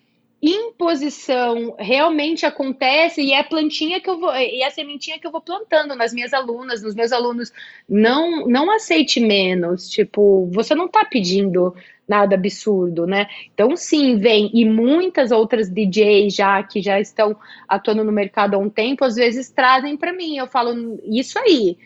imposição 0.42 1.74
realmente 1.78 2.44
acontece 2.44 3.22
e 3.22 3.32
é 3.32 3.40
a 3.40 3.44
plantinha 3.44 3.98
que 3.98 4.10
eu 4.10 4.20
vou 4.20 4.34
e 4.36 4.62
a 4.62 4.70
sementinha 4.70 5.18
que 5.18 5.26
eu 5.26 5.30
vou 5.30 5.40
plantando 5.40 5.96
nas 5.96 6.12
minhas 6.12 6.34
alunas, 6.34 6.82
nos 6.82 6.94
meus 6.94 7.12
alunos. 7.12 7.52
Não 7.88 8.46
não 8.46 8.70
aceite 8.70 9.20
menos, 9.20 9.88
tipo, 9.88 10.48
você 10.52 10.74
não 10.74 10.86
está 10.86 11.04
pedindo 11.04 11.74
nada 12.06 12.34
absurdo, 12.34 13.06
né? 13.06 13.26
Então, 13.52 13.76
sim, 13.76 14.18
vem. 14.18 14.50
E 14.52 14.64
muitas 14.64 15.30
outras 15.30 15.70
DJs 15.70 16.34
já 16.34 16.62
que 16.62 16.82
já 16.82 17.00
estão 17.00 17.36
atuando 17.66 18.04
no 18.04 18.12
mercado 18.12 18.54
há 18.54 18.58
um 18.58 18.68
tempo, 18.68 19.04
às 19.04 19.14
vezes 19.16 19.50
trazem 19.50 19.96
para 19.96 20.12
mim. 20.12 20.36
Eu 20.36 20.46
falo, 20.46 21.00
isso 21.04 21.38
aí, 21.38 21.78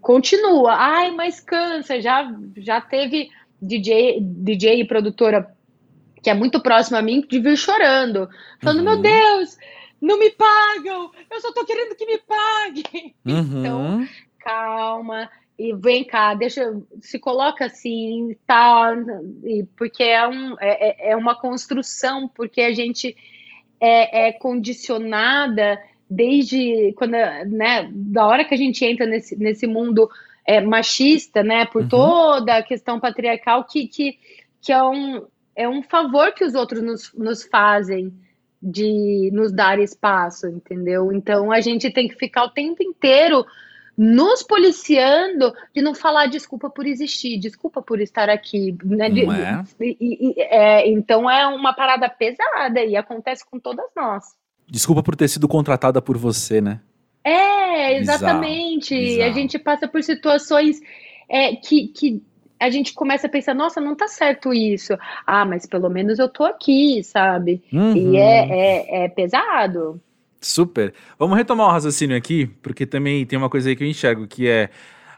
continua. 0.00 0.74
Ai, 0.74 1.10
mas 1.10 1.40
cansa. 1.40 2.00
Já, 2.00 2.30
já 2.56 2.80
teve 2.80 3.30
DJ, 3.60 4.20
DJ 4.20 4.80
e 4.80 4.86
produtora 4.86 5.54
que 6.22 6.30
é 6.30 6.34
muito 6.34 6.60
próxima 6.60 6.98
a 6.98 7.02
mim 7.02 7.24
de 7.26 7.38
vir 7.38 7.56
chorando, 7.56 8.28
falando: 8.60 8.78
uhum. 8.78 8.84
meu 8.84 8.96
Deus, 9.00 9.56
não 10.00 10.18
me 10.18 10.30
pagam, 10.30 11.10
eu 11.30 11.40
só 11.40 11.52
tô 11.52 11.64
querendo 11.64 11.94
que 11.94 12.06
me 12.06 12.18
paguem. 12.18 13.14
Uhum. 13.24 13.60
Então, 13.60 14.08
calma 14.40 15.30
e 15.58 15.74
vem 15.74 16.04
cá, 16.04 16.34
deixa, 16.34 16.72
se 17.00 17.18
coloca 17.18 17.64
assim, 17.64 18.36
tá, 18.46 18.94
e, 19.42 19.64
porque 19.76 20.04
é, 20.04 20.26
um, 20.28 20.54
é, 20.60 21.08
é, 21.08 21.10
é 21.10 21.16
uma 21.16 21.34
construção, 21.34 22.28
porque 22.28 22.60
a 22.60 22.72
gente 22.72 23.16
é, 23.80 24.28
é 24.28 24.32
condicionada 24.32 25.82
desde 26.08 26.92
quando, 26.96 27.12
né, 27.12 27.88
da 27.92 28.26
hora 28.26 28.44
que 28.44 28.54
a 28.54 28.58
gente 28.58 28.84
entra 28.84 29.06
nesse, 29.06 29.36
nesse 29.36 29.66
mundo 29.66 30.08
é, 30.46 30.60
machista, 30.60 31.42
né, 31.42 31.66
por 31.66 31.82
uhum. 31.82 31.88
toda 31.88 32.56
a 32.56 32.62
questão 32.62 32.98
patriarcal, 32.98 33.64
que, 33.64 33.86
que, 33.86 34.18
que 34.60 34.72
é, 34.72 34.82
um, 34.82 35.26
é 35.54 35.68
um 35.68 35.82
favor 35.82 36.32
que 36.32 36.44
os 36.44 36.54
outros 36.54 36.82
nos, 36.82 37.12
nos 37.14 37.44
fazem 37.44 38.12
de 38.60 39.30
nos 39.32 39.52
dar 39.52 39.78
espaço, 39.78 40.48
entendeu? 40.48 41.12
Então 41.12 41.52
a 41.52 41.60
gente 41.60 41.92
tem 41.92 42.08
que 42.08 42.16
ficar 42.16 42.44
o 42.44 42.50
tempo 42.50 42.82
inteiro 42.82 43.44
nos 43.96 44.44
policiando 44.44 45.52
de 45.74 45.82
não 45.82 45.92
falar 45.92 46.26
desculpa 46.26 46.70
por 46.70 46.86
existir, 46.86 47.36
desculpa 47.36 47.82
por 47.82 48.00
estar 48.00 48.30
aqui. 48.30 48.76
Né? 48.84 49.10
De, 49.10 49.24
é? 49.24 49.64
E, 49.80 49.96
e, 50.00 50.40
é, 50.40 50.88
então 50.88 51.28
é 51.28 51.46
uma 51.48 51.72
parada 51.72 52.08
pesada 52.08 52.80
e 52.80 52.96
acontece 52.96 53.44
com 53.44 53.58
todas 53.58 53.86
nós. 53.96 54.24
Desculpa 54.70 55.02
por 55.02 55.16
ter 55.16 55.28
sido 55.28 55.48
contratada 55.48 56.00
por 56.02 56.16
você, 56.16 56.60
né? 56.60 56.80
É, 57.24 57.98
exatamente. 57.98 58.94
Bizarro, 58.94 59.12
bizarro. 59.12 59.30
A 59.30 59.32
gente 59.32 59.58
passa 59.58 59.88
por 59.88 60.02
situações 60.02 60.80
é, 61.28 61.56
que, 61.56 61.88
que 61.88 62.22
a 62.60 62.70
gente 62.70 62.92
começa 62.92 63.26
a 63.26 63.30
pensar, 63.30 63.54
nossa, 63.54 63.80
não 63.80 63.94
tá 63.94 64.08
certo 64.08 64.52
isso. 64.52 64.94
Ah, 65.26 65.44
mas 65.44 65.66
pelo 65.66 65.88
menos 65.88 66.18
eu 66.18 66.28
tô 66.28 66.44
aqui, 66.44 67.02
sabe? 67.02 67.62
Uhum. 67.72 67.96
E 67.96 68.16
é, 68.16 68.48
é, 68.50 69.04
é 69.04 69.08
pesado. 69.08 70.00
Super. 70.40 70.94
Vamos 71.18 71.36
retomar 71.36 71.68
o 71.68 71.72
raciocínio 71.72 72.16
aqui, 72.16 72.46
porque 72.62 72.86
também 72.86 73.24
tem 73.26 73.38
uma 73.38 73.50
coisa 73.50 73.68
aí 73.68 73.76
que 73.76 73.82
eu 73.82 73.88
enxergo, 73.88 74.26
que 74.26 74.48
é 74.48 74.70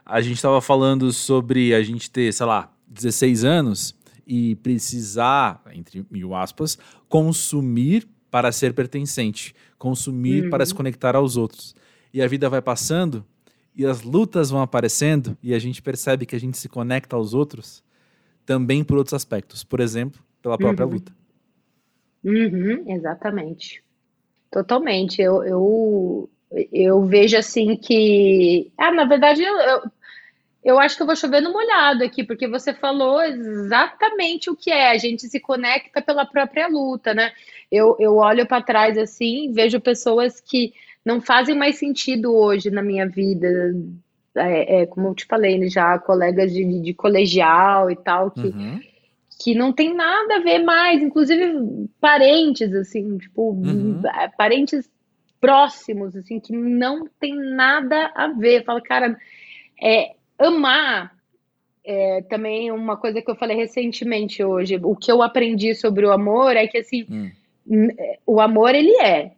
a 0.04 0.20
gente 0.20 0.36
estava 0.36 0.60
falando 0.60 1.12
sobre 1.12 1.74
a 1.74 1.82
gente 1.82 2.10
ter, 2.10 2.32
sei 2.32 2.46
lá, 2.46 2.72
16 2.88 3.44
anos 3.44 3.94
e 4.26 4.56
precisar, 4.56 5.62
entre 5.72 6.04
mil 6.10 6.34
aspas, 6.34 6.78
consumir 7.08 8.08
para 8.30 8.52
ser 8.52 8.72
pertencente, 8.74 9.54
consumir 9.78 10.44
uhum. 10.44 10.50
para 10.50 10.64
se 10.64 10.72
uhum. 10.72 10.78
conectar 10.78 11.16
aos 11.16 11.36
outros. 11.36 11.74
E 12.12 12.22
a 12.22 12.26
vida 12.26 12.48
vai 12.48 12.62
passando 12.62 13.24
e 13.74 13.86
as 13.86 14.02
lutas 14.02 14.50
vão 14.50 14.62
aparecendo 14.62 15.36
e 15.42 15.54
a 15.54 15.58
gente 15.58 15.80
percebe 15.80 16.26
que 16.26 16.36
a 16.36 16.40
gente 16.40 16.58
se 16.58 16.68
conecta 16.68 17.16
aos 17.16 17.34
outros 17.34 17.82
também 18.44 18.82
por 18.82 18.98
outros 18.98 19.14
aspectos. 19.14 19.62
Por 19.62 19.80
exemplo, 19.80 20.20
pela 20.42 20.58
própria 20.58 20.86
uhum. 20.86 20.92
luta. 20.92 21.12
Uhum, 22.24 22.84
exatamente. 22.90 23.82
Totalmente. 24.50 25.22
Eu, 25.22 25.44
eu, 25.44 26.30
eu 26.72 27.04
vejo 27.04 27.36
assim 27.36 27.76
que. 27.76 28.72
Ah, 28.76 28.92
na 28.92 29.04
verdade, 29.04 29.42
eu, 29.42 29.56
eu, 29.56 29.82
eu 30.62 30.78
acho 30.78 30.96
que 30.96 31.02
eu 31.02 31.06
vou 31.06 31.16
chover 31.16 31.40
no 31.40 31.52
molhado 31.52 32.04
aqui, 32.04 32.22
porque 32.22 32.46
você 32.46 32.72
falou 32.74 33.22
exatamente 33.22 34.50
o 34.50 34.56
que 34.56 34.70
é. 34.70 34.90
A 34.90 34.98
gente 34.98 35.26
se 35.28 35.40
conecta 35.40 36.02
pela 36.02 36.26
própria 36.26 36.68
luta, 36.68 37.14
né? 37.14 37.32
Eu, 37.70 37.96
eu 37.98 38.16
olho 38.16 38.46
para 38.46 38.62
trás 38.62 38.98
assim, 38.98 39.52
vejo 39.52 39.80
pessoas 39.80 40.40
que 40.40 40.72
não 41.04 41.20
fazem 41.20 41.56
mais 41.56 41.76
sentido 41.76 42.34
hoje 42.34 42.70
na 42.70 42.82
minha 42.82 43.08
vida. 43.08 43.48
É, 44.34 44.82
é, 44.82 44.86
como 44.86 45.08
eu 45.08 45.14
te 45.14 45.26
falei, 45.26 45.68
já 45.68 45.98
colegas 45.98 46.52
de, 46.52 46.80
de 46.80 46.94
colegial 46.94 47.90
e 47.90 47.96
tal, 47.96 48.30
que, 48.30 48.48
uhum 48.48 48.80
que 49.42 49.54
não 49.54 49.72
tem 49.72 49.94
nada 49.94 50.36
a 50.36 50.40
ver 50.40 50.58
mais, 50.58 51.02
inclusive 51.02 51.88
parentes, 51.98 52.74
assim, 52.74 53.16
tipo, 53.16 53.52
uhum. 53.52 54.02
É, 54.06 54.28
parentes 54.28 54.88
próximos, 55.40 56.14
assim, 56.14 56.38
que 56.38 56.52
não 56.52 57.08
tem 57.18 57.34
nada 57.34 58.12
a 58.14 58.28
ver. 58.28 58.62
Fala, 58.64 58.82
cara, 58.82 59.18
é, 59.82 60.14
amar 60.40 61.14
é, 61.84 62.22
também 62.22 62.70
uma 62.70 62.96
coisa 62.96 63.20
que 63.22 63.30
eu 63.30 63.36
falei 63.36 63.56
recentemente 63.56 64.42
hoje. 64.42 64.78
O 64.82 64.94
que 64.94 65.10
eu 65.10 65.22
aprendi 65.22 65.74
sobre 65.74 66.06
o 66.06 66.12
amor 66.12 66.56
é 66.56 66.66
que, 66.66 66.78
assim, 66.78 67.06
hum. 67.10 67.88
o 68.26 68.40
amor, 68.40 68.74
ele 68.74 68.96
é. 69.00 69.32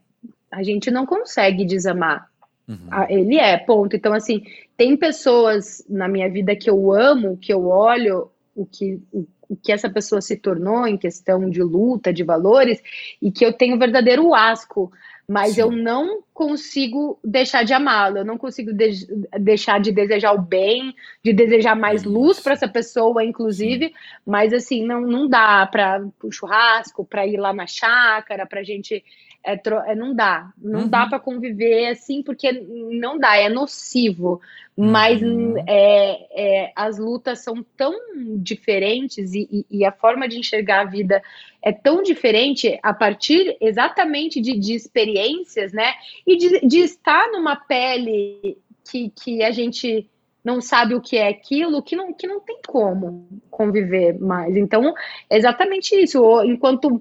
A 0.50 0.62
gente 0.62 0.90
não 0.90 1.06
consegue 1.06 1.64
desamar. 1.64 2.30
Uhum. 2.68 2.88
Ele 3.08 3.38
é, 3.38 3.56
ponto. 3.56 3.96
Então, 3.96 4.12
assim, 4.12 4.42
tem 4.76 4.96
pessoas 4.96 5.84
na 5.88 6.06
minha 6.08 6.28
vida 6.30 6.54
que 6.54 6.68
eu 6.68 6.92
amo, 6.92 7.38
que 7.38 7.52
eu 7.52 7.66
olho 7.66 8.30
o 8.54 8.66
que, 8.66 9.00
o 9.12 9.26
o 9.52 9.56
que 9.56 9.70
essa 9.70 9.90
pessoa 9.90 10.22
se 10.22 10.34
tornou 10.34 10.86
em 10.86 10.96
questão 10.96 11.50
de 11.50 11.62
luta, 11.62 12.10
de 12.10 12.24
valores, 12.24 12.82
e 13.20 13.30
que 13.30 13.44
eu 13.44 13.52
tenho 13.52 13.78
verdadeiro 13.78 14.34
asco, 14.34 14.90
mas 15.32 15.54
Sim. 15.54 15.62
eu 15.62 15.70
não 15.70 16.22
consigo 16.34 17.18
deixar 17.24 17.64
de 17.64 17.72
amá-lo, 17.72 18.18
eu 18.18 18.24
não 18.24 18.36
consigo 18.36 18.70
de 18.70 19.06
deixar 19.40 19.80
de 19.80 19.90
desejar 19.90 20.34
o 20.34 20.42
bem, 20.42 20.94
de 21.24 21.32
desejar 21.32 21.74
mais 21.74 22.04
luz 22.04 22.38
para 22.38 22.52
essa 22.52 22.68
pessoa, 22.68 23.24
inclusive, 23.24 23.86
Sim. 23.88 23.94
mas 24.26 24.52
assim, 24.52 24.84
não, 24.84 25.00
não 25.00 25.26
dá 25.26 25.66
para 25.66 26.04
o 26.22 26.30
churrasco, 26.30 27.02
para 27.02 27.26
ir 27.26 27.38
lá 27.38 27.50
na 27.50 27.66
chácara, 27.66 28.44
para 28.44 28.60
a 28.60 28.62
gente 28.62 29.02
é, 29.44 29.60
é, 29.86 29.94
não 29.94 30.14
dá, 30.14 30.52
não 30.56 30.82
uhum. 30.82 30.88
dá 30.88 31.06
para 31.06 31.18
conviver 31.18 31.88
assim, 31.88 32.22
porque 32.22 32.52
não 32.52 33.18
dá, 33.18 33.36
é 33.36 33.48
nocivo. 33.48 34.40
Mas 34.76 35.20
uhum. 35.20 35.56
é, 35.66 36.26
é, 36.30 36.72
as 36.74 36.98
lutas 36.98 37.40
são 37.40 37.64
tão 37.76 37.92
diferentes 38.38 39.34
e, 39.34 39.48
e, 39.50 39.78
e, 39.78 39.84
a 39.84 39.92
forma 39.92 40.26
de 40.28 40.38
enxergar 40.38 40.80
a 40.80 40.90
vida 40.90 41.22
é 41.60 41.72
tão 41.72 42.02
diferente 42.02 42.78
a 42.82 42.94
partir 42.94 43.56
exatamente 43.60 44.40
de, 44.40 44.58
de 44.58 44.74
experiências, 44.74 45.72
né? 45.72 45.92
E 46.26 46.36
de, 46.36 46.66
de 46.66 46.78
estar 46.78 47.30
numa 47.32 47.56
pele 47.56 48.56
que, 48.88 49.10
que 49.10 49.42
a 49.42 49.50
gente 49.50 50.08
não 50.44 50.60
sabe 50.60 50.94
o 50.94 51.00
que 51.00 51.16
é 51.16 51.28
aquilo, 51.28 51.82
que 51.82 51.94
não, 51.94 52.12
que 52.12 52.26
não 52.26 52.40
tem 52.40 52.58
como 52.66 53.28
conviver 53.50 54.18
mais. 54.18 54.56
Então, 54.56 54.94
é 55.28 55.36
exatamente 55.36 55.94
isso. 55.94 56.42
Enquanto 56.44 57.00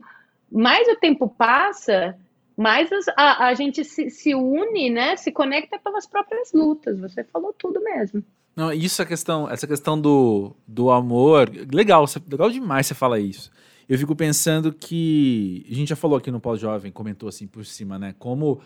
mais 0.51 0.87
o 0.89 0.95
tempo 0.97 1.27
passa, 1.27 2.17
mais 2.57 2.89
a, 3.15 3.47
a 3.47 3.53
gente 3.53 3.83
se, 3.83 4.09
se 4.09 4.35
une, 4.35 4.89
né? 4.89 5.15
Se 5.15 5.31
conecta 5.31 5.79
pelas 5.79 6.05
próprias 6.05 6.51
lutas. 6.53 6.99
Você 6.99 7.23
falou 7.23 7.53
tudo 7.57 7.81
mesmo. 7.83 8.23
Não, 8.55 8.71
isso 8.71 9.01
é 9.01 9.05
questão, 9.05 9.49
essa 9.49 9.65
questão 9.65 9.99
do, 9.99 10.53
do 10.67 10.91
amor, 10.91 11.49
legal, 11.73 12.05
legal 12.29 12.49
demais 12.49 12.85
você 12.85 12.93
falar 12.93 13.19
isso. 13.19 13.49
Eu 13.87 13.97
fico 13.97 14.15
pensando 14.15 14.73
que 14.73 15.65
a 15.69 15.73
gente 15.73 15.89
já 15.89 15.95
falou 15.95 16.17
aqui 16.17 16.29
no 16.29 16.39
pós-jovem, 16.39 16.91
comentou 16.91 17.29
assim 17.29 17.47
por 17.47 17.65
cima, 17.65 17.97
né? 17.97 18.13
Como 18.19 18.61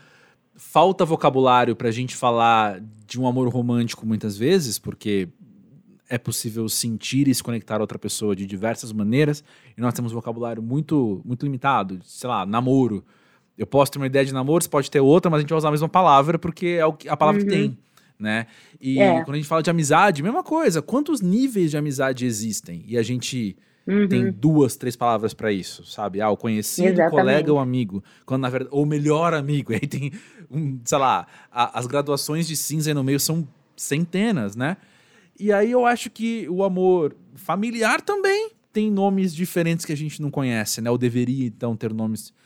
falta 0.56 1.06
vocabulário 1.06 1.76
para 1.76 1.90
a 1.90 1.92
gente 1.92 2.16
falar 2.16 2.80
de 3.06 3.20
um 3.20 3.28
amor 3.28 3.48
romântico 3.50 4.06
muitas 4.06 4.38
vezes, 4.38 4.80
porque 4.80 5.30
é 6.10 6.18
possível 6.18 6.68
sentir 6.70 7.28
e 7.28 7.36
se 7.36 7.44
conectar 7.44 7.78
a 7.78 7.82
outra 7.82 7.98
pessoa 7.98 8.36
de 8.36 8.46
diversas 8.46 8.92
maneiras, 8.92 9.44
e 9.78 9.82
nós 9.82 9.94
temos 9.94 10.12
um 10.12 10.16
vocabulário 10.16 10.62
muito 10.62 11.22
muito 11.26 11.44
limitado, 11.44 12.00
sei 12.04 12.30
lá, 12.30 12.46
namoro. 12.46 13.04
Eu 13.58 13.66
posso 13.66 13.92
ter 13.92 14.00
uma 14.00 14.08
ideia 14.08 14.26
de 14.26 14.34
namoro, 14.34 14.64
você 14.64 14.70
pode 14.70 14.92
ter 14.92 15.00
outra, 15.00 15.30
mas 15.30 15.40
a 15.40 15.42
gente 15.42 15.50
vai 15.50 15.58
usar 15.58 15.70
a 15.70 15.72
mesma 15.72 15.88
palavra 15.88 16.38
porque 16.38 16.80
é 16.80 17.10
a 17.10 17.18
palavra 17.18 17.42
uhum. 17.42 17.48
que 17.48 17.54
tem, 17.54 17.78
né? 18.20 18.48
E 18.82 19.00
é. 19.00 19.24
quando 19.24 19.36
a 19.36 19.38
gente 19.38 19.48
fala 19.48 19.64
de 19.64 19.70
amizade, 19.70 20.22
mesma 20.22 20.44
coisa. 20.44 20.82
Quantos 20.82 21.22
níveis 21.22 21.72
de 21.72 21.78
amizade 21.78 22.26
existem? 22.26 22.84
E 22.86 22.98
a 22.98 23.04
gente 23.04 23.56
uhum. 23.88 24.08
tem 24.08 24.30
duas, 24.30 24.76
três 24.76 24.98
palavras 24.98 25.34
para 25.34 25.54
isso, 25.54 25.86
sabe? 25.86 26.20
Ah, 26.20 26.30
o 26.30 26.36
conhecido, 26.36 26.90
Exatamente. 26.90 27.14
o 27.14 27.18
colega, 27.18 27.54
o 27.54 27.58
amigo. 27.58 28.04
Quando 28.26 28.42
na 28.42 28.50
verdade, 28.50 28.76
ou 28.76 28.86
melhor 28.86 29.34
amigo. 29.34 29.72
E 29.72 29.76
aí 29.82 29.88
tem, 29.88 30.12
um, 30.52 30.80
sei 30.84 30.98
lá, 30.98 31.26
a, 31.50 31.80
as 31.80 31.88
graduações 31.88 32.46
de 32.46 32.58
cinza 32.58 32.90
aí 32.90 32.94
no 32.94 33.04
meio 33.04 33.20
são 33.20 33.48
centenas, 33.76 34.56
né? 34.56 34.76
E 35.40 35.52
aí 35.52 35.72
eu 35.72 35.86
acho 35.86 36.10
que 36.10 36.48
o 36.50 36.64
amor 36.64 37.16
familiar 37.36 38.02
também 38.02 38.52
tem 38.72 38.92
nomes 38.92 39.34
diferentes 39.34 39.86
que 39.86 39.94
a 39.94 39.98
gente 39.98 40.22
não 40.22 40.30
conhece, 40.30 40.82
né? 40.82 40.92
Ou 40.92 40.98
deveria 40.98 41.46
então 41.46 41.76
ter 41.76 41.94
nomes 41.94 42.26
diferentes 42.26 42.45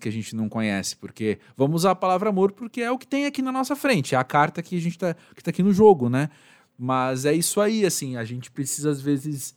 que 0.00 0.08
a 0.08 0.12
gente 0.12 0.34
não 0.34 0.48
conhece, 0.48 0.96
porque 0.96 1.38
vamos 1.56 1.82
usar 1.82 1.92
a 1.92 1.94
palavra 1.96 2.30
amor 2.30 2.52
porque 2.52 2.80
é 2.80 2.90
o 2.90 2.98
que 2.98 3.06
tem 3.06 3.26
aqui 3.26 3.42
na 3.42 3.52
nossa 3.52 3.76
frente, 3.76 4.14
é 4.14 4.18
a 4.18 4.24
carta 4.24 4.62
que 4.62 4.76
a 4.76 4.80
gente 4.80 4.98
tá, 4.98 5.14
que 5.34 5.42
tá 5.42 5.50
aqui 5.50 5.62
no 5.62 5.72
jogo, 5.72 6.08
né? 6.08 6.30
Mas 6.78 7.24
é 7.24 7.32
isso 7.32 7.60
aí, 7.60 7.84
assim, 7.84 8.16
a 8.16 8.24
gente 8.24 8.50
precisa 8.50 8.90
às 8.90 9.00
vezes 9.00 9.54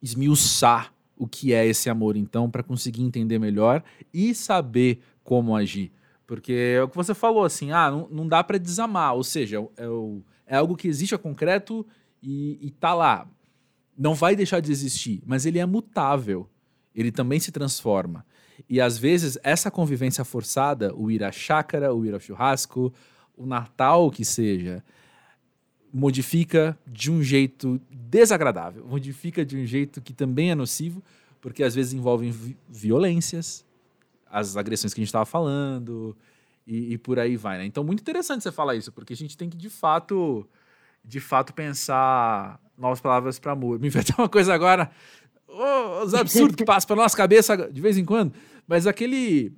esmiuçar 0.00 0.92
o 1.16 1.26
que 1.26 1.52
é 1.52 1.66
esse 1.66 1.88
amor, 1.88 2.16
então, 2.16 2.50
para 2.50 2.62
conseguir 2.62 3.02
entender 3.02 3.38
melhor 3.38 3.82
e 4.12 4.34
saber 4.34 5.00
como 5.22 5.56
agir. 5.56 5.92
Porque 6.26 6.52
é 6.52 6.82
o 6.82 6.88
que 6.88 6.96
você 6.96 7.14
falou, 7.14 7.44
assim, 7.44 7.70
ah, 7.70 7.90
não, 7.90 8.08
não 8.10 8.28
dá 8.28 8.42
para 8.42 8.58
desamar, 8.58 9.14
ou 9.14 9.24
seja, 9.24 9.58
é, 9.58 9.84
é, 9.84 9.86
é, 10.46 10.56
algo 10.56 10.76
que 10.76 10.88
existe, 10.88 11.14
é 11.14 11.18
concreto 11.18 11.86
e, 12.22 12.58
e 12.60 12.70
tá 12.70 12.94
lá. 12.94 13.26
não 13.96 14.14
vai 14.14 14.34
deixar 14.34 14.60
de 14.60 14.72
existir, 14.72 15.22
mas 15.26 15.46
ele 15.46 15.58
é 15.58 15.66
mutável. 15.66 16.48
Ele 16.94 17.10
também 17.10 17.40
se 17.40 17.50
transforma. 17.50 18.24
E 18.68 18.80
às 18.80 18.98
vezes 18.98 19.38
essa 19.42 19.70
convivência 19.70 20.24
forçada, 20.24 20.94
o 20.94 21.10
ir 21.10 21.22
à 21.22 21.32
chácara, 21.32 21.92
o 21.94 22.04
ir 22.04 22.14
ao 22.14 22.20
churrasco, 22.20 22.92
o 23.36 23.46
Natal 23.46 24.10
que 24.10 24.24
seja, 24.24 24.82
modifica 25.92 26.76
de 26.86 27.10
um 27.10 27.22
jeito 27.22 27.80
desagradável, 27.90 28.84
modifica 28.86 29.44
de 29.44 29.56
um 29.56 29.64
jeito 29.64 30.00
que 30.00 30.12
também 30.12 30.50
é 30.50 30.54
nocivo, 30.54 31.02
porque 31.40 31.62
às 31.62 31.74
vezes 31.74 31.92
envolvem 31.92 32.30
vi 32.30 32.56
violências, 32.68 33.64
as 34.28 34.56
agressões 34.56 34.92
que 34.92 35.00
a 35.00 35.02
gente 35.02 35.08
estava 35.08 35.24
falando 35.24 36.16
e, 36.66 36.94
e, 36.94 36.98
por 36.98 37.18
aí 37.18 37.36
vai, 37.36 37.58
né? 37.58 37.66
Então 37.66 37.84
muito 37.84 38.00
interessante 38.00 38.42
você 38.42 38.50
falar 38.50 38.74
isso, 38.74 38.90
porque 38.90 39.12
a 39.12 39.16
gente 39.16 39.36
tem 39.36 39.48
que 39.48 39.56
de 39.56 39.70
fato, 39.70 40.48
de 41.04 41.20
fato 41.20 41.52
pensar 41.52 42.58
novas 42.76 43.00
palavras 43.00 43.38
para 43.38 43.52
amor. 43.52 43.78
Me 43.80 43.86
inventar 43.86 44.18
uma 44.18 44.28
coisa 44.28 44.52
agora, 44.52 44.90
oh, 45.56 46.04
os 46.04 46.14
absurdos 46.14 46.56
que 46.56 46.64
passam 46.64 46.88
pela 46.88 47.02
nossa 47.02 47.16
cabeça 47.16 47.56
de 47.56 47.80
vez 47.80 47.96
em 47.96 48.04
quando, 48.04 48.32
mas 48.66 48.86
aquele 48.86 49.52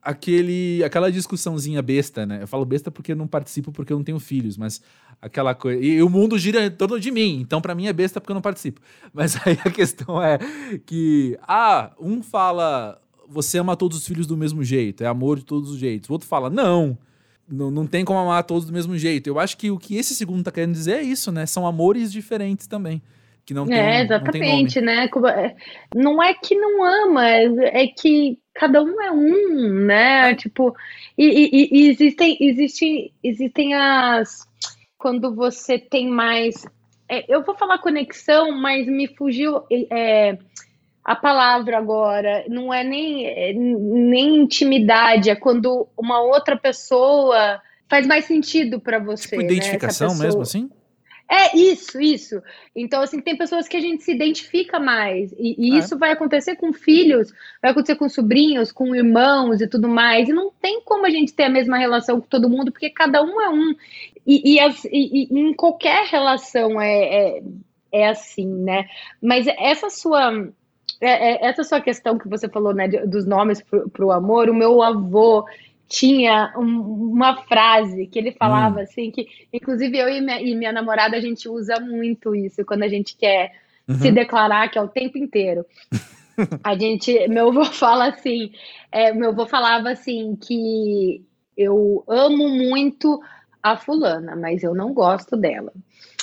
aquele 0.00 0.82
aquela 0.84 1.10
discussãozinha 1.10 1.80
besta, 1.80 2.26
né? 2.26 2.42
Eu 2.42 2.48
falo 2.48 2.64
besta 2.64 2.90
porque 2.90 3.12
eu 3.12 3.16
não 3.16 3.26
participo 3.26 3.70
porque 3.70 3.92
eu 3.92 3.96
não 3.96 4.04
tenho 4.04 4.18
filhos, 4.18 4.56
mas 4.56 4.82
aquela 5.20 5.54
coisa. 5.54 5.82
E 5.82 6.02
o 6.02 6.08
mundo 6.08 6.38
gira 6.38 6.68
torno 6.70 6.98
de 6.98 7.10
mim, 7.10 7.40
então 7.40 7.60
para 7.60 7.74
mim 7.74 7.86
é 7.86 7.92
besta 7.92 8.20
porque 8.20 8.32
eu 8.32 8.34
não 8.34 8.42
participo. 8.42 8.80
Mas 9.14 9.36
aí 9.46 9.58
a 9.64 9.70
questão 9.70 10.22
é 10.22 10.38
que 10.84 11.38
ah, 11.42 11.92
um 12.00 12.22
fala 12.22 13.00
você 13.28 13.58
ama 13.58 13.76
todos 13.76 13.96
os 13.96 14.06
filhos 14.06 14.26
do 14.26 14.36
mesmo 14.36 14.62
jeito, 14.62 15.02
é 15.02 15.06
amor 15.06 15.38
de 15.38 15.44
todos 15.44 15.70
os 15.70 15.78
jeitos. 15.78 16.10
O 16.10 16.12
outro 16.12 16.28
fala 16.28 16.50
não. 16.50 16.98
Não, 17.48 17.70
não 17.70 17.86
tem 17.86 18.04
como 18.04 18.18
amar 18.18 18.44
todos 18.44 18.64
do 18.66 18.72
mesmo 18.72 18.96
jeito. 18.96 19.26
Eu 19.26 19.38
acho 19.38 19.56
que 19.58 19.70
o 19.70 19.78
que 19.78 19.96
esse 19.96 20.14
segundo 20.14 20.42
tá 20.42 20.50
querendo 20.50 20.72
dizer 20.72 20.98
é 20.98 21.02
isso, 21.02 21.30
né? 21.30 21.44
São 21.44 21.66
amores 21.66 22.10
diferentes 22.10 22.66
também 22.66 23.02
que 23.44 23.54
não 23.54 23.66
tem 23.66 23.78
É, 23.78 24.02
exatamente, 24.02 24.80
não 24.80 24.86
né? 24.86 25.08
É, 25.36 25.56
não 25.94 26.22
é 26.22 26.34
que 26.34 26.54
não 26.54 26.82
ama, 26.82 27.26
é 27.26 27.86
que 27.86 28.38
cada 28.54 28.82
um 28.82 29.00
é 29.00 29.10
um, 29.10 29.84
né? 29.84 30.30
É. 30.30 30.34
Tipo, 30.34 30.74
e, 31.16 31.26
e, 31.26 31.68
e, 31.72 31.88
existem, 31.88 32.36
existem, 32.40 33.12
existem 33.22 33.74
as. 33.74 34.46
Quando 34.96 35.34
você 35.34 35.78
tem 35.78 36.08
mais. 36.08 36.64
É, 37.08 37.24
eu 37.28 37.42
vou 37.42 37.54
falar 37.56 37.78
conexão, 37.78 38.52
mas 38.52 38.86
me 38.86 39.08
fugiu 39.08 39.62
é, 39.90 40.38
a 41.04 41.16
palavra 41.16 41.76
agora. 41.76 42.44
Não 42.48 42.72
é 42.72 42.84
nem, 42.84 43.26
é, 43.26 43.52
nem 43.52 44.36
intimidade, 44.36 45.30
é 45.30 45.34
quando 45.34 45.88
uma 45.96 46.20
outra 46.20 46.56
pessoa 46.56 47.60
faz 47.88 48.06
mais 48.06 48.24
sentido 48.24 48.80
para 48.80 48.98
você. 48.98 49.30
Tipo, 49.30 49.42
né? 49.42 49.44
identificação 49.44 50.14
né? 50.14 50.24
mesmo 50.24 50.42
assim? 50.42 50.70
É 51.30 51.56
isso, 51.56 52.00
isso. 52.00 52.42
Então, 52.76 53.02
assim, 53.02 53.20
tem 53.20 53.36
pessoas 53.36 53.66
que 53.66 53.76
a 53.76 53.80
gente 53.80 54.02
se 54.02 54.12
identifica 54.12 54.78
mais. 54.78 55.32
E, 55.32 55.56
e 55.58 55.74
é. 55.74 55.78
isso 55.78 55.98
vai 55.98 56.12
acontecer 56.12 56.56
com 56.56 56.72
filhos, 56.72 57.32
vai 57.60 57.70
acontecer 57.70 57.96
com 57.96 58.08
sobrinhos, 58.08 58.70
com 58.70 58.94
irmãos 58.94 59.60
e 59.60 59.66
tudo 59.66 59.88
mais. 59.88 60.28
E 60.28 60.32
não 60.32 60.50
tem 60.60 60.82
como 60.82 61.06
a 61.06 61.10
gente 61.10 61.32
ter 61.32 61.44
a 61.44 61.50
mesma 61.50 61.78
relação 61.78 62.20
com 62.20 62.26
todo 62.26 62.50
mundo, 62.50 62.70
porque 62.70 62.90
cada 62.90 63.22
um 63.22 63.40
é 63.40 63.48
um. 63.48 63.74
E, 64.26 64.54
e, 64.54 64.60
as, 64.60 64.84
e 64.84 65.28
em 65.30 65.54
qualquer 65.54 66.06
relação 66.06 66.80
é, 66.80 67.38
é, 67.38 67.42
é, 67.92 68.08
assim, 68.08 68.46
né? 68.46 68.86
Mas 69.20 69.46
essa 69.46 69.90
sua. 69.90 70.48
É, 71.00 71.32
é, 71.32 71.48
essa 71.48 71.64
sua 71.64 71.80
questão 71.80 72.16
que 72.16 72.28
você 72.28 72.48
falou, 72.48 72.72
né, 72.72 72.86
dos 72.86 73.26
nomes 73.26 73.60
para 73.60 74.04
o 74.04 74.12
amor, 74.12 74.48
o 74.48 74.54
meu 74.54 74.80
avô, 74.80 75.44
tinha 75.92 76.54
um, 76.56 77.10
uma 77.12 77.36
frase 77.42 78.06
que 78.06 78.18
ele 78.18 78.32
falava 78.32 78.80
hum. 78.80 78.82
assim, 78.82 79.10
que 79.10 79.28
inclusive 79.52 79.98
eu 79.98 80.08
e 80.08 80.22
minha, 80.22 80.40
e 80.40 80.54
minha, 80.54 80.72
namorada 80.72 81.18
a 81.18 81.20
gente 81.20 81.46
usa 81.50 81.78
muito 81.78 82.34
isso 82.34 82.64
quando 82.64 82.82
a 82.82 82.88
gente 82.88 83.14
quer 83.14 83.52
uhum. 83.86 83.96
se 83.96 84.10
declarar, 84.10 84.70
que 84.70 84.78
é 84.78 84.82
o 84.82 84.88
tempo 84.88 85.18
inteiro. 85.18 85.66
a 86.64 86.74
gente, 86.78 87.28
meu 87.28 87.50
avô 87.50 87.66
fala 87.70 88.08
assim, 88.08 88.52
é, 88.90 89.12
meu 89.12 89.28
avô 89.30 89.44
falava 89.46 89.90
assim 89.90 90.34
que 90.34 91.22
eu 91.54 92.02
amo 92.08 92.48
muito 92.48 93.20
a 93.62 93.76
fulana, 93.76 94.34
mas 94.34 94.62
eu 94.62 94.74
não 94.74 94.94
gosto 94.94 95.36
dela. 95.36 95.74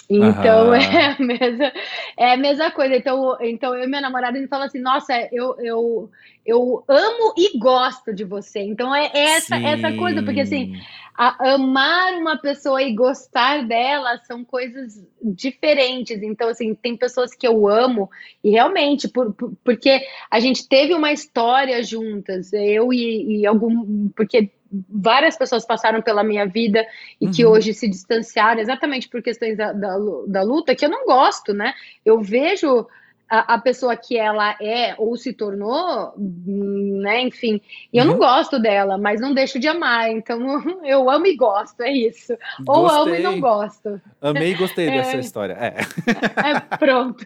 Então 0.09 0.73
é 0.73 1.05
a, 1.05 1.19
mesma, 1.19 1.73
é 2.17 2.33
a 2.33 2.37
mesma 2.37 2.71
coisa. 2.71 2.95
Então, 2.95 3.37
então 3.41 3.75
eu 3.75 3.83
e 3.83 3.87
minha 3.87 4.01
namorada 4.01 4.37
a 4.37 4.41
gente 4.41 4.49
fala 4.49 4.65
assim: 4.65 4.79
nossa, 4.79 5.13
eu, 5.31 5.55
eu, 5.59 6.11
eu 6.43 6.83
amo 6.87 7.33
e 7.37 7.59
gosto 7.59 8.13
de 8.13 8.23
você. 8.23 8.59
Então 8.59 8.93
é 8.95 9.11
essa, 9.13 9.55
essa 9.55 9.95
coisa, 9.95 10.23
porque 10.23 10.41
assim, 10.41 10.73
a, 11.15 11.53
amar 11.53 12.13
uma 12.13 12.37
pessoa 12.37 12.81
e 12.81 12.95
gostar 12.95 13.67
dela 13.67 14.17
são 14.25 14.43
coisas 14.43 15.05
diferentes. 15.21 16.23
Então, 16.23 16.49
assim, 16.49 16.73
tem 16.73 16.97
pessoas 16.97 17.35
que 17.35 17.45
eu 17.45 17.67
amo 17.67 18.09
e 18.43 18.49
realmente, 18.49 19.07
por, 19.07 19.33
por 19.33 19.53
porque 19.63 20.01
a 20.31 20.39
gente 20.39 20.67
teve 20.67 20.93
uma 20.95 21.11
história 21.11 21.83
juntas, 21.83 22.51
eu 22.53 22.91
e, 22.91 23.41
e 23.41 23.45
algum. 23.45 24.09
Porque 24.15 24.49
várias 24.89 25.37
pessoas 25.37 25.65
passaram 25.65 26.01
pela 26.01 26.23
minha 26.23 26.45
vida 26.45 26.85
e 27.19 27.25
uhum. 27.25 27.31
que 27.31 27.45
hoje 27.45 27.73
se 27.73 27.87
distanciaram 27.87 28.61
exatamente 28.61 29.09
por 29.09 29.21
questões 29.21 29.57
da, 29.57 29.71
da, 29.71 29.97
da, 30.27 30.43
luta, 30.43 30.75
que 30.75 30.85
eu 30.85 30.89
não 30.89 31.05
gosto, 31.05 31.53
né? 31.53 31.73
Eu 32.05 32.21
vejo 32.21 32.87
a, 33.27 33.55
a, 33.55 33.59
pessoa 33.59 33.95
que 33.95 34.17
ela 34.17 34.55
é 34.61 34.95
ou 34.97 35.15
se 35.15 35.33
tornou, 35.33 36.13
né? 36.17 37.21
Enfim, 37.21 37.61
e 37.91 37.97
eu 37.97 38.05
não 38.05 38.13
uhum. 38.13 38.19
gosto 38.19 38.59
dela, 38.59 38.97
mas 38.97 39.19
não 39.19 39.33
deixo 39.33 39.59
de 39.59 39.67
amar. 39.67 40.09
Então 40.11 40.39
eu 40.85 41.09
amo 41.09 41.25
e 41.25 41.35
gosto, 41.35 41.81
é 41.81 41.91
isso. 41.91 42.33
Ou 42.67 42.83
gostei. 42.83 43.01
amo 43.01 43.15
e 43.15 43.19
não 43.23 43.39
gosto. 43.39 44.01
Amei 44.21 44.51
e 44.51 44.55
gostei 44.55 44.87
é, 44.89 44.91
dessa 44.91 45.17
história. 45.17 45.53
É. 45.53 45.75
é 46.47 46.77
pronto. 46.77 47.25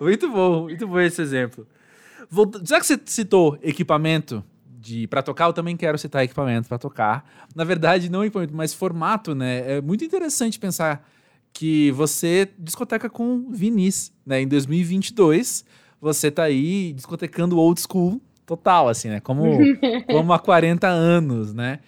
muito 0.00 0.28
bom, 0.28 0.62
muito 0.62 0.86
bom 0.86 1.00
esse 1.00 1.22
exemplo. 1.22 1.66
Já 2.64 2.80
que 2.80 2.86
você 2.86 3.00
citou 3.04 3.56
equipamento, 3.62 4.44
de 4.86 5.06
para 5.08 5.22
tocar, 5.22 5.46
eu 5.46 5.52
também 5.52 5.76
quero 5.76 5.98
citar 5.98 6.22
equipamento 6.22 6.68
para 6.68 6.78
tocar. 6.78 7.28
Na 7.54 7.64
verdade, 7.64 8.08
não 8.08 8.24
equipamento, 8.24 8.54
mas 8.54 8.72
formato, 8.72 9.34
né? 9.34 9.78
É 9.78 9.80
muito 9.80 10.04
interessante 10.04 10.58
pensar 10.58 11.06
que 11.52 11.90
você 11.90 12.48
discoteca 12.58 13.10
com 13.10 13.50
vinis, 13.50 14.12
né? 14.24 14.40
Em 14.42 14.48
2022, 14.48 15.64
você 16.00 16.30
tá 16.30 16.44
aí 16.44 16.92
discotecando 16.92 17.58
old 17.58 17.80
school 17.80 18.20
total, 18.44 18.88
assim, 18.88 19.08
né? 19.08 19.20
Como, 19.20 19.42
como 20.06 20.32
há 20.32 20.38
40 20.38 20.86
anos, 20.86 21.52
né? 21.52 21.80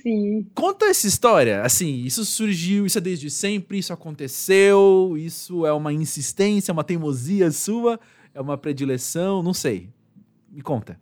Sim. 0.00 0.46
Conta 0.54 0.86
essa 0.86 1.08
história. 1.08 1.62
Assim, 1.62 2.04
isso 2.04 2.24
surgiu, 2.24 2.86
isso 2.86 2.98
é 2.98 3.00
desde 3.00 3.28
sempre, 3.28 3.78
isso 3.78 3.92
aconteceu, 3.92 5.16
isso 5.16 5.66
é 5.66 5.72
uma 5.72 5.92
insistência, 5.92 6.70
uma 6.70 6.84
teimosia 6.84 7.50
sua, 7.50 7.98
é 8.32 8.40
uma 8.40 8.56
predileção, 8.56 9.42
não 9.42 9.52
sei. 9.52 9.88
Me 10.52 10.62
conta. 10.62 10.96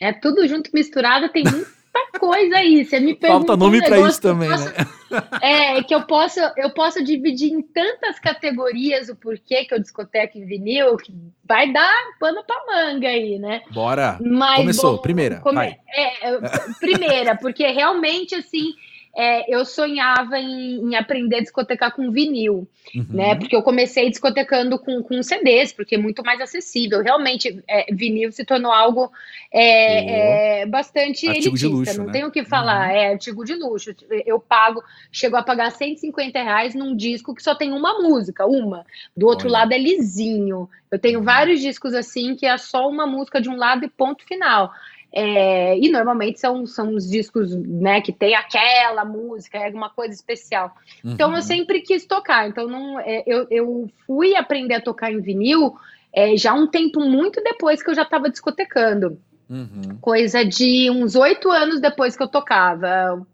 É 0.00 0.12
tudo 0.12 0.46
junto 0.46 0.70
misturado, 0.72 1.28
tem 1.28 1.44
muita 1.44 1.66
coisa 2.18 2.56
aí. 2.56 2.84
Você 2.84 3.00
me 3.00 3.14
pergunta. 3.14 3.46
Falta 3.46 3.56
nome 3.56 3.80
um 3.80 3.84
para 3.84 4.00
isso 4.00 4.20
também, 4.20 4.48
posso, 4.48 4.64
né? 4.64 4.74
É, 5.40 5.82
que 5.84 5.94
eu 5.94 6.02
posso, 6.02 6.40
eu 6.56 6.70
posso 6.70 7.02
dividir 7.02 7.52
em 7.52 7.62
tantas 7.62 8.18
categorias 8.18 9.08
o 9.08 9.14
porquê 9.14 9.64
que 9.64 9.72
eu 9.72 9.80
discoteca 9.80 10.36
em 10.36 10.44
vinil, 10.44 10.96
que 10.96 11.14
vai 11.44 11.72
dar 11.72 11.94
pano 12.18 12.42
para 12.44 12.66
manga 12.66 13.06
aí, 13.06 13.38
né? 13.38 13.62
Bora. 13.70 14.18
Mas, 14.20 14.56
Começou, 14.56 14.96
bom, 14.96 15.02
primeira. 15.02 15.36
Come, 15.40 15.54
vai. 15.54 15.78
É, 15.88 16.38
primeira, 16.80 17.36
porque 17.36 17.66
realmente 17.68 18.34
assim 18.34 18.74
é, 19.16 19.50
eu 19.52 19.64
sonhava 19.64 20.38
em, 20.38 20.90
em, 20.90 20.94
aprender 20.94 21.36
a 21.36 21.40
discotecar 21.40 21.90
com 21.90 22.10
vinil, 22.10 22.68
uhum. 22.94 23.06
né? 23.08 23.34
Porque 23.34 23.56
eu 23.56 23.62
comecei 23.62 24.10
discotecando 24.10 24.78
com, 24.78 25.02
com 25.02 25.22
CDs, 25.22 25.72
porque 25.72 25.94
é 25.94 25.98
muito 25.98 26.22
mais 26.22 26.38
acessível. 26.38 27.02
Realmente, 27.02 27.64
é, 27.66 27.86
vinil 27.94 28.30
se 28.30 28.44
tornou 28.44 28.70
algo 28.70 29.10
é, 29.50 30.60
é 30.60 30.66
bastante 30.66 31.26
artigo 31.26 31.56
elitista, 31.56 31.68
luxo, 31.68 31.98
não 31.98 32.06
né? 32.06 32.12
tenho 32.12 32.26
o 32.26 32.30
que 32.30 32.44
falar, 32.44 32.90
uhum. 32.90 32.94
é 32.94 33.12
artigo 33.12 33.42
de 33.42 33.54
luxo. 33.54 33.94
Eu 34.26 34.38
pago, 34.38 34.84
chego 35.10 35.34
a 35.36 35.42
pagar 35.42 35.70
150 35.70 36.42
reais 36.42 36.74
num 36.74 36.94
disco 36.94 37.34
que 37.34 37.42
só 37.42 37.54
tem 37.54 37.72
uma 37.72 38.02
música, 38.02 38.44
uma. 38.44 38.84
Do 39.16 39.26
outro 39.26 39.48
Olha. 39.48 39.60
lado 39.60 39.72
é 39.72 39.78
lisinho. 39.78 40.68
Eu 40.90 40.98
tenho 40.98 41.20
uhum. 41.20 41.24
vários 41.24 41.60
discos 41.60 41.94
assim 41.94 42.36
que 42.36 42.44
é 42.44 42.58
só 42.58 42.86
uma 42.86 43.06
música 43.06 43.40
de 43.40 43.48
um 43.48 43.56
lado 43.56 43.86
e 43.86 43.88
ponto 43.88 44.24
final. 44.26 44.70
É, 45.18 45.78
e 45.78 45.88
normalmente 45.88 46.38
são, 46.38 46.66
são 46.66 46.94
os 46.94 47.08
discos 47.08 47.50
né, 47.56 48.02
que 48.02 48.12
tem 48.12 48.34
aquela 48.34 49.02
música, 49.02 49.56
é 49.56 49.64
alguma 49.64 49.88
coisa 49.88 50.12
especial. 50.12 50.76
Uhum. 51.02 51.12
Então 51.12 51.34
eu 51.34 51.40
sempre 51.40 51.80
quis 51.80 52.04
tocar. 52.04 52.46
Então 52.46 52.68
não, 52.68 53.00
é, 53.00 53.22
eu, 53.26 53.46
eu 53.50 53.90
fui 54.06 54.36
aprender 54.36 54.74
a 54.74 54.80
tocar 54.82 55.10
em 55.10 55.22
vinil 55.22 55.74
é, 56.12 56.36
já 56.36 56.52
um 56.52 56.66
tempo 56.66 57.00
muito 57.00 57.42
depois 57.42 57.82
que 57.82 57.88
eu 57.88 57.94
já 57.94 58.02
estava 58.02 58.28
discotecando. 58.28 59.18
Uhum. 59.48 59.96
Coisa 60.02 60.44
de 60.44 60.90
uns 60.90 61.16
oito 61.16 61.50
anos 61.50 61.80
depois 61.80 62.14
que 62.14 62.22
eu 62.22 62.28
tocava, 62.28 63.26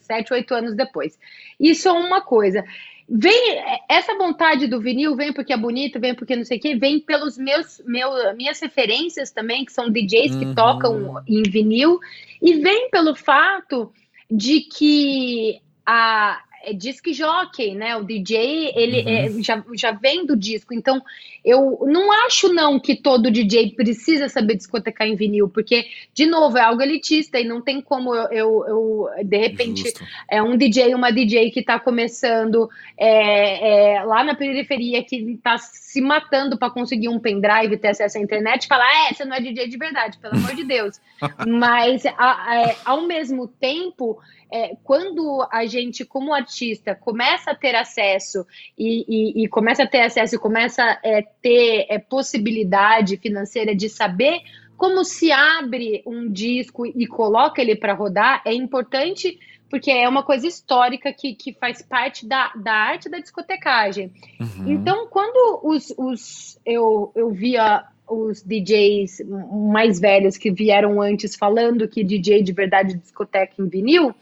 sete, 0.00 0.32
oito 0.32 0.54
anos 0.54 0.74
depois. 0.74 1.18
Isso 1.60 1.86
é 1.86 1.92
uma 1.92 2.22
coisa. 2.22 2.64
Vem 3.08 3.62
essa 3.88 4.16
vontade 4.18 4.66
do 4.66 4.80
vinil 4.80 5.14
vem 5.14 5.32
porque 5.32 5.52
é 5.52 5.56
bonito, 5.56 6.00
vem 6.00 6.14
porque 6.14 6.34
não 6.34 6.44
sei 6.44 6.58
o 6.58 6.60
que, 6.60 6.74
vem 6.74 6.98
pelos 6.98 7.38
meus, 7.38 7.80
meu, 7.86 8.10
minhas 8.34 8.58
referências 8.60 9.30
também, 9.30 9.64
que 9.64 9.72
são 9.72 9.90
DJs 9.90 10.34
que 10.34 10.44
uhum. 10.44 10.54
tocam 10.54 11.22
em 11.26 11.42
vinil, 11.42 12.00
e 12.42 12.54
vem 12.54 12.90
pelo 12.90 13.14
fato 13.14 13.92
de 14.28 14.60
que 14.60 15.60
a, 15.84 16.42
é, 16.66 16.72
disc 16.72 17.06
jockey, 17.12 17.76
né? 17.76 17.96
O 17.96 18.02
DJ, 18.02 18.72
ele 18.74 19.02
uhum. 19.02 19.38
é, 19.38 19.42
já, 19.42 19.64
já 19.74 19.92
vem 19.92 20.26
do 20.26 20.36
disco. 20.36 20.74
Então, 20.74 21.00
eu 21.44 21.78
não 21.86 22.10
acho, 22.26 22.52
não, 22.52 22.80
que 22.80 22.96
todo 22.96 23.30
DJ 23.30 23.70
precisa 23.70 24.28
saber 24.28 24.56
discotecar 24.56 25.06
em 25.06 25.14
vinil, 25.14 25.48
porque, 25.48 25.86
de 26.12 26.26
novo, 26.26 26.58
é 26.58 26.62
algo 26.62 26.82
elitista 26.82 27.38
e 27.38 27.44
não 27.44 27.62
tem 27.62 27.80
como 27.80 28.12
eu, 28.12 28.28
eu, 28.32 28.64
eu 28.66 29.24
de 29.24 29.36
repente, 29.36 29.82
Justo. 29.82 30.04
é 30.28 30.42
um 30.42 30.56
DJ, 30.56 30.92
uma 30.92 31.12
DJ 31.12 31.52
que 31.52 31.60
está 31.60 31.78
começando 31.78 32.68
é, 32.98 33.94
é, 33.94 34.02
lá 34.02 34.24
na 34.24 34.34
periferia, 34.34 35.04
que 35.04 35.16
está 35.16 35.56
se 35.58 36.00
matando 36.00 36.58
para 36.58 36.68
conseguir 36.68 37.08
um 37.08 37.20
pendrive 37.20 37.76
ter 37.76 37.88
acesso 37.88 38.18
à 38.18 38.20
internet, 38.20 38.66
falar, 38.66 39.08
é, 39.08 39.14
você 39.14 39.24
não 39.24 39.36
é 39.36 39.40
DJ 39.40 39.68
de 39.68 39.76
verdade, 39.76 40.18
pelo 40.18 40.34
amor 40.34 40.52
de 40.52 40.64
Deus. 40.64 41.00
Mas, 41.46 42.04
a, 42.06 42.14
a, 42.18 42.62
é, 42.62 42.76
ao 42.84 43.06
mesmo 43.06 43.46
tempo, 43.46 44.18
é, 44.50 44.76
quando 44.82 45.46
a 45.50 45.66
gente, 45.66 46.04
como 46.04 46.32
artista, 46.32 46.94
começa 46.94 47.50
a 47.50 47.54
ter 47.54 47.74
acesso 47.74 48.46
e, 48.78 49.04
e, 49.08 49.44
e 49.44 49.48
começa 49.48 49.82
a 49.82 49.86
ter 49.86 50.02
acesso 50.02 50.36
e 50.36 50.38
começa 50.38 50.82
a 50.82 50.98
é, 51.02 51.22
ter 51.42 51.86
é, 51.88 51.98
possibilidade 51.98 53.16
financeira 53.16 53.74
de 53.74 53.88
saber 53.88 54.40
como 54.76 55.04
se 55.04 55.32
abre 55.32 56.02
um 56.06 56.30
disco 56.30 56.86
e 56.86 57.06
coloca 57.06 57.62
ele 57.62 57.74
para 57.74 57.94
rodar, 57.94 58.42
é 58.44 58.52
importante 58.52 59.38
porque 59.68 59.90
é 59.90 60.08
uma 60.08 60.22
coisa 60.22 60.46
histórica 60.46 61.12
que, 61.12 61.34
que 61.34 61.52
faz 61.52 61.82
parte 61.82 62.26
da, 62.26 62.52
da 62.54 62.72
arte 62.72 63.08
da 63.08 63.18
discotecagem. 63.18 64.12
Uhum. 64.38 64.70
Então, 64.70 65.08
quando 65.08 65.60
os, 65.64 65.92
os, 65.98 66.60
eu, 66.64 67.10
eu 67.16 67.30
via 67.30 67.84
os 68.08 68.42
DJs 68.42 69.22
mais 69.70 69.98
velhos 69.98 70.36
que 70.36 70.50
vieram 70.50 71.00
antes 71.02 71.34
falando 71.34 71.88
que 71.88 72.04
DJ 72.04 72.42
de 72.42 72.52
verdade 72.52 72.94
discoteca 72.94 73.54
em 73.58 73.68
vinil, 73.68 74.14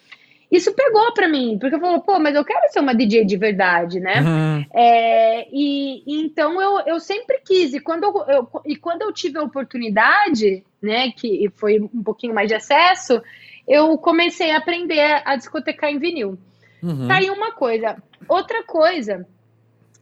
isso 0.57 0.73
pegou 0.75 1.12
para 1.12 1.29
mim, 1.29 1.59
porque 1.59 1.75
eu 1.75 1.81
falei, 1.81 2.01
pô, 2.01 2.19
mas 2.19 2.35
eu 2.35 2.45
quero 2.45 2.71
ser 2.71 2.81
uma 2.81 2.95
DJ 2.95 3.25
de 3.25 3.37
verdade, 3.37 4.01
né? 4.01 4.21
Uhum. 4.21 4.64
É, 4.73 5.49
e, 5.51 6.03
e, 6.07 6.25
então 6.25 6.61
eu, 6.61 6.81
eu 6.87 7.01
sempre 7.01 7.40
quis, 7.45 7.75
e 7.75 7.81
quando 7.81 8.05
eu, 8.05 8.25
eu, 8.29 8.62
e 8.64 8.77
quando 8.77 9.03
eu 9.03 9.12
tive 9.12 9.38
a 9.38 9.43
oportunidade, 9.43 10.64
né, 10.83 11.11
que 11.11 11.51
foi 11.57 11.81
um 11.81 12.03
pouquinho 12.03 12.35
mais 12.35 12.49
de 12.49 12.55
acesso, 12.55 13.23
eu 13.67 13.97
comecei 13.99 14.51
a 14.51 14.59
aprender 14.59 15.23
a 15.25 15.37
discotecar 15.37 15.90
em 15.90 15.99
vinil. 15.99 16.38
Uhum. 16.83 17.09
Tá 17.09 17.17
aí 17.17 17.31
uma 17.31 17.53
coisa. 17.53 17.97
Outra 18.29 18.62
coisa, 18.62 19.27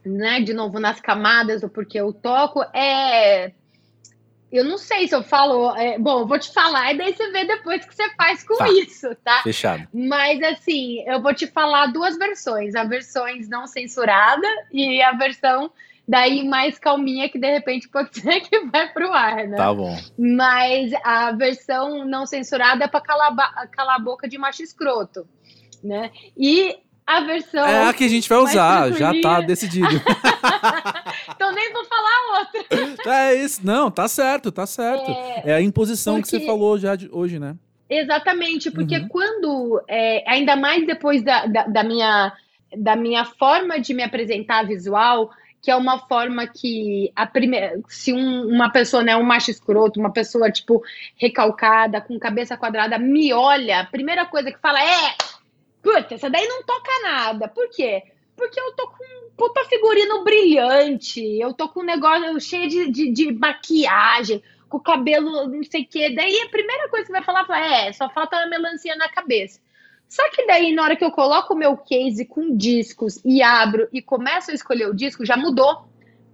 né, 0.05 0.41
de 0.41 0.53
novo, 0.53 0.79
nas 0.79 0.99
camadas 0.99 1.61
do 1.61 1.69
porquê 1.69 1.99
eu 1.99 2.11
toco, 2.11 2.61
é 2.73 3.53
eu 4.53 4.63
não 4.63 4.77
sei 4.77 5.07
se 5.07 5.15
eu 5.15 5.23
falo. 5.23 5.75
É, 5.75 5.97
bom, 5.97 6.19
eu 6.21 6.27
vou 6.27 6.37
te 6.37 6.53
falar 6.53 6.93
e 6.93 6.97
daí 6.97 7.13
você 7.13 7.31
vê 7.31 7.45
depois 7.45 7.83
o 7.83 7.87
que 7.87 7.95
você 7.95 8.09
faz 8.15 8.43
com 8.43 8.55
tá. 8.55 8.69
isso, 8.69 9.15
tá? 9.23 9.41
Fechado. 9.41 9.87
Mas 9.93 10.41
assim, 10.43 11.03
eu 11.07 11.21
vou 11.21 11.33
te 11.33 11.47
falar 11.47 11.87
duas 11.87 12.17
versões: 12.17 12.75
a 12.75 12.83
versões 12.83 13.49
não 13.49 13.65
censurada 13.65 14.47
e 14.71 15.01
a 15.01 15.13
versão 15.13 15.71
daí 16.07 16.47
mais 16.47 16.77
calminha 16.77 17.29
que 17.29 17.39
de 17.39 17.51
repente 17.51 17.89
pode 17.89 18.13
ser 18.19 18.41
que 18.41 18.59
vai 18.65 18.91
pro 18.93 19.11
ar, 19.11 19.47
né? 19.47 19.57
Tá 19.57 19.73
bom. 19.73 19.97
Mas 20.17 20.91
a 21.03 21.31
versão 21.31 22.05
não 22.05 22.25
censurada 22.25 22.85
é 22.85 22.87
para 22.87 23.01
calar, 23.01 23.35
calar 23.71 23.95
a 23.95 23.99
boca 23.99 24.27
de 24.27 24.37
macho 24.37 24.61
escroto, 24.61 25.27
né? 25.83 26.11
E 26.37 26.77
a 27.05 27.19
versão. 27.21 27.65
É 27.65 27.87
a 27.87 27.93
que 27.93 28.03
a 28.03 28.07
gente 28.07 28.27
vai 28.27 28.37
usar, 28.39 28.91
já 28.93 29.11
tá 29.21 29.41
decidido. 29.45 30.01
então 31.29 31.51
nem 31.53 31.73
vou 31.73 31.85
falar 31.85 32.39
outra. 32.39 33.13
É 33.13 33.35
isso, 33.35 33.61
não, 33.63 33.91
tá 33.91 34.07
certo, 34.07 34.51
tá 34.51 34.65
certo. 34.65 35.11
É, 35.11 35.51
é 35.51 35.53
a 35.55 35.61
imposição 35.61 36.15
porque... 36.15 36.31
que 36.31 36.39
você 36.39 36.45
falou 36.45 36.77
já 36.77 36.95
de 36.95 37.09
hoje, 37.11 37.39
né? 37.39 37.55
Exatamente, 37.89 38.71
porque 38.71 38.97
uhum. 38.97 39.07
quando, 39.07 39.83
é, 39.87 40.23
ainda 40.27 40.55
mais 40.55 40.85
depois 40.87 41.21
da, 41.21 41.45
da, 41.45 41.63
da, 41.63 41.83
minha, 41.83 42.33
da 42.75 42.95
minha 42.95 43.25
forma 43.25 43.79
de 43.79 43.93
me 43.93 44.01
apresentar 44.01 44.65
visual, 44.65 45.29
que 45.61 45.69
é 45.69 45.75
uma 45.75 45.99
forma 46.07 46.47
que 46.47 47.11
a 47.15 47.25
primeira, 47.25 47.79
se 47.87 48.11
um, 48.11 48.47
uma 48.47 48.69
pessoa, 48.69 49.03
né, 49.03 49.15
um 49.15 49.23
macho 49.23 49.51
escroto, 49.51 49.99
uma 49.99 50.11
pessoa 50.11 50.51
tipo 50.51 50.81
recalcada, 51.15 52.01
com 52.01 52.17
cabeça 52.17 52.57
quadrada, 52.57 52.97
me 52.97 53.31
olha, 53.31 53.81
a 53.81 53.85
primeira 53.85 54.25
coisa 54.25 54.51
que 54.51 54.59
fala 54.59 54.81
é 54.83 55.15
Puta, 55.83 56.15
essa 56.15 56.29
daí 56.29 56.47
não 56.47 56.63
toca 56.63 56.91
nada. 57.03 57.47
Por 57.49 57.69
quê? 57.69 58.01
Porque 58.37 58.59
eu 58.59 58.73
tô 58.73 58.87
com 58.87 59.03
um 59.03 59.29
puta 59.35 59.65
figurino 59.65 60.23
brilhante, 60.23 61.21
eu 61.39 61.53
tô 61.53 61.67
com 61.67 61.81
um 61.81 61.85
negócio 61.85 62.39
cheio 62.39 62.69
de, 62.69 62.89
de, 62.89 63.11
de 63.11 63.33
maquiagem, 63.33 64.41
com 64.69 64.77
o 64.77 64.81
cabelo 64.81 65.47
não 65.47 65.63
sei 65.63 65.81
o 65.81 65.87
quê. 65.87 66.09
Daí 66.15 66.39
a 66.41 66.49
primeira 66.49 66.87
coisa 66.89 67.05
que 67.05 67.11
você 67.11 67.19
vai 67.19 67.23
falar 67.23 67.45
é, 67.59 67.91
só 67.91 68.09
falta 68.09 68.37
a 68.37 68.47
melancia 68.47 68.95
na 68.95 69.09
cabeça. 69.09 69.59
Só 70.07 70.23
que 70.31 70.45
daí, 70.45 70.73
na 70.73 70.83
hora 70.83 70.95
que 70.95 71.03
eu 71.03 71.11
coloco 71.11 71.53
o 71.53 71.57
meu 71.57 71.75
case 71.75 72.25
com 72.25 72.55
discos 72.55 73.19
e 73.25 73.41
abro 73.41 73.87
e 73.91 74.01
começo 74.01 74.51
a 74.51 74.53
escolher 74.53 74.87
o 74.87 74.95
disco, 74.95 75.25
já 75.25 75.35
mudou. 75.35 75.87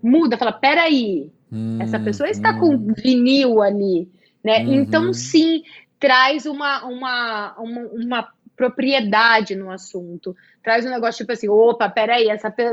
Muda, 0.04 0.38
fala, 0.38 0.52
peraí, 0.52 1.32
hum, 1.52 1.82
essa 1.82 2.00
pessoa 2.00 2.30
está 2.30 2.52
hum. 2.52 2.60
com 2.60 2.94
vinil 2.94 3.62
ali, 3.62 4.10
né? 4.44 4.60
Uhum. 4.60 4.74
Então, 4.74 5.14
sim, 5.14 5.64
traz 6.00 6.46
uma, 6.46 6.86
uma, 6.86 7.56
uma, 7.58 7.82
uma 7.92 8.34
propriedade 8.60 9.56
no 9.56 9.72
assunto. 9.72 10.36
Traz 10.62 10.86
um 10.86 10.90
negócio 10.90 11.20
tipo 11.20 11.32
assim, 11.32 11.48
opa, 11.48 11.88
peraí, 11.88 12.28
essa 12.28 12.52
pe 12.52 12.66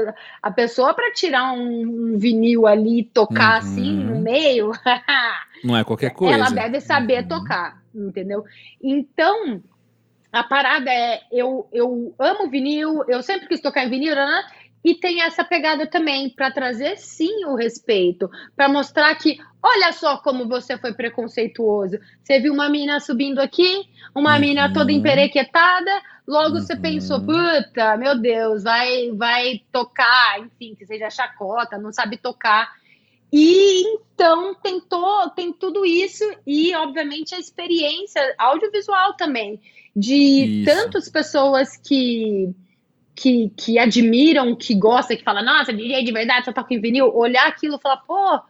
a 0.43 0.51
pessoa 0.51 0.93
para 0.93 1.13
tirar 1.13 1.53
um, 1.53 2.15
um, 2.15 2.19
vinil 2.19 2.67
ali 2.67 2.99
e 2.99 3.05
tocar 3.05 3.53
uhum. 3.53 3.59
assim 3.59 3.95
no 3.95 4.21
meio, 4.21 4.73
não 5.63 5.77
é 5.77 5.85
qualquer 5.85 6.11
coisa. 6.11 6.35
Ela 6.35 6.51
deve 6.51 6.81
saber 6.81 7.23
uhum. 7.23 7.29
tocar, 7.29 7.81
entendeu? 7.95 8.45
Então, 8.83 9.63
a 10.33 10.43
parada 10.43 10.91
é, 10.91 11.21
eu, 11.31 11.69
eu 11.73 12.13
amo 12.19 12.51
vinil, 12.51 13.05
eu 13.07 13.23
sempre 13.23 13.47
quis 13.47 13.61
tocar 13.61 13.85
em 13.85 13.89
vinil, 13.91 14.17
né? 14.17 14.43
E 14.87 14.95
tem 14.95 15.21
essa 15.21 15.43
pegada 15.43 15.85
também 15.85 16.31
para 16.31 16.49
trazer 16.49 16.97
sim 16.97 17.45
o 17.47 17.57
respeito, 17.57 18.31
para 18.55 18.69
mostrar 18.69 19.13
que 19.17 19.37
olha 19.61 19.93
só 19.93 20.19
como 20.19 20.47
você 20.47 20.79
foi 20.79 20.95
preconceituoso. 20.95 21.99
Você 22.23 22.39
viu 22.39 22.53
uma 22.53 22.69
mina 22.69 23.01
subindo 23.01 23.41
aqui, 23.41 23.83
uma 24.15 24.35
uhum. 24.35 24.41
mina 24.41 24.73
toda 24.73 24.93
emperequetada, 24.93 25.91
logo 26.25 26.55
uhum. 26.55 26.61
você 26.61 26.77
pensou, 26.77 27.21
puta, 27.21 27.97
meu 27.97 28.17
Deus, 28.17 28.63
vai 28.63 29.11
vai 29.11 29.61
tocar, 29.73 30.39
enfim, 30.39 30.77
que 30.77 30.87
seja 30.87 31.11
chacota, 31.11 31.77
não 31.77 31.93
sabe 31.93 32.17
tocar. 32.17 32.73
E 33.33 33.83
então 33.93 34.55
tentou, 34.55 35.29
tem 35.31 35.53
tudo 35.53 35.85
isso 35.85 36.23
e 36.47 36.73
obviamente 36.77 37.35
a 37.35 37.41
experiência 37.41 38.23
audiovisual 38.39 39.15
também 39.15 39.61
de 39.97 40.61
isso. 40.63 40.65
tantas 40.65 41.09
pessoas 41.09 41.77
que 41.77 42.55
que, 43.17 43.51
que 43.57 43.79
admiram, 43.79 44.55
que 44.55 44.75
gostam, 44.75 45.17
que 45.17 45.25
falam, 45.25 45.43
nossa, 45.43 45.73
DJ 45.73 46.05
de 46.05 46.13
verdade, 46.13 46.45
só 46.45 46.53
toca 46.53 46.75
em 46.75 46.81
vinil, 46.81 47.11
olhar 47.17 47.47
aquilo 47.47 47.77
e 47.77 47.81
falar, 47.81 47.97
pô, 47.97 48.41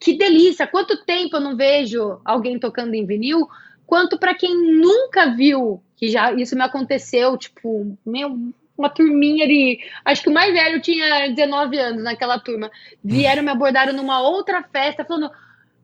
que 0.00 0.16
delícia, 0.16 0.66
quanto 0.66 1.04
tempo 1.04 1.36
eu 1.36 1.40
não 1.40 1.54
vejo 1.54 2.18
alguém 2.24 2.58
tocando 2.58 2.94
em 2.94 3.04
vinil, 3.04 3.46
quanto 3.86 4.18
para 4.18 4.34
quem 4.34 4.56
nunca 4.56 5.34
viu, 5.36 5.82
que 5.96 6.08
já 6.08 6.32
isso 6.32 6.56
me 6.56 6.62
aconteceu, 6.62 7.36
tipo, 7.36 7.96
meu, 8.04 8.38
uma 8.76 8.88
turminha 8.88 9.46
de. 9.46 9.80
Acho 10.04 10.22
que 10.22 10.28
o 10.28 10.34
mais 10.34 10.52
velho 10.52 10.80
tinha 10.80 11.32
19 11.32 11.78
anos 11.78 12.02
naquela 12.02 12.38
turma. 12.38 12.70
Vieram 13.02 13.42
me 13.42 13.50
abordaram 13.50 13.94
numa 13.94 14.20
outra 14.20 14.62
festa, 14.62 15.04
falando: 15.04 15.30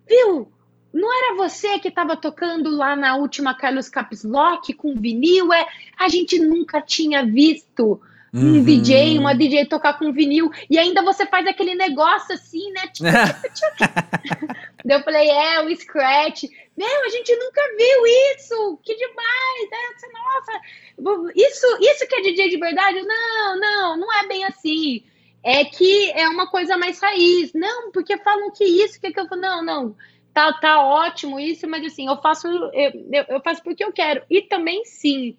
Viu, 0.07 0.53
não 0.93 1.11
era 1.11 1.37
você 1.37 1.79
que 1.79 1.89
estava 1.89 2.17
tocando 2.17 2.69
lá 2.71 2.95
na 2.95 3.17
última 3.17 3.55
Carlos 3.55 3.89
Caps 3.89 4.25
Lock 4.25 4.75
com 4.75 4.95
vinil? 4.95 5.53
É, 5.55 5.67
a 5.99 6.09
gente 6.09 6.39
nunca 6.39 6.83
tinha 6.83 7.25
visto 7.25 7.99
um 8.35 8.55
uhum. 8.55 8.65
DJ, 8.65 9.19
uma 9.19 9.35
DJ 9.35 9.67
tocar 9.67 9.99
com 9.99 10.13
vinil, 10.13 10.51
e 10.71 10.79
ainda 10.79 11.03
você 11.03 11.27
faz 11.27 11.47
aquele 11.47 11.75
negócio 11.75 12.35
assim, 12.35 12.71
né? 12.73 12.89
Tipo, 12.89 13.11
Daí 14.85 14.99
eu 14.99 15.05
falei, 15.05 15.29
é, 15.29 15.63
o 15.63 15.77
scratch. 15.77 16.45
Meu, 16.77 17.05
a 17.05 17.09
gente 17.11 17.37
nunca 17.37 17.61
viu 17.77 18.07
isso, 18.35 18.81
que 18.83 18.97
demais, 18.97 19.71
nossa, 20.13 21.33
isso, 21.37 21.67
isso 21.81 22.09
que 22.09 22.15
é 22.15 22.23
DJ 22.23 22.49
de 22.49 22.57
verdade? 22.57 23.03
Não, 23.03 23.61
não, 23.61 23.97
não 23.99 24.13
é 24.13 24.27
bem 24.27 24.45
assim. 24.45 25.05
É 25.45 25.65
que 25.65 26.11
é 26.13 26.29
uma 26.29 26.49
coisa 26.49 26.77
mais 26.77 27.01
raiz. 27.01 27.53
Não, 27.53 27.93
porque 27.93 28.17
falam 28.19 28.51
que 28.51 28.65
isso, 28.65 29.01
que, 29.01 29.13
que 29.13 29.21
eu 29.21 29.29
falo, 29.29 29.41
não, 29.41 29.65
não, 29.65 29.97
tá, 30.33 30.53
tá 30.55 30.81
ótimo 30.81 31.39
isso, 31.39 31.69
mas 31.69 31.85
assim, 31.85 32.09
eu 32.09 32.17
faço, 32.21 32.49
eu, 32.49 32.93
eu 33.29 33.41
faço 33.43 33.63
porque 33.63 33.85
eu 33.85 33.93
quero. 33.93 34.23
E 34.31 34.43
também 34.43 34.85
sim, 34.85 35.37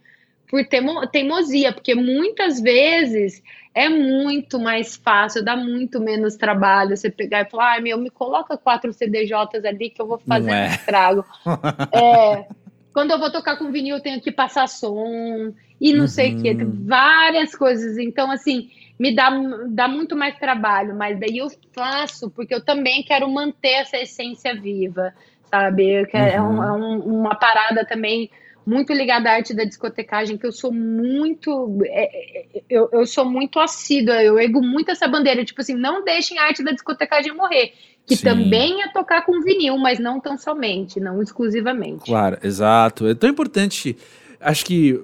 por 0.50 0.66
teimo, 0.66 1.06
teimosia, 1.08 1.74
porque 1.74 1.96
muitas 1.96 2.60
vezes 2.60 3.42
é 3.74 3.90
muito 3.90 4.60
mais 4.60 4.96
fácil, 4.96 5.44
dá 5.44 5.56
muito 5.56 6.00
menos 6.00 6.36
trabalho 6.36 6.96
você 6.96 7.10
pegar 7.10 7.42
e 7.42 7.50
falar, 7.50 7.74
ai 7.74 7.82
meu, 7.82 7.98
me 7.98 8.10
coloca 8.10 8.56
quatro 8.56 8.94
CDJs 8.94 9.66
ali 9.66 9.90
que 9.90 10.02
eu 10.02 10.08
vou 10.08 10.20
fazer 10.20 10.52
é. 10.52 10.64
um 10.64 10.66
estrago. 10.68 11.26
é, 11.92 12.46
quando 12.94 13.12
eu 13.12 13.20
vou 13.20 13.32
tocar 13.32 13.58
com 13.58 13.72
vinil, 13.72 13.98
eu 13.98 14.04
tenho 14.04 14.22
que 14.22 14.32
passar 14.32 14.68
som 14.68 15.52
e 15.82 15.92
não 15.92 16.02
uhum. 16.02 16.08
sei 16.08 16.36
o 16.36 16.42
que, 16.42 16.54
várias 16.54 17.56
coisas. 17.56 17.98
Então, 17.98 18.30
assim, 18.30 18.70
me 19.00 19.14
dá, 19.16 19.32
dá 19.68 19.88
muito 19.88 20.16
mais 20.16 20.38
trabalho, 20.38 20.96
mas 20.96 21.20
daí 21.20 21.40
eu 21.40 21.48
faço, 21.74 22.30
porque 22.30 22.54
eu 22.54 22.64
também 22.64 23.02
quero 23.04 23.28
manter 23.28 23.82
essa 23.82 23.98
essência 23.98 24.54
viva, 24.54 25.14
sabe? 25.50 26.06
Quero, 26.06 26.44
uhum. 26.44 26.64
É, 26.64 26.64
um, 26.64 26.64
é 26.64 26.72
um, 26.74 27.00
uma 27.00 27.36
parada 27.36 27.84
também 27.84 28.30
muito 28.66 28.94
ligada 28.94 29.30
à 29.30 29.34
arte 29.34 29.54
da 29.54 29.64
discotecagem, 29.64 30.38
que 30.38 30.46
eu 30.46 30.52
sou 30.52 30.72
muito. 30.72 31.80
É, 31.86 32.58
é, 32.58 32.64
eu, 32.70 32.90
eu 32.92 33.06
sou 33.06 33.26
muito 33.26 33.60
assídua, 33.60 34.24
eu 34.24 34.38
ego 34.40 34.62
muito 34.62 34.92
essa 34.92 35.08
bandeira. 35.08 35.44
Tipo 35.44 35.62
assim, 35.62 35.76
não 35.76 36.04
deixem 36.04 36.38
a 36.40 36.46
arte 36.46 36.64
da 36.64 36.72
discotecagem 36.72 37.34
morrer. 37.34 37.74
Que 38.06 38.16
Sim. 38.16 38.24
também 38.24 38.82
é 38.82 38.92
tocar 38.92 39.26
com 39.26 39.42
vinil, 39.42 39.78
mas 39.78 40.00
não 40.00 40.20
tão 40.20 40.38
somente, 40.38 41.00
não 41.00 41.22
exclusivamente. 41.22 42.06
Claro, 42.06 42.38
exato. 42.44 43.08
É 43.08 43.16
tão 43.16 43.30
importante. 43.30 43.96
Acho 44.40 44.66
que 44.66 45.00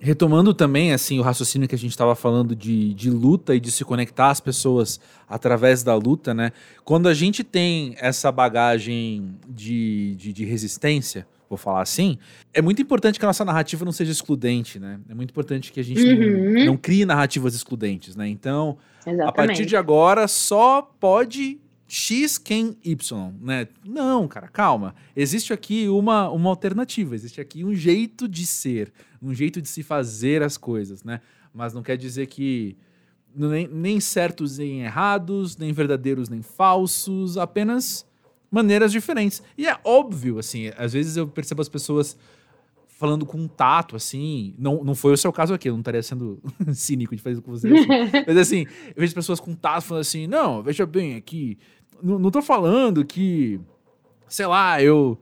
retomando 0.00 0.54
também 0.54 0.94
assim 0.94 1.18
o 1.18 1.22
raciocínio 1.22 1.68
que 1.68 1.74
a 1.74 1.78
gente 1.78 1.90
estava 1.90 2.14
falando 2.14 2.56
de, 2.56 2.94
de 2.94 3.10
luta 3.10 3.54
e 3.54 3.60
de 3.60 3.70
se 3.70 3.84
conectar 3.84 4.30
às 4.30 4.40
pessoas 4.40 4.98
através 5.28 5.82
da 5.82 5.94
luta, 5.94 6.32
né? 6.32 6.52
Quando 6.84 7.06
a 7.06 7.14
gente 7.14 7.44
tem 7.44 7.94
essa 7.98 8.32
bagagem 8.32 9.36
de, 9.46 10.14
de, 10.16 10.32
de 10.32 10.44
resistência, 10.46 11.26
vou 11.50 11.58
falar 11.58 11.82
assim, 11.82 12.16
é 12.54 12.62
muito 12.62 12.80
importante 12.80 13.18
que 13.18 13.24
a 13.24 13.28
nossa 13.28 13.44
narrativa 13.44 13.84
não 13.84 13.90
seja 13.90 14.12
excludente, 14.12 14.78
né? 14.78 15.00
É 15.08 15.14
muito 15.14 15.30
importante 15.30 15.72
que 15.72 15.80
a 15.80 15.82
gente 15.82 16.00
uhum. 16.00 16.54
não, 16.54 16.64
não, 16.66 16.76
crie 16.76 17.04
narrativas 17.04 17.56
excludentes, 17.56 18.14
né? 18.14 18.28
Então, 18.28 18.78
Exatamente. 19.00 19.28
a 19.28 19.32
partir 19.32 19.66
de 19.66 19.76
agora, 19.76 20.28
só 20.28 20.80
pode 20.80 21.60
X 21.88 22.38
quem 22.38 22.76
Y, 22.84 23.32
né? 23.40 23.66
Não, 23.84 24.28
cara, 24.28 24.46
calma. 24.46 24.94
Existe 25.16 25.52
aqui 25.52 25.88
uma, 25.88 26.30
uma 26.30 26.50
alternativa, 26.50 27.16
existe 27.16 27.40
aqui 27.40 27.64
um 27.64 27.74
jeito 27.74 28.28
de 28.28 28.46
ser, 28.46 28.92
um 29.20 29.34
jeito 29.34 29.60
de 29.60 29.68
se 29.68 29.82
fazer 29.82 30.44
as 30.44 30.56
coisas, 30.56 31.02
né? 31.02 31.20
Mas 31.52 31.74
não 31.74 31.82
quer 31.82 31.96
dizer 31.96 32.28
que 32.28 32.76
nem, 33.34 33.66
nem 33.66 33.98
certos 33.98 34.58
nem 34.58 34.82
errados, 34.82 35.56
nem 35.56 35.72
verdadeiros 35.72 36.28
nem 36.28 36.42
falsos, 36.42 37.36
apenas 37.36 38.06
maneiras 38.50 38.90
diferentes. 38.90 39.42
E 39.56 39.66
é 39.66 39.78
óbvio, 39.84 40.38
assim, 40.38 40.70
às 40.76 40.92
vezes 40.92 41.16
eu 41.16 41.28
percebo 41.28 41.62
as 41.62 41.68
pessoas 41.68 42.16
falando 43.00 43.24
com 43.24 43.38
um 43.38 43.48
tato, 43.48 43.96
assim. 43.96 44.54
Não, 44.58 44.84
não 44.84 44.94
foi 44.94 45.14
o 45.14 45.16
seu 45.16 45.32
caso 45.32 45.54
aqui, 45.54 45.70
eu 45.70 45.72
não 45.72 45.80
estaria 45.80 46.02
sendo 46.02 46.38
cínico 46.74 47.16
de 47.16 47.22
fazer 47.22 47.34
isso 47.34 47.42
com 47.42 47.50
você. 47.50 47.68
Assim. 47.68 47.86
Mas 48.26 48.36
assim, 48.36 48.66
eu 48.88 48.94
vejo 49.00 49.14
pessoas 49.14 49.40
com 49.40 49.54
tato 49.54 49.84
falando 49.84 50.02
assim: 50.02 50.26
não, 50.26 50.62
veja 50.62 50.84
bem 50.84 51.16
aqui. 51.16 51.56
Não, 52.02 52.18
não 52.18 52.30
tô 52.30 52.42
falando 52.42 53.04
que, 53.04 53.58
sei 54.28 54.46
lá, 54.46 54.82
eu. 54.82 55.18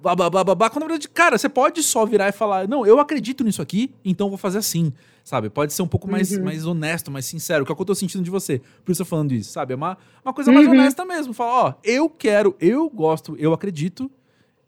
Blá, 0.00 0.14
blá, 0.14 0.30
blá, 0.30 0.70
Quando 0.70 0.84
na 0.84 0.86
verdade, 0.86 1.08
cara, 1.08 1.36
você 1.36 1.48
pode 1.48 1.82
só 1.82 2.06
virar 2.06 2.28
e 2.28 2.32
falar: 2.32 2.66
não, 2.66 2.86
eu 2.86 2.98
acredito 2.98 3.44
nisso 3.44 3.60
aqui, 3.60 3.92
então 4.02 4.28
vou 4.30 4.38
fazer 4.38 4.58
assim 4.58 4.92
sabe? 5.28 5.50
Pode 5.50 5.74
ser 5.74 5.82
um 5.82 5.86
pouco 5.86 6.10
mais, 6.10 6.32
uhum. 6.32 6.42
mais 6.42 6.64
honesto, 6.64 7.10
mais 7.10 7.26
sincero, 7.26 7.62
que 7.62 7.70
é 7.70 7.74
o 7.74 7.76
que 7.76 7.82
eu 7.82 7.86
tô 7.86 7.94
sentindo 7.94 8.24
de 8.24 8.30
você. 8.30 8.62
Por 8.82 8.92
isso 8.92 9.02
eu 9.02 9.04
tô 9.06 9.10
falando 9.10 9.32
isso, 9.32 9.52
sabe? 9.52 9.74
É 9.74 9.76
uma, 9.76 9.98
uma 10.24 10.32
coisa 10.32 10.50
mais 10.50 10.66
uhum. 10.66 10.72
honesta 10.72 11.04
mesmo. 11.04 11.34
Falar, 11.34 11.64
ó, 11.66 11.74
eu 11.84 12.08
quero, 12.08 12.56
eu 12.58 12.88
gosto, 12.88 13.36
eu 13.38 13.52
acredito, 13.52 14.10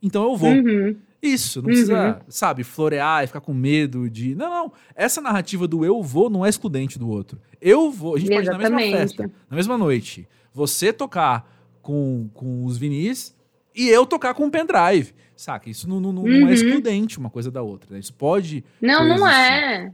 então 0.03 0.23
eu 0.25 0.37
vou. 0.37 0.51
Uhum. 0.51 0.97
Isso, 1.23 1.61
não 1.61 1.67
precisa, 1.67 2.09
uhum. 2.09 2.15
sabe, 2.29 2.63
florear 2.63 3.25
e 3.25 3.27
ficar 3.27 3.41
com 3.41 3.55
medo 3.55 4.09
de. 4.11 4.35
Não, 4.35 4.51
não. 4.51 4.73
Essa 4.95 5.23
narrativa 5.23 5.67
do 5.67 5.83
eu 5.83 6.03
vou 6.03 6.29
não 6.29 6.45
é 6.45 6.51
excludente 6.51 6.99
do 6.99 7.09
outro. 7.09 7.41
Eu 7.59 7.91
vou. 7.91 8.17
A 8.17 8.19
gente 8.19 8.31
Exatamente. 8.31 8.59
pode 8.59 8.67
ir 8.67 8.71
na 8.71 8.77
mesma 8.77 8.99
festa, 8.99 9.31
na 9.49 9.57
mesma 9.57 9.79
noite, 9.79 10.29
você 10.53 10.93
tocar 10.93 11.51
com, 11.81 12.29
com 12.35 12.67
os 12.67 12.77
vinis 12.77 13.35
e 13.75 13.89
eu 13.89 14.05
tocar 14.05 14.35
com 14.35 14.47
o 14.47 14.51
pendrive. 14.51 15.15
Saca? 15.35 15.71
Isso 15.71 15.89
não, 15.89 16.01
não, 16.01 16.13
não 16.13 16.27
é 16.27 16.31
uhum. 16.31 16.51
excludente 16.51 17.19
uma 17.19 17.31
coisa 17.31 17.51
da 17.51 17.63
outra. 17.63 17.95
Né? 17.95 17.99
Isso 17.99 18.13
pode. 18.13 18.63
Não, 18.79 19.09
não 19.09 19.27
é. 19.27 19.91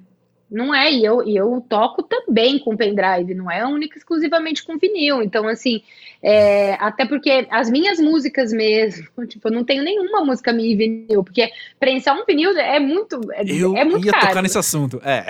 Não 0.51 0.73
é, 0.73 0.93
e 0.93 1.05
eu, 1.05 1.27
e 1.27 1.37
eu 1.37 1.65
toco 1.69 2.05
também 2.05 2.59
com 2.59 2.77
pendrive, 2.77 3.35
não 3.35 3.51
é 3.51 3.67
única 3.67 3.99
exclusivamente 3.99 4.65
com 4.65 4.79
vinil. 4.79 5.21
Então, 5.21 5.49
assim, 5.49 5.83
é, 6.23 6.75
até 6.75 7.05
porque 7.05 7.49
as 7.51 7.69
minhas 7.69 7.99
músicas 7.99 8.53
mesmo, 8.53 9.09
tipo, 9.27 9.49
eu 9.49 9.53
não 9.53 9.65
tenho 9.65 9.83
nenhuma 9.83 10.25
música 10.25 10.53
minha 10.53 10.73
em 10.73 10.77
vinil, 10.77 11.25
porque 11.25 11.51
prensar 11.81 12.17
um 12.17 12.25
vinil 12.25 12.57
é 12.57 12.79
muito, 12.79 13.21
é, 13.33 13.43
eu 13.45 13.77
é 13.77 13.85
muito 13.85 14.07
ia 14.07 14.13
caro. 14.13 14.29
tocar 14.29 14.43
nesse 14.43 14.59
assunto, 14.59 15.01
é. 15.05 15.27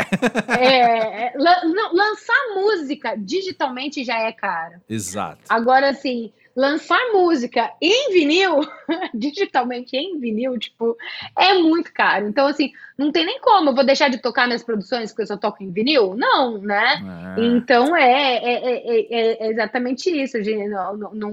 é 0.63 1.33
não, 1.37 1.95
lançar 1.95 2.55
música 2.55 3.15
digitalmente 3.17 4.05
já 4.05 4.19
é 4.19 4.33
caro. 4.33 4.75
Exato. 4.89 5.41
Agora, 5.49 5.89
assim, 5.89 6.31
lançar 6.57 6.99
música 7.13 7.71
em 7.83 8.13
vinil, 8.13 8.61
digitalmente 9.13 9.95
em 9.95 10.19
vinil, 10.19 10.59
tipo, 10.59 10.97
é 11.39 11.53
muito 11.53 11.93
caro. 11.93 12.27
Então, 12.27 12.47
assim, 12.47 12.73
não 12.97 13.13
tem 13.13 13.27
nem 13.27 13.39
como. 13.41 13.71
Eu 13.71 13.75
vou 13.75 13.85
deixar 13.85 14.09
de 14.09 14.17
tocar 14.17 14.47
minhas 14.47 14.65
produções 14.65 15.11
porque 15.11 15.23
eu 15.23 15.27
só 15.27 15.37
toco 15.37 15.63
em 15.63 15.71
vinil? 15.71 16.15
Não, 16.17 16.59
né? 16.59 17.35
É. 17.37 17.45
Então, 17.45 17.95
é, 17.95 18.37
é, 18.39 19.45
é, 19.45 19.51
exatamente 19.51 20.11
isso. 20.11 20.39
Não, 20.39 20.97
não, 21.13 21.31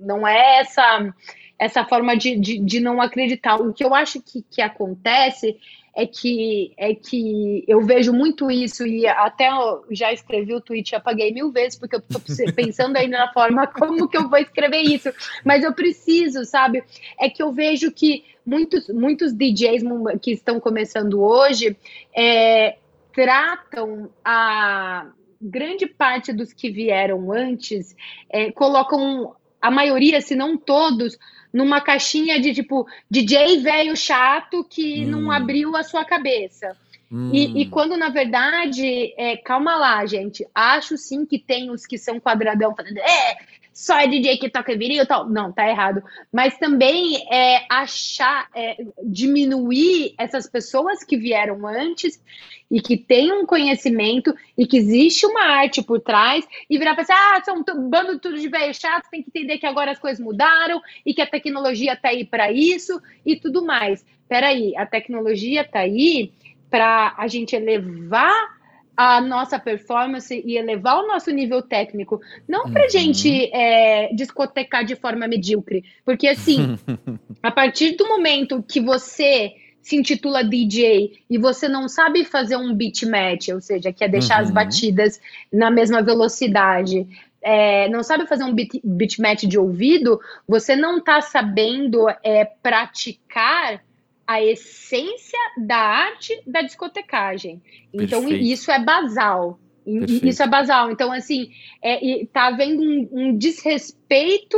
não 0.00 0.28
é 0.28 0.60
essa, 0.60 1.12
essa 1.58 1.84
forma 1.84 2.16
de, 2.16 2.36
de, 2.38 2.58
de 2.60 2.78
não 2.78 3.02
acreditar. 3.02 3.56
O 3.56 3.74
que 3.74 3.84
eu 3.84 3.92
acho 3.92 4.22
que, 4.22 4.42
que 4.48 4.62
acontece 4.62 5.58
é 5.96 6.06
que 6.06 6.72
é 6.76 6.94
que 6.94 7.64
eu 7.68 7.80
vejo 7.82 8.12
muito 8.12 8.50
isso 8.50 8.86
e 8.86 9.06
até 9.06 9.48
já 9.90 10.12
escrevi 10.12 10.54
o 10.54 10.60
tweet 10.60 10.94
apaguei 10.94 11.32
mil 11.32 11.52
vezes 11.52 11.78
porque 11.78 11.96
eu 11.96 12.00
tô 12.00 12.18
pensando 12.54 12.96
ainda 12.96 13.18
na 13.18 13.32
forma 13.32 13.66
como 13.66 14.08
que 14.08 14.16
eu 14.16 14.28
vou 14.28 14.38
escrever 14.38 14.82
isso, 14.82 15.10
mas 15.44 15.62
eu 15.62 15.72
preciso, 15.72 16.44
sabe? 16.44 16.82
É 17.18 17.30
que 17.30 17.42
eu 17.42 17.52
vejo 17.52 17.92
que 17.92 18.24
muitos 18.44 18.88
muitos 18.88 19.32
DJs 19.32 19.82
que 20.20 20.32
estão 20.32 20.58
começando 20.58 21.22
hoje 21.22 21.76
é, 22.16 22.76
tratam 23.12 24.10
a 24.24 25.06
grande 25.40 25.86
parte 25.86 26.32
dos 26.32 26.52
que 26.52 26.70
vieram 26.70 27.30
antes 27.30 27.94
é, 28.30 28.50
colocam 28.50 29.36
a 29.60 29.70
maioria, 29.70 30.20
se 30.20 30.34
não 30.34 30.56
todos, 30.56 31.18
numa 31.54 31.80
caixinha 31.80 32.40
de 32.40 32.52
tipo 32.52 32.84
DJ 33.08 33.60
velho 33.60 33.96
chato 33.96 34.64
que 34.64 35.04
hum. 35.04 35.08
não 35.08 35.30
abriu 35.30 35.76
a 35.76 35.84
sua 35.84 36.04
cabeça. 36.04 36.76
Hum. 37.12 37.30
E, 37.32 37.62
e, 37.62 37.66
quando, 37.70 37.96
na 37.96 38.08
verdade, 38.08 39.14
é, 39.16 39.36
calma 39.36 39.76
lá, 39.76 40.04
gente. 40.04 40.44
Acho 40.52 40.98
sim 40.98 41.24
que 41.24 41.38
tem 41.38 41.70
os 41.70 41.86
que 41.86 41.96
são 41.96 42.18
quadradão 42.18 42.74
falando, 42.74 42.98
é, 42.98 43.36
só 43.74 43.98
é 43.98 44.06
DJ 44.06 44.38
que 44.38 44.48
toca 44.48 44.76
vinil 44.78 45.02
e 45.02 45.06
tal. 45.06 45.28
Não, 45.28 45.52
tá 45.52 45.68
errado. 45.68 46.00
Mas 46.32 46.56
também 46.56 47.26
é 47.30 47.66
achar, 47.68 48.48
é, 48.54 48.76
diminuir 49.02 50.14
essas 50.16 50.48
pessoas 50.48 51.02
que 51.02 51.16
vieram 51.16 51.66
antes 51.66 52.22
e 52.70 52.80
que 52.80 52.96
têm 52.96 53.32
um 53.32 53.44
conhecimento 53.44 54.32
e 54.56 54.64
que 54.64 54.76
existe 54.78 55.26
uma 55.26 55.42
arte 55.42 55.82
por 55.82 56.00
trás 56.00 56.46
e 56.70 56.78
virar 56.78 56.94
para 56.94 57.02
assim, 57.02 57.12
ah, 57.12 57.42
são 57.44 57.64
um 57.76 57.90
bando 57.90 58.18
tudo 58.20 58.38
de 58.38 58.48
velho 58.48 58.72
chato, 58.72 59.10
tem 59.10 59.22
que 59.22 59.28
entender 59.28 59.58
que 59.58 59.66
agora 59.66 59.90
as 59.90 59.98
coisas 59.98 60.24
mudaram 60.24 60.80
e 61.04 61.12
que 61.12 61.20
a 61.20 61.26
tecnologia 61.26 61.96
tá 61.96 62.10
aí 62.10 62.24
para 62.24 62.52
isso 62.52 63.02
e 63.26 63.36
tudo 63.36 63.64
mais. 63.64 64.06
Peraí, 64.28 64.74
a 64.76 64.86
tecnologia 64.86 65.64
tá 65.64 65.80
aí 65.80 66.32
para 66.70 67.14
a 67.18 67.26
gente 67.26 67.54
elevar 67.54 68.53
a 68.96 69.20
nossa 69.20 69.58
performance 69.58 70.42
e 70.44 70.56
elevar 70.56 70.98
o 70.98 71.06
nosso 71.06 71.30
nível 71.30 71.62
técnico, 71.62 72.20
não 72.48 72.70
para 72.70 72.84
uhum. 72.84 72.90
gente 72.90 73.50
é, 73.52 74.12
discotecar 74.14 74.84
de 74.84 74.94
forma 74.94 75.26
medíocre, 75.26 75.84
porque 76.04 76.28
assim, 76.28 76.78
a 77.42 77.50
partir 77.50 77.96
do 77.96 78.06
momento 78.08 78.62
que 78.62 78.80
você 78.80 79.54
se 79.82 79.96
intitula 79.96 80.42
DJ 80.42 81.18
e 81.28 81.36
você 81.36 81.68
não 81.68 81.88
sabe 81.88 82.24
fazer 82.24 82.56
um 82.56 82.74
beat 82.74 83.02
match, 83.02 83.48
ou 83.48 83.60
seja, 83.60 83.92
que 83.92 84.02
é 84.02 84.08
deixar 84.08 84.36
uhum. 84.36 84.44
as 84.44 84.50
batidas 84.50 85.20
na 85.52 85.70
mesma 85.70 86.02
velocidade, 86.02 87.06
é, 87.42 87.88
não 87.90 88.02
sabe 88.02 88.26
fazer 88.26 88.44
um 88.44 88.54
beat, 88.54 88.80
beat 88.82 89.18
match 89.18 89.44
de 89.44 89.58
ouvido, 89.58 90.18
você 90.48 90.74
não 90.74 90.98
está 90.98 91.20
sabendo 91.20 92.08
é, 92.22 92.46
praticar 92.62 93.82
a 94.26 94.42
essência 94.42 95.38
da 95.58 95.76
arte 95.76 96.40
da 96.46 96.62
discotecagem. 96.62 97.62
Então, 97.92 98.20
Perfeito. 98.20 98.44
isso 98.44 98.70
é 98.70 98.82
basal. 98.82 99.58
Perfeito. 99.84 100.26
Isso 100.26 100.42
é 100.42 100.46
basal. 100.46 100.90
Então, 100.90 101.12
assim, 101.12 101.50
é, 101.82 102.24
tá 102.32 102.46
havendo 102.46 102.82
um, 102.82 103.08
um 103.12 103.36
desrespeito 103.36 104.56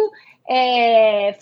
é, 0.48 1.30
é, 1.30 1.36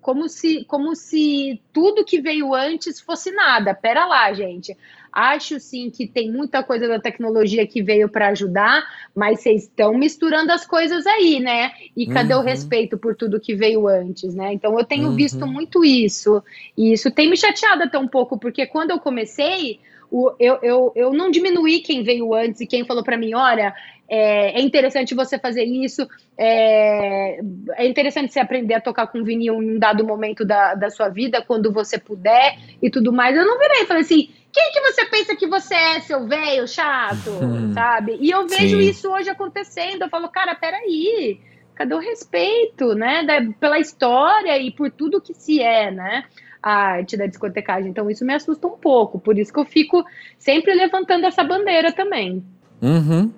como, 0.00 0.28
se, 0.28 0.64
como 0.64 0.96
se 0.96 1.62
tudo 1.72 2.04
que 2.04 2.20
veio 2.20 2.52
antes 2.52 3.00
fosse 3.00 3.30
nada. 3.30 3.74
Pera 3.74 4.04
lá, 4.06 4.32
gente. 4.32 4.76
Acho 5.12 5.60
sim 5.60 5.90
que 5.90 6.06
tem 6.06 6.32
muita 6.32 6.62
coisa 6.62 6.88
da 6.88 6.98
tecnologia 6.98 7.66
que 7.66 7.82
veio 7.82 8.08
para 8.08 8.28
ajudar, 8.28 8.82
mas 9.14 9.40
vocês 9.40 9.64
estão 9.64 9.92
misturando 9.92 10.50
as 10.50 10.66
coisas 10.66 11.06
aí, 11.06 11.38
né? 11.38 11.72
E 11.94 12.06
cadê 12.06 12.34
uhum. 12.34 12.40
o 12.40 12.42
respeito 12.42 12.96
por 12.96 13.14
tudo 13.14 13.38
que 13.38 13.54
veio 13.54 13.86
antes, 13.86 14.34
né? 14.34 14.54
Então 14.54 14.78
eu 14.78 14.84
tenho 14.84 15.08
uhum. 15.08 15.16
visto 15.16 15.46
muito 15.46 15.84
isso. 15.84 16.42
E 16.76 16.94
isso 16.94 17.10
tem 17.10 17.28
me 17.28 17.36
chateado 17.36 17.82
até 17.82 17.98
um 17.98 18.08
pouco, 18.08 18.38
porque 18.38 18.66
quando 18.66 18.90
eu 18.90 18.98
comecei, 18.98 19.80
o, 20.10 20.32
eu, 20.38 20.58
eu, 20.62 20.92
eu 20.94 21.12
não 21.12 21.30
diminuí 21.30 21.80
quem 21.80 22.02
veio 22.02 22.34
antes 22.34 22.60
e 22.60 22.66
quem 22.66 22.84
falou 22.84 23.04
para 23.04 23.16
mim: 23.16 23.34
olha, 23.34 23.74
é, 24.08 24.58
é, 24.58 24.62
interessante 24.62 25.14
você 25.14 25.38
fazer 25.38 25.64
isso, 25.64 26.06
é, 26.36 27.40
é, 27.76 27.86
interessante 27.86 28.30
você 28.30 28.40
aprender 28.40 28.74
a 28.74 28.80
tocar 28.80 29.06
com 29.06 29.24
vinil 29.24 29.62
em 29.62 29.76
um 29.76 29.78
dado 29.78 30.06
momento 30.06 30.44
da, 30.44 30.74
da 30.74 30.90
sua 30.90 31.08
vida, 31.08 31.42
quando 31.42 31.72
você 31.72 31.98
puder 31.98 32.58
e 32.82 32.90
tudo 32.90 33.10
mais. 33.10 33.34
Eu 33.34 33.46
não 33.46 33.58
virei 33.58 33.82
e 33.82 33.86
falei 33.86 34.02
assim 34.02 34.28
quem 34.52 34.70
que 34.70 34.80
você 34.80 35.04
pensa 35.06 35.36
que 35.36 35.46
você 35.46 35.74
é, 35.74 36.00
seu 36.00 36.26
velho 36.26 36.68
chato, 36.68 37.30
hum, 37.30 37.72
sabe? 37.72 38.18
E 38.20 38.30
eu 38.30 38.46
vejo 38.46 38.80
sim. 38.80 38.88
isso 38.88 39.10
hoje 39.10 39.30
acontecendo. 39.30 40.02
Eu 40.02 40.10
falo, 40.10 40.28
cara, 40.28 40.54
peraí, 40.54 41.40
cadê 41.74 41.94
o 41.94 41.98
respeito, 41.98 42.94
né? 42.94 43.24
Da, 43.24 43.40
pela 43.58 43.78
história 43.78 44.58
e 44.58 44.70
por 44.70 44.90
tudo 44.90 45.20
que 45.20 45.32
se 45.32 45.60
é, 45.60 45.90
né? 45.90 46.24
a 46.62 46.72
arte 46.72 47.16
da 47.16 47.26
discotecagem. 47.26 47.90
Então 47.90 48.08
isso 48.08 48.24
me 48.24 48.32
assusta 48.32 48.66
um 48.68 48.78
pouco, 48.78 49.18
por 49.18 49.36
isso 49.36 49.52
que 49.52 49.58
eu 49.58 49.64
fico 49.64 50.04
sempre 50.38 50.72
levantando 50.72 51.26
essa 51.26 51.42
bandeira 51.42 51.90
também. 51.90 52.44
Uhum. 52.80 53.32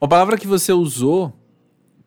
Uma 0.00 0.08
palavra 0.08 0.38
que 0.38 0.46
você 0.46 0.72
usou, 0.72 1.32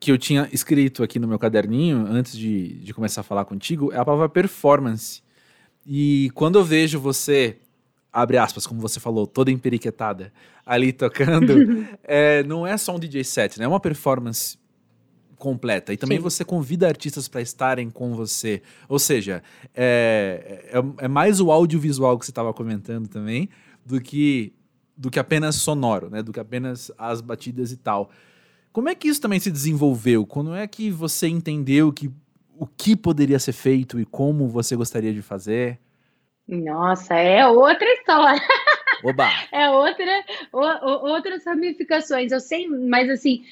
que 0.00 0.10
eu 0.10 0.16
tinha 0.16 0.48
escrito 0.50 1.02
aqui 1.02 1.18
no 1.18 1.28
meu 1.28 1.38
caderninho 1.38 2.06
antes 2.08 2.36
de, 2.36 2.78
de 2.78 2.94
começar 2.94 3.20
a 3.20 3.24
falar 3.24 3.44
contigo, 3.44 3.92
é 3.92 3.98
a 3.98 4.04
palavra 4.04 4.28
performance. 4.28 5.22
E 5.86 6.30
quando 6.34 6.58
eu 6.58 6.64
vejo 6.64 6.98
você 6.98 7.58
abre 8.12 8.36
aspas, 8.36 8.66
como 8.66 8.80
você 8.80 9.00
falou, 9.00 9.26
toda 9.26 9.50
emperiquetada, 9.50 10.32
ali 10.66 10.92
tocando, 10.92 11.86
é, 12.04 12.42
não 12.44 12.66
é 12.66 12.76
só 12.76 12.94
um 12.94 12.98
DJ 12.98 13.24
set, 13.24 13.58
né? 13.58 13.64
É 13.64 13.68
uma 13.68 13.80
performance 13.80 14.58
completa. 15.36 15.92
E 15.92 15.96
também 15.96 16.18
Sim. 16.18 16.22
você 16.22 16.44
convida 16.44 16.86
artistas 16.86 17.26
para 17.26 17.40
estarem 17.40 17.90
com 17.90 18.14
você. 18.14 18.62
Ou 18.88 18.98
seja, 18.98 19.42
é, 19.74 20.70
é, 20.72 21.04
é 21.04 21.08
mais 21.08 21.40
o 21.40 21.50
audiovisual 21.50 22.16
que 22.16 22.24
você 22.24 22.30
estava 22.30 22.52
comentando 22.52 23.08
também 23.08 23.48
do 23.84 24.00
que, 24.00 24.52
do 24.96 25.10
que 25.10 25.18
apenas 25.18 25.56
sonoro, 25.56 26.08
né? 26.10 26.22
Do 26.22 26.32
que 26.32 26.38
apenas 26.38 26.92
as 26.96 27.20
batidas 27.20 27.72
e 27.72 27.76
tal. 27.76 28.10
Como 28.72 28.88
é 28.88 28.94
que 28.94 29.08
isso 29.08 29.20
também 29.20 29.40
se 29.40 29.50
desenvolveu? 29.50 30.24
Quando 30.24 30.54
é 30.54 30.66
que 30.66 30.90
você 30.90 31.26
entendeu 31.26 31.92
que, 31.92 32.08
o 32.56 32.66
que 32.66 32.94
poderia 32.94 33.38
ser 33.38 33.52
feito 33.52 33.98
e 33.98 34.04
como 34.04 34.46
você 34.48 34.76
gostaria 34.76 35.12
de 35.12 35.22
fazer? 35.22 35.80
Nossa, 36.46 37.14
é 37.14 37.46
outra 37.46 37.88
história. 37.94 38.40
Oba. 39.04 39.28
É 39.50 39.70
outra, 39.70 40.24
o, 40.52 40.58
o, 40.60 41.12
outras 41.12 41.44
ramificações. 41.44 42.30
Eu 42.30 42.40
sei, 42.40 42.68
mas 42.68 43.08
assim, 43.10 43.44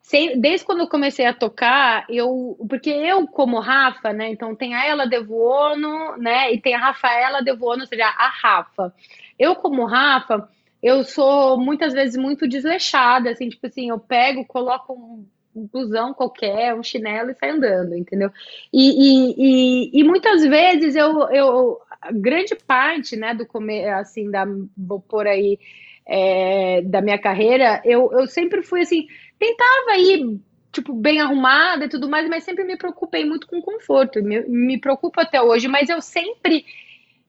sei, 0.00 0.36
desde 0.36 0.66
quando 0.66 0.80
eu 0.80 0.88
comecei 0.88 1.24
a 1.26 1.34
tocar, 1.34 2.04
eu, 2.08 2.56
porque 2.68 2.90
eu 2.90 3.26
como 3.26 3.60
Rafa, 3.60 4.12
né? 4.12 4.30
Então 4.30 4.54
tem 4.54 4.74
a 4.74 4.84
Ela 4.84 5.06
Devuono, 5.06 6.16
né? 6.18 6.52
E 6.52 6.60
tem 6.60 6.74
a 6.74 6.78
Rafaela 6.78 7.42
Devuono, 7.42 7.82
ou 7.82 7.86
seja, 7.86 8.06
a 8.06 8.28
Rafa. 8.28 8.94
Eu 9.38 9.54
como 9.56 9.86
Rafa, 9.86 10.48
eu 10.82 11.04
sou 11.04 11.58
muitas 11.58 11.92
vezes 11.92 12.16
muito 12.16 12.48
desleixada, 12.48 13.30
assim, 13.30 13.48
tipo 13.48 13.66
assim, 13.66 13.88
eu 13.90 13.98
pego, 13.98 14.44
coloco 14.44 14.92
um 14.92 15.24
um 15.54 15.66
blusão 15.66 16.14
qualquer, 16.14 16.74
um 16.74 16.82
chinelo 16.82 17.30
e 17.30 17.34
sai 17.34 17.50
andando, 17.50 17.94
entendeu? 17.94 18.30
E, 18.72 18.88
e, 18.88 19.34
e, 19.36 20.00
e, 20.00 20.04
muitas 20.04 20.42
vezes 20.42 20.96
eu, 20.96 21.28
eu 21.28 21.80
grande 22.10 22.54
parte, 22.54 23.16
né, 23.16 23.34
do 23.34 23.46
comer, 23.46 23.88
assim, 23.90 24.30
da, 24.30 24.44
vou 24.76 25.00
por 25.00 25.26
aí, 25.26 25.58
é, 26.06 26.82
da 26.82 27.00
minha 27.00 27.18
carreira, 27.18 27.80
eu, 27.84 28.10
eu 28.12 28.26
sempre 28.26 28.62
fui 28.62 28.80
assim, 28.80 29.06
tentava 29.38 29.96
ir, 29.98 30.40
tipo, 30.72 30.92
bem 30.94 31.20
arrumada 31.20 31.84
e 31.84 31.88
tudo 31.88 32.08
mais, 32.08 32.28
mas 32.28 32.44
sempre 32.44 32.64
me 32.64 32.76
preocupei 32.76 33.24
muito 33.24 33.46
com 33.46 33.60
conforto, 33.62 34.22
me, 34.22 34.40
me 34.42 34.78
preocupo 34.78 35.20
até 35.20 35.40
hoje, 35.40 35.68
mas 35.68 35.88
eu 35.88 36.00
sempre 36.00 36.64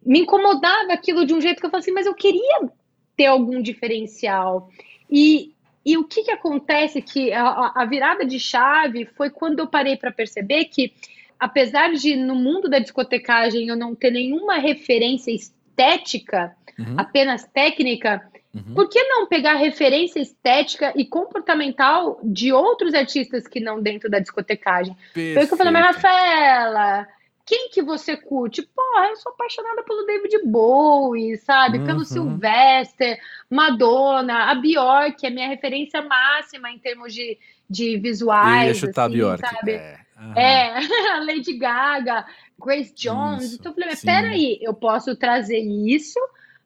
me 0.05 0.21
incomodava 0.21 0.93
aquilo 0.93 1.25
de 1.25 1.33
um 1.33 1.41
jeito 1.41 1.59
que 1.59 1.65
eu 1.65 1.69
falei 1.69 1.81
assim, 1.81 1.91
mas 1.91 2.05
eu 2.05 2.13
queria 2.13 2.69
ter 3.15 3.25
algum 3.25 3.61
diferencial. 3.61 4.69
E, 5.09 5.53
e 5.85 5.97
o 5.97 6.03
que, 6.03 6.23
que 6.23 6.31
acontece 6.31 7.01
que 7.01 7.31
a, 7.31 7.71
a 7.75 7.85
virada 7.85 8.25
de 8.25 8.39
chave 8.39 9.05
foi 9.05 9.29
quando 9.29 9.59
eu 9.59 9.67
parei 9.67 9.95
para 9.95 10.11
perceber 10.11 10.65
que 10.65 10.93
apesar 11.43 11.91
de 11.91 12.15
no 12.15 12.35
mundo 12.35 12.69
da 12.69 12.79
discotecagem 12.79 13.67
eu 13.67 13.75
não 13.75 13.93
ter 13.93 14.11
nenhuma 14.11 14.59
referência 14.59 15.29
estética, 15.29 16.55
uhum. 16.79 16.95
apenas 16.97 17.43
técnica, 17.43 18.23
uhum. 18.55 18.73
por 18.73 18.87
que 18.87 19.03
não 19.03 19.27
pegar 19.27 19.55
referência 19.55 20.21
estética 20.21 20.93
e 20.95 21.05
comportamental 21.05 22.17
de 22.23 22.53
outros 22.53 22.93
artistas 22.93 23.45
que 23.45 23.59
não 23.59 23.81
dentro 23.81 24.09
da 24.09 24.19
discotecagem? 24.19 24.95
Perfeito. 25.13 25.33
Foi 25.33 25.43
o 25.43 25.47
que 25.47 25.53
eu 25.53 25.57
falei, 25.57 25.73
mas 25.73 25.95
Rafaela, 25.97 27.07
quem 27.45 27.69
que 27.69 27.81
você 27.81 28.15
curte? 28.15 28.61
Porra, 28.61 29.07
eu 29.09 29.17
sou 29.17 29.33
apaixonada 29.33 29.83
pelo 29.83 30.05
David 30.05 30.45
Bowie, 30.45 31.35
sabe? 31.39 31.79
Uhum. 31.79 31.85
Pelo 31.85 32.05
Sylvester, 32.05 33.19
Madonna, 33.49 34.49
a 34.49 34.55
Bjork, 34.55 35.25
é 35.25 35.29
minha 35.29 35.49
referência 35.49 36.01
máxima 36.01 36.71
em 36.71 36.79
termos 36.79 37.13
de, 37.13 37.37
de 37.69 37.97
visuais. 37.97 38.61
Eu 38.61 38.67
ia 38.69 38.73
chutar 38.75 39.07
assim, 39.07 39.15
a 39.15 39.17
Bjork, 39.17 39.41
sabe? 39.41 39.71
É. 39.73 40.03
Uhum. 40.23 40.33
É, 40.37 40.73
a 41.13 41.19
Lady 41.19 41.53
Gaga, 41.53 42.25
Grace 42.59 42.93
Jones. 42.95 43.43
Isso, 43.43 43.55
então 43.55 43.71
eu 43.71 43.75
falei, 43.75 43.89
mas 43.89 44.01
peraí, 44.01 44.59
eu 44.61 44.73
posso 44.73 45.15
trazer 45.15 45.59
isso 45.59 46.19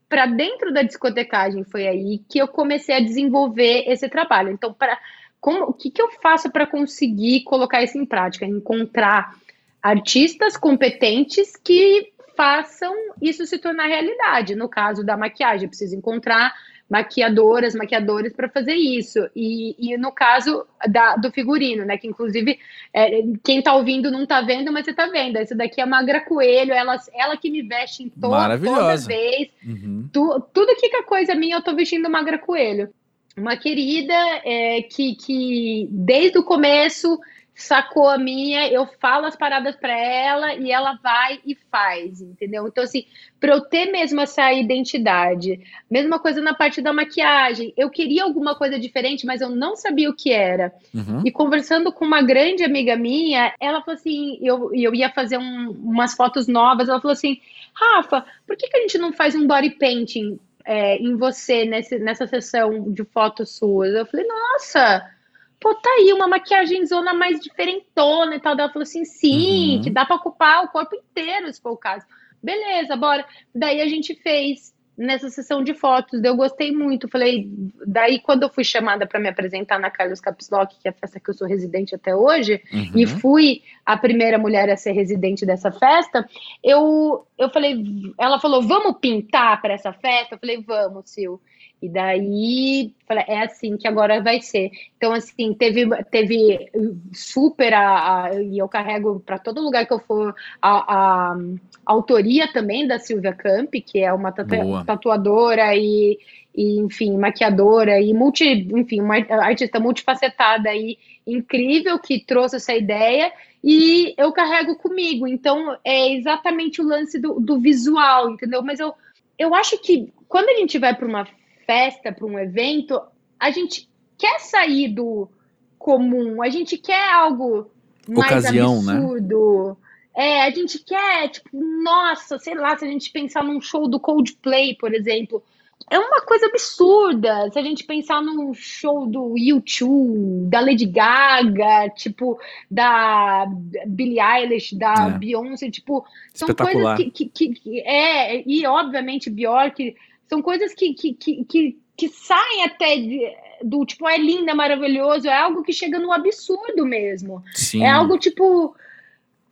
para 0.07 0.25
dentro 0.25 0.73
da 0.73 0.83
discotecagem. 0.83 1.63
Foi 1.63 1.87
aí 1.87 2.19
que 2.29 2.39
eu 2.39 2.47
comecei 2.47 2.95
a 2.95 2.99
desenvolver 2.99 3.83
esse 3.87 4.07
trabalho. 4.07 4.51
Então, 4.51 4.73
para 4.73 4.97
como, 5.39 5.65
o 5.65 5.73
que, 5.73 5.91
que 5.91 6.01
eu 6.01 6.09
faço 6.21 6.51
para 6.51 6.65
conseguir 6.65 7.43
colocar 7.43 7.83
isso 7.83 7.97
em 7.97 8.05
prática? 8.05 8.45
Encontrar 8.45 9.35
artistas 9.81 10.57
competentes 10.57 11.55
que 11.55 12.11
façam 12.35 12.93
isso 13.21 13.45
se 13.45 13.57
tornar 13.57 13.87
realidade. 13.87 14.55
No 14.55 14.69
caso 14.69 15.03
da 15.03 15.17
maquiagem, 15.17 15.63
eu 15.63 15.69
preciso 15.69 15.95
encontrar 15.95 16.53
maquiadoras, 16.89 17.75
maquiadores 17.75 18.33
para 18.33 18.49
fazer 18.49 18.73
isso. 18.73 19.19
E, 19.35 19.75
e 19.77 19.97
no 19.97 20.11
caso 20.11 20.65
da, 20.87 21.15
do 21.17 21.31
figurino, 21.31 21.83
né? 21.83 21.97
Que 21.97 22.07
inclusive 22.07 22.57
é, 22.93 23.23
quem 23.43 23.59
está 23.59 23.73
ouvindo 23.75 24.09
não 24.09 24.23
está 24.23 24.41
vendo, 24.41 24.71
mas 24.71 24.85
você 24.85 24.91
está 24.91 25.07
vendo. 25.07 25.37
Essa 25.37 25.55
daqui 25.55 25.81
é 25.81 25.83
a 25.83 25.87
Magra 25.87 26.21
Coelho, 26.21 26.73
ela, 26.73 26.97
ela 27.13 27.37
que 27.37 27.49
me 27.49 27.61
veste 27.61 28.03
em 28.03 28.09
to 28.09 28.19
toda 28.63 28.97
vez. 28.97 29.49
Uhum. 29.65 30.09
Tu, 30.11 30.41
tudo 30.53 30.75
que 30.75 30.95
é 30.95 31.03
coisa 31.03 31.35
minha, 31.35 31.55
eu 31.55 31.59
estou 31.59 31.75
vestindo 31.75 32.09
Magra 32.09 32.37
Coelho. 32.37 32.89
Uma 33.35 33.55
querida 33.55 34.15
é, 34.43 34.81
que, 34.81 35.15
que 35.15 35.87
desde 35.91 36.39
o 36.39 36.43
começo 36.43 37.19
sacou 37.57 38.07
a 38.07 38.19
minha, 38.19 38.71
eu 38.71 38.85
falo 39.01 39.25
as 39.25 39.35
paradas 39.35 39.75
para 39.75 39.91
ela 39.91 40.53
e 40.53 40.71
ela 40.71 40.93
vai 41.01 41.39
e 41.43 41.55
faz, 41.71 42.21
entendeu? 42.21 42.67
Então, 42.67 42.83
assim, 42.83 43.05
para 43.39 43.55
eu 43.55 43.61
ter 43.61 43.91
mesmo 43.91 44.21
essa 44.21 44.53
identidade, 44.53 45.59
mesma 45.89 46.19
coisa 46.19 46.39
na 46.39 46.53
parte 46.53 46.83
da 46.83 46.93
maquiagem, 46.93 47.73
eu 47.75 47.89
queria 47.89 48.23
alguma 48.23 48.53
coisa 48.53 48.79
diferente, 48.79 49.25
mas 49.25 49.41
eu 49.41 49.49
não 49.49 49.75
sabia 49.75 50.07
o 50.07 50.15
que 50.15 50.31
era. 50.31 50.71
Uhum. 50.93 51.23
E 51.25 51.31
conversando 51.31 51.91
com 51.91 52.05
uma 52.05 52.21
grande 52.21 52.63
amiga 52.63 52.95
minha, 52.95 53.51
ela 53.59 53.81
falou 53.81 53.99
assim: 53.99 54.37
eu, 54.39 54.71
eu 54.75 54.93
ia 54.93 55.09
fazer 55.09 55.39
um, 55.39 55.71
umas 55.83 56.13
fotos 56.13 56.47
novas, 56.47 56.87
ela 56.87 57.01
falou 57.01 57.13
assim: 57.13 57.41
Rafa, 57.73 58.23
por 58.45 58.55
que, 58.55 58.67
que 58.67 58.77
a 58.77 58.81
gente 58.81 58.99
não 58.99 59.11
faz 59.11 59.33
um 59.33 59.47
body 59.47 59.71
painting 59.71 60.39
é, 60.63 60.97
em 60.97 61.15
você 61.15 61.65
nesse, 61.65 61.97
nessa 61.97 62.27
sessão 62.27 62.91
de 62.91 63.03
fotos 63.03 63.57
suas? 63.57 63.95
Eu 63.95 64.05
falei, 64.05 64.27
nossa 64.27 65.16
pô, 65.59 65.73
tá 65.75 65.89
aí 65.99 66.13
uma 66.13 66.27
maquiagem 66.27 66.85
zona 66.85 67.13
mais 67.13 67.39
diferentona 67.39 68.35
e 68.35 68.39
tal. 68.39 68.55
Daí 68.55 68.63
ela 68.63 68.73
falou 68.73 68.83
assim, 68.83 69.05
sim, 69.05 69.77
uhum. 69.77 69.83
que 69.83 69.89
dá 69.89 70.05
para 70.05 70.15
ocupar 70.15 70.63
o 70.63 70.69
corpo 70.69 70.95
inteiro, 70.95 71.51
se 71.51 71.61
for 71.61 71.71
o 71.71 71.77
caso. 71.77 72.05
Beleza, 72.41 72.95
bora. 72.95 73.25
Daí 73.53 73.81
a 73.81 73.87
gente 73.87 74.15
fez 74.15 74.75
nessa 74.97 75.29
sessão 75.29 75.63
de 75.63 75.75
fotos, 75.75 76.23
eu 76.23 76.35
gostei 76.35 76.71
muito. 76.71 77.07
Falei, 77.07 77.47
daí 77.85 78.19
quando 78.19 78.43
eu 78.43 78.49
fui 78.49 78.63
chamada 78.63 79.05
para 79.05 79.19
me 79.19 79.29
apresentar 79.29 79.79
na 79.79 79.91
Carlos 79.91 80.19
Capslock, 80.19 80.75
que 80.79 80.87
é 80.87 80.91
a 80.91 80.93
festa 80.93 81.19
que 81.19 81.29
eu 81.29 81.35
sou 81.35 81.47
residente 81.47 81.93
até 81.93 82.15
hoje, 82.15 82.61
uhum. 82.73 82.91
e 82.95 83.05
fui 83.05 83.61
a 83.85 83.95
primeira 83.95 84.39
mulher 84.39 84.69
a 84.71 84.75
ser 84.75 84.93
residente 84.93 85.45
dessa 85.45 85.71
festa, 85.71 86.27
eu, 86.63 87.27
eu 87.37 87.49
falei, 87.49 87.83
ela 88.19 88.39
falou, 88.39 88.63
vamos 88.63 88.97
pintar 88.99 89.61
para 89.61 89.75
essa 89.75 89.93
festa? 89.93 90.33
Eu 90.33 90.39
falei, 90.39 90.63
vamos, 90.63 91.11
Sil. 91.13 91.37
E 91.79 91.87
daí, 91.87 92.91
falei, 93.07 93.23
é 93.27 93.43
assim 93.43 93.77
que 93.77 93.87
agora 93.87 94.21
vai 94.21 94.41
ser. 94.41 94.71
Então, 94.97 95.13
assim, 95.13 95.53
teve, 95.53 95.87
teve 96.05 96.71
super, 97.13 97.71
a, 97.73 98.23
a 98.23 98.41
e 98.41 98.57
eu 98.57 98.67
carrego 98.67 99.19
para 99.19 99.37
todo 99.37 99.61
lugar 99.61 99.85
que 99.85 99.93
eu 99.93 99.99
for, 99.99 100.35
a, 100.59 100.69
a, 100.69 101.33
a, 101.33 101.37
autoria 101.85 102.51
também 102.51 102.87
da 102.87 102.97
Silvia 102.97 103.33
Camp, 103.33 103.73
que 103.85 103.99
é 103.99 104.11
uma 104.11 104.31
tatu 104.31 104.55
tatuadora 104.85 105.75
e, 105.75 106.17
e, 106.55 106.79
enfim, 106.79 107.15
maquiadora 107.15 108.01
e 108.01 108.11
multi, 108.11 108.67
enfim, 108.73 108.99
uma 108.99 109.17
artista 109.43 109.79
multifacetada 109.79 110.73
e 110.73 110.97
incrível 111.27 111.99
que 111.99 112.25
trouxe 112.25 112.55
essa 112.55 112.73
ideia 112.73 113.31
e 113.63 114.15
eu 114.17 114.31
carrego 114.31 114.75
comigo. 114.77 115.27
Então, 115.27 115.77
é 115.83 116.11
exatamente 116.13 116.81
o 116.81 116.87
lance 116.87 117.19
do, 117.19 117.39
do 117.39 117.59
visual, 117.59 118.31
entendeu? 118.31 118.63
Mas 118.63 118.79
eu, 118.79 118.95
eu 119.37 119.53
acho 119.53 119.77
que 119.79 120.11
quando 120.27 120.49
a 120.49 120.55
gente 120.55 120.79
vai 120.79 120.95
para 120.95 121.07
uma 121.07 121.27
festa, 121.67 122.11
para 122.11 122.25
um 122.25 122.39
evento, 122.39 122.99
a 123.37 123.51
gente 123.51 123.87
quer 124.17 124.39
sair 124.39 124.87
do 124.87 125.29
comum, 125.77 126.41
a 126.41 126.49
gente 126.49 126.77
quer 126.77 127.13
algo 127.13 127.69
mais 128.07 128.31
Ocasião, 128.31 128.81
né? 128.81 128.93
absurdo. 128.93 129.67
Né? 129.69 129.75
É, 130.15 130.41
a 130.43 130.49
gente 130.49 130.79
quer, 130.79 131.29
tipo, 131.29 131.49
nossa, 131.53 132.39
sei 132.39 132.55
lá, 132.55 132.75
se 132.75 132.85
a 132.85 132.87
gente 132.87 133.11
pensar 133.11 133.43
num 133.43 133.61
show 133.61 133.87
do 133.87 133.99
Coldplay, 133.99 134.75
por 134.75 134.91
exemplo, 134.93 135.43
é 135.91 135.99
uma 135.99 136.21
coisa 136.21 136.47
absurda. 136.47 137.49
Se 137.51 137.59
a 137.59 137.61
gente 137.61 137.83
pensar 137.83 138.21
num 138.21 138.53
show 138.53 139.05
do 139.05 139.35
U2, 139.35 140.49
da 140.49 140.59
Lady 140.59 140.85
Gaga, 140.87 141.89
tipo, 141.95 142.39
da 142.69 143.45
Billie 143.85 144.19
Eilish, 144.19 144.75
da 144.75 145.11
é. 145.15 145.17
Beyoncé, 145.19 145.69
tipo, 145.69 146.03
são 146.33 146.47
coisas 146.47 146.97
que, 146.97 147.29
que, 147.29 147.49
que, 147.49 147.81
É, 147.81 148.43
e 148.45 148.65
obviamente 148.65 149.29
Bjork 149.29 149.95
são 150.27 150.41
coisas 150.41 150.73
que, 150.73 150.93
que, 150.93 151.13
que, 151.13 151.45
que, 151.45 151.77
que 151.95 152.09
saem 152.09 152.63
até 152.63 152.95
de, 152.97 153.21
do 153.63 153.85
tipo, 153.85 154.07
é 154.07 154.17
linda, 154.17 154.53
maravilhoso, 154.53 155.27
é 155.27 155.37
algo 155.37 155.63
que 155.63 155.73
chega 155.73 155.99
no 155.99 156.11
absurdo 156.11 156.85
mesmo. 156.85 157.43
Sim. 157.53 157.83
É 157.83 157.89
algo 157.89 158.17
tipo. 158.17 158.75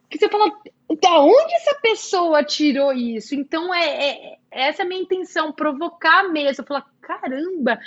Que 0.10 0.20
você 0.20 0.30
fala, 0.30 0.52
da 1.02 1.20
onde 1.20 1.54
essa 1.56 1.76
pessoa 1.82 2.44
tirou 2.44 2.94
isso? 2.94 3.34
Então, 3.34 3.74
é, 3.74 3.86
é 3.86 4.38
essa 4.52 4.84
é 4.84 4.86
a 4.86 4.88
minha 4.88 5.02
intenção, 5.02 5.52
provocar 5.52 6.32
mesmo, 6.32 6.64
falar, 6.66 6.86
caramba, 7.02 7.80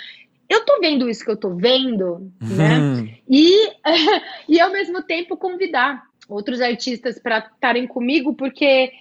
eu 0.47 0.65
tô 0.65 0.79
vendo 0.79 1.09
isso 1.09 1.23
que 1.23 1.31
eu 1.31 1.37
tô 1.37 1.55
vendo, 1.55 2.31
né? 2.41 2.77
Uhum. 2.77 3.13
E, 3.29 3.71
e 4.49 4.59
ao 4.59 4.71
mesmo 4.71 5.01
tempo 5.01 5.37
convidar 5.37 6.03
outros 6.27 6.61
artistas 6.61 7.19
para 7.19 7.39
estarem 7.39 7.87
comigo, 7.87 8.33
porque 8.33 8.91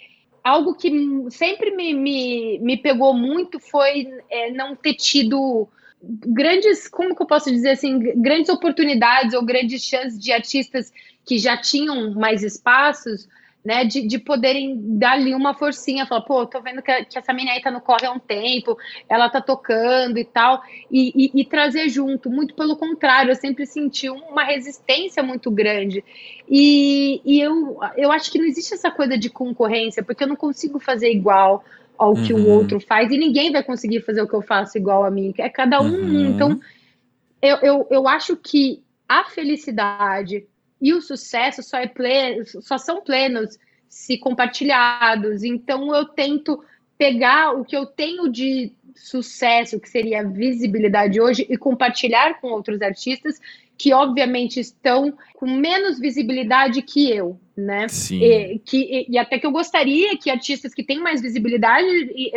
algo 0.48 0.74
que 0.74 0.90
sempre 1.30 1.70
me, 1.76 1.92
me, 1.92 2.58
me 2.60 2.76
pegou 2.76 3.12
muito 3.12 3.60
foi 3.60 4.08
é, 4.30 4.50
não 4.50 4.74
ter 4.74 4.94
tido 4.94 5.68
grandes, 6.02 6.88
como 6.88 7.14
que 7.14 7.22
eu 7.22 7.26
posso 7.26 7.50
dizer 7.50 7.70
assim, 7.70 7.98
grandes 8.20 8.48
oportunidades 8.48 9.34
ou 9.34 9.44
grandes 9.44 9.82
chances 9.82 10.18
de 10.18 10.32
artistas 10.32 10.92
que 11.24 11.38
já 11.38 11.56
tinham 11.56 12.14
mais 12.14 12.42
espaços 12.42 13.28
né, 13.64 13.84
de, 13.84 14.06
de 14.06 14.18
poderem 14.18 14.76
dar 14.98 15.12
ali 15.12 15.34
uma 15.34 15.52
forcinha, 15.52 16.06
falar, 16.06 16.22
pô, 16.22 16.46
tô 16.46 16.60
vendo 16.60 16.80
que, 16.80 17.04
que 17.04 17.18
essa 17.18 17.32
menina 17.32 17.54
aí 17.54 17.60
tá 17.60 17.70
no 17.70 17.80
corre 17.80 18.06
há 18.06 18.12
um 18.12 18.18
tempo, 18.18 18.76
ela 19.08 19.28
tá 19.28 19.40
tocando 19.40 20.18
e 20.18 20.24
tal, 20.24 20.62
e, 20.90 21.12
e, 21.14 21.40
e, 21.40 21.44
trazer 21.44 21.88
junto, 21.88 22.30
muito 22.30 22.54
pelo 22.54 22.76
contrário, 22.76 23.30
eu 23.30 23.36
sempre 23.36 23.66
senti 23.66 24.08
uma 24.08 24.44
resistência 24.44 25.22
muito 25.22 25.50
grande, 25.50 26.04
e, 26.48 27.20
e 27.24 27.40
eu, 27.40 27.78
eu 27.96 28.12
acho 28.12 28.30
que 28.30 28.38
não 28.38 28.46
existe 28.46 28.74
essa 28.74 28.90
coisa 28.90 29.18
de 29.18 29.28
concorrência, 29.28 30.02
porque 30.02 30.24
eu 30.24 30.28
não 30.28 30.36
consigo 30.36 30.78
fazer 30.78 31.10
igual 31.10 31.64
ao 31.98 32.14
que 32.14 32.32
uhum. 32.32 32.44
o 32.44 32.48
outro 32.50 32.80
faz, 32.80 33.10
e 33.10 33.18
ninguém 33.18 33.50
vai 33.50 33.62
conseguir 33.62 34.00
fazer 34.02 34.22
o 34.22 34.28
que 34.28 34.34
eu 34.34 34.42
faço 34.42 34.78
igual 34.78 35.04
a 35.04 35.10
mim, 35.10 35.34
é 35.36 35.48
cada 35.48 35.80
um, 35.80 35.94
uhum. 35.94 36.26
então, 36.26 36.60
eu, 37.42 37.56
eu, 37.56 37.86
eu 37.90 38.08
acho 38.08 38.36
que 38.36 38.82
a 39.08 39.24
felicidade 39.24 40.46
e 40.80 40.92
o 40.92 41.00
sucesso 41.02 41.62
só, 41.62 41.78
é 41.78 41.86
pleno, 41.86 42.44
só 42.46 42.78
são 42.78 43.00
plenos 43.00 43.58
se 43.88 44.18
compartilhados. 44.18 45.42
Então 45.42 45.94
eu 45.94 46.04
tento 46.04 46.62
pegar 46.96 47.52
o 47.52 47.64
que 47.64 47.76
eu 47.76 47.86
tenho 47.86 48.28
de 48.30 48.72
sucesso, 48.94 49.78
que 49.78 49.88
seria 49.88 50.28
visibilidade 50.28 51.20
hoje, 51.20 51.46
e 51.48 51.56
compartilhar 51.56 52.40
com 52.40 52.48
outros 52.48 52.82
artistas 52.82 53.40
que 53.78 53.94
obviamente 53.94 54.58
estão 54.58 55.16
com 55.34 55.46
menos 55.46 56.00
visibilidade 56.00 56.82
que 56.82 57.08
eu, 57.12 57.38
né? 57.56 57.86
Sim. 57.86 58.20
E, 58.20 58.58
que, 58.58 58.76
e, 58.76 59.06
e, 59.10 59.18
até 59.18 59.38
que 59.38 59.46
eu 59.46 59.52
gostaria 59.52 60.18
que 60.18 60.28
artistas 60.28 60.74
que 60.74 60.82
têm 60.82 60.98
mais 60.98 61.22
visibilidade 61.22 61.86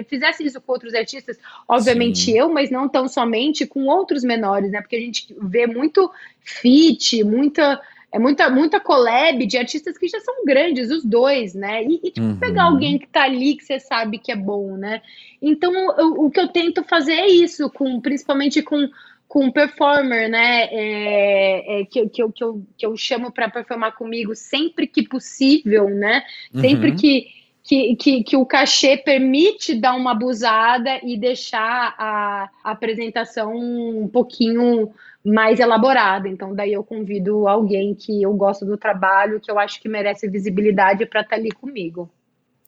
fizessem 0.08 0.46
isso 0.46 0.62
com 0.62 0.72
outros 0.72 0.94
artistas, 0.94 1.40
obviamente 1.68 2.26
Sim. 2.26 2.38
eu, 2.38 2.54
mas 2.54 2.70
não 2.70 2.88
tão 2.88 3.08
somente 3.08 3.66
com 3.66 3.88
outros 3.88 4.24
menores, 4.24 4.70
né? 4.70 4.82
Porque 4.82 4.96
a 4.96 5.00
gente 5.00 5.36
vê 5.42 5.66
muito 5.66 6.12
fit, 6.44 7.24
muita 7.24 7.82
é 8.12 8.20
muita, 8.20 8.50
muita 8.50 8.80
collab 8.80 9.46
de 9.46 9.58
artistas 9.58 9.98
que 9.98 10.08
já 10.08 10.20
são 10.20 10.44
grandes, 10.46 10.92
os 10.92 11.06
dois, 11.06 11.54
né? 11.54 11.84
E, 11.84 12.00
e 12.04 12.12
tipo, 12.12 12.28
uhum. 12.28 12.38
pegar 12.38 12.64
alguém 12.64 13.00
que 13.00 13.08
tá 13.08 13.24
ali 13.24 13.56
que 13.56 13.64
você 13.64 13.80
sabe 13.80 14.18
que 14.18 14.32
é 14.32 14.36
bom, 14.36 14.76
né? 14.76 15.02
Então, 15.42 15.74
eu, 15.98 16.26
o 16.26 16.30
que 16.30 16.40
eu 16.40 16.50
tento 16.50 16.84
fazer 16.84 17.14
é 17.14 17.28
isso, 17.28 17.70
com, 17.70 18.02
principalmente 18.02 18.62
com 18.62 18.90
com 19.32 19.50
performer, 19.50 20.30
né? 20.30 20.68
É, 20.70 21.80
é, 21.80 21.86
que, 21.86 22.10
que, 22.10 22.22
eu, 22.22 22.30
que, 22.34 22.44
eu, 22.44 22.62
que 22.78 22.86
eu 22.86 22.98
chamo 22.98 23.32
para 23.32 23.50
performar 23.50 23.96
comigo 23.96 24.36
sempre 24.36 24.86
que 24.86 25.08
possível, 25.08 25.90
né? 25.90 26.22
Sempre 26.54 26.90
uhum. 26.90 26.96
que, 26.98 27.28
que, 27.64 27.96
que, 27.96 28.24
que, 28.26 28.36
o 28.36 28.46
cachê 28.46 28.98
permite 28.98 29.74
dar 29.74 29.96
uma 29.96 30.12
abusada 30.12 31.00
e 31.02 31.16
deixar 31.18 31.96
a, 31.98 32.50
a 32.62 32.72
apresentação 32.72 33.56
um 33.56 34.10
pouquinho 34.10 34.92
mais 35.24 35.60
elaborada. 35.60 36.28
Então, 36.28 36.54
daí 36.54 36.74
eu 36.74 36.84
convido 36.84 37.48
alguém 37.48 37.94
que 37.94 38.22
eu 38.22 38.34
gosto 38.34 38.66
do 38.66 38.78
trabalho, 38.78 39.40
que 39.40 39.52
eu 39.52 39.60
acho 39.60 39.82
que 39.82 39.88
merece 39.88 40.28
visibilidade 40.28 41.06
para 41.06 41.22
estar 41.22 41.36
tá 41.36 41.42
ali 41.42 41.52
comigo. 41.52 42.10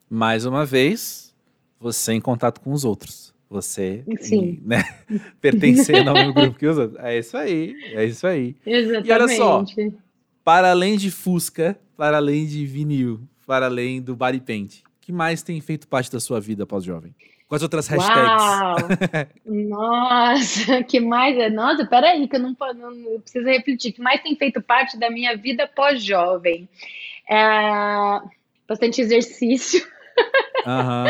Mais 0.09 0.45
uma 0.45 0.65
vez, 0.65 1.33
você 1.79 2.13
em 2.13 2.21
contato 2.21 2.61
com 2.61 2.71
os 2.71 2.85
outros. 2.85 3.33
Você, 3.49 4.03
Sim. 4.19 4.59
né, 4.65 4.83
pertencendo 5.39 6.09
ao 6.09 6.15
mesmo 6.15 6.33
grupo 6.33 6.57
que 6.57 6.65
os 6.65 6.77
outros. 6.77 6.99
É 7.03 7.19
isso 7.19 7.37
aí, 7.37 7.75
é 7.93 8.05
isso 8.05 8.25
aí. 8.25 8.55
Exatamente. 8.65 9.07
E 9.07 9.11
olha 9.11 9.27
só, 9.27 9.63
para 10.43 10.71
além 10.71 10.97
de 10.97 11.11
Fusca, 11.11 11.77
para 11.95 12.17
além 12.17 12.47
de 12.47 12.65
vinil, 12.65 13.21
para 13.45 13.67
além 13.67 14.01
do 14.01 14.15
body 14.15 14.39
paint, 14.39 14.81
que 14.99 15.11
mais 15.11 15.43
tem 15.43 15.61
feito 15.61 15.87
parte 15.87 16.11
da 16.11 16.19
sua 16.19 16.39
vida 16.39 16.65
pós-jovem? 16.65 17.13
Quais 17.53 17.61
outras 17.61 17.87
hashtags? 17.87 19.27
Nossa, 19.45 20.81
que 20.89 20.99
mais? 20.99 21.37
É? 21.37 21.51
Nossa, 21.51 21.85
peraí, 21.85 22.27
que 22.27 22.35
eu 22.35 22.39
não, 22.39 22.55
não, 22.59 22.89
não 22.89 23.21
preciso 23.21 23.45
refletir. 23.45 23.91
que 23.91 24.01
mais 24.01 24.23
tem 24.23 24.35
feito 24.35 24.59
parte 24.59 24.97
da 24.97 25.07
minha 25.11 25.37
vida 25.37 25.67
pós-jovem? 25.67 26.67
É, 27.29 28.21
bastante 28.67 29.01
exercício. 29.01 29.85
Uhum. 30.65 31.07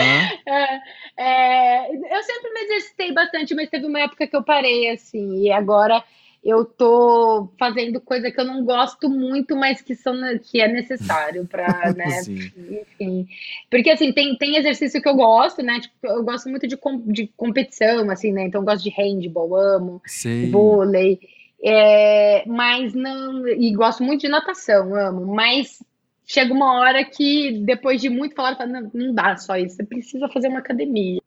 É, 0.48 0.82
é, 1.16 1.92
eu 1.92 2.24
sempre 2.24 2.54
me 2.54 2.62
exercitei 2.62 3.14
bastante, 3.14 3.54
mas 3.54 3.70
teve 3.70 3.86
uma 3.86 4.00
época 4.00 4.26
que 4.26 4.36
eu 4.36 4.42
parei, 4.42 4.90
assim, 4.90 5.44
e 5.44 5.52
agora 5.52 6.04
eu 6.44 6.66
tô 6.66 7.50
fazendo 7.58 8.02
coisa 8.02 8.30
que 8.30 8.40
eu 8.40 8.44
não 8.44 8.66
gosto 8.66 9.10
muito, 9.10 9.56
mas 9.56 9.82
que, 9.82 9.96
são, 9.96 10.14
que 10.40 10.60
é 10.60 10.68
necessário 10.68 11.48
para, 11.48 11.94
né? 11.96 12.22
Enfim. 12.28 13.28
Porque 13.72 13.90
assim, 13.90 14.12
tem, 14.12 14.36
tem 14.38 14.58
exercício 14.58 15.02
que 15.02 15.08
eu 15.08 15.16
gosto, 15.16 15.64
né? 15.64 15.80
Tipo, 15.80 15.96
eu 16.04 16.24
gosto 16.24 16.50
muito 16.50 16.68
de, 16.68 16.76
com, 16.76 17.00
de 17.00 17.28
competição, 17.38 18.10
assim, 18.12 18.34
né? 18.34 18.46
Então 18.46 18.62
eu 18.62 18.66
gosto 18.66 18.84
de 18.84 18.90
handball, 18.90 19.56
amo, 19.56 20.02
Sim. 20.06 20.52
vôlei. 20.52 21.20
É, 21.64 22.44
mas 22.46 22.94
não. 22.94 23.48
E 23.48 23.74
gosto 23.74 24.04
muito 24.04 24.22
de 24.22 24.28
natação, 24.28 24.94
amo. 24.94 25.26
Mas 25.34 25.82
chega 26.26 26.54
uma 26.54 26.80
hora 26.80 27.04
que, 27.04 27.60
depois 27.66 28.02
de 28.02 28.10
muito 28.10 28.36
falar, 28.36 28.56
fala, 28.56 28.70
não, 28.70 28.92
não 28.94 29.14
dá 29.14 29.36
só 29.38 29.56
isso, 29.58 29.76
você 29.76 29.84
precisa 29.84 30.28
fazer 30.30 30.48
uma 30.48 30.60
academia. 30.60 31.22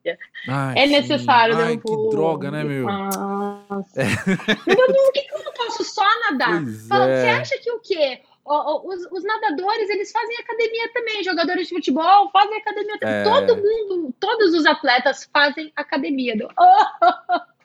Ai, 0.48 0.78
é 0.78 0.86
necessário, 0.86 1.56
né? 1.56 1.64
Ai, 1.64 1.76
que 1.76 2.10
droga, 2.10 2.50
né, 2.50 2.64
meu? 2.64 2.84
Nossa. 2.84 4.00
É. 4.00 4.04
Meu, 4.66 4.86
por 4.86 5.12
que, 5.12 5.26
eu 5.32 5.44
não 5.44 5.52
posso 5.52 5.84
só 5.84 6.04
nadar? 6.30 6.62
Fala, 6.88 7.08
é. 7.08 7.22
Você 7.22 7.28
acha 7.28 7.58
que 7.58 7.70
o 7.70 7.80
quê? 7.80 8.20
Os, 8.44 9.10
os, 9.10 9.24
nadadores, 9.24 9.90
eles 9.90 10.12
fazem 10.12 10.36
academia 10.38 10.92
também, 10.92 11.24
jogadores 11.24 11.66
de 11.66 11.74
futebol 11.74 12.30
fazem 12.30 12.56
academia 12.56 12.98
também. 12.98 13.16
É. 13.16 13.24
Todo 13.24 13.56
mundo, 13.56 14.14
todos 14.20 14.54
os 14.54 14.64
atletas 14.64 15.28
fazem 15.32 15.72
academia. 15.74 16.34
Oh, 16.56 17.40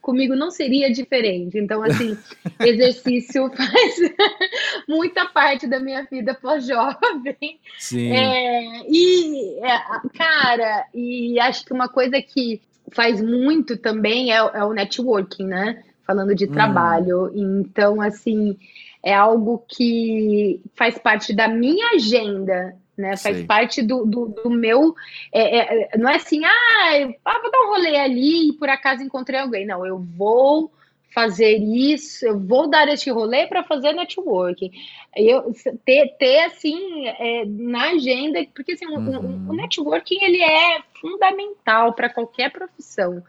Comigo 0.00 0.36
não 0.36 0.50
seria 0.50 0.92
diferente. 0.92 1.58
Então, 1.58 1.82
assim, 1.82 2.16
exercício 2.60 3.50
faz 3.50 3.96
muita 4.88 5.26
parte 5.26 5.66
da 5.66 5.80
minha 5.80 6.04
vida 6.04 6.34
pós-jovem. 6.34 7.58
Sim. 7.78 8.12
É, 8.12 8.82
e, 8.88 9.58
é, 9.60 9.80
cara, 10.16 10.86
e 10.94 11.40
acho 11.40 11.64
que 11.64 11.72
uma 11.72 11.88
coisa 11.88 12.20
que 12.22 12.60
faz 12.92 13.20
muito 13.20 13.76
também 13.76 14.32
é, 14.32 14.36
é 14.36 14.64
o 14.64 14.72
networking, 14.72 15.46
né? 15.46 15.82
Falando 16.06 16.34
de 16.34 16.44
hum. 16.44 16.52
trabalho. 16.52 17.32
Então, 17.34 18.00
assim, 18.00 18.56
é 19.02 19.14
algo 19.14 19.64
que 19.68 20.60
faz 20.74 20.98
parte 20.98 21.34
da 21.34 21.48
minha 21.48 21.94
agenda 21.94 22.76
né? 22.96 23.16
Faz 23.16 23.44
parte 23.44 23.82
do, 23.82 24.06
do, 24.06 24.28
do 24.28 24.50
meu. 24.50 24.94
É, 25.32 25.92
é, 25.92 25.98
não 25.98 26.08
é 26.08 26.16
assim, 26.16 26.44
ah, 26.44 27.08
ah, 27.24 27.40
vou 27.40 27.50
dar 27.50 27.62
um 27.62 27.68
rolê 27.68 27.96
ali 27.96 28.48
e 28.48 28.52
por 28.54 28.68
acaso 28.68 29.02
encontrei 29.02 29.38
alguém. 29.38 29.66
Não, 29.66 29.84
eu 29.86 29.98
vou 29.98 30.70
fazer 31.16 31.56
isso, 31.56 32.26
eu 32.26 32.38
vou 32.38 32.68
dar 32.68 32.88
este 32.88 33.10
rolê 33.10 33.46
para 33.46 33.64
fazer 33.64 33.92
networking. 33.92 34.70
Eu 35.16 35.50
ter, 35.82 36.14
ter 36.18 36.44
assim 36.44 37.06
é, 37.06 37.44
na 37.46 37.92
agenda, 37.92 38.44
porque 38.54 38.72
assim, 38.72 38.86
uhum. 38.86 39.46
o, 39.48 39.52
o, 39.52 39.56
networking 39.56 40.22
ele 40.22 40.42
é 40.42 40.82
fundamental 41.00 41.94
para 41.94 42.10
qualquer 42.10 42.50
profissão. 42.50 43.22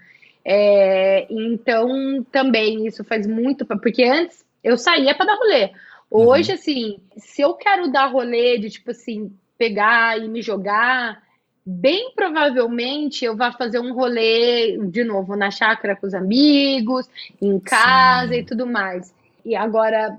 É, 0.43 1.28
então 1.30 2.26
também 2.30 2.86
isso 2.86 3.05
faz 3.05 3.26
muito, 3.26 3.65
porque 3.65 4.03
antes 4.03 4.45
eu 4.61 4.78
saía 4.78 5.15
para 5.15 5.28
dar 5.28 5.38
rolê. 5.38 5.72
Hoje, 6.11 6.51
uhum. 6.51 6.55
assim, 6.55 6.99
se 7.15 7.41
eu 7.41 7.53
quero 7.53 7.89
dar 7.89 8.07
rolê 8.07 8.57
de 8.57 8.70
tipo 8.70 8.91
assim, 8.91 9.32
pegar 9.58 10.20
e 10.20 10.28
me 10.28 10.41
jogar, 10.41 11.22
bem 11.66 12.14
provavelmente 12.16 13.26
eu 13.26 13.36
vá 13.36 13.51
fazer 13.51 13.80
um 13.80 13.93
rolê 13.93 14.78
de 14.89 15.03
novo 15.03 15.36
na 15.36 15.51
chácara 15.51 15.95
com 15.95 16.08
os 16.08 16.14
amigos, 16.14 17.10
em 17.41 17.60
casa 17.60 18.34
Sim. 18.34 18.39
e 18.39 18.45
tudo 18.45 18.66
mais. 18.66 19.14
E 19.43 19.55
agora, 19.55 20.18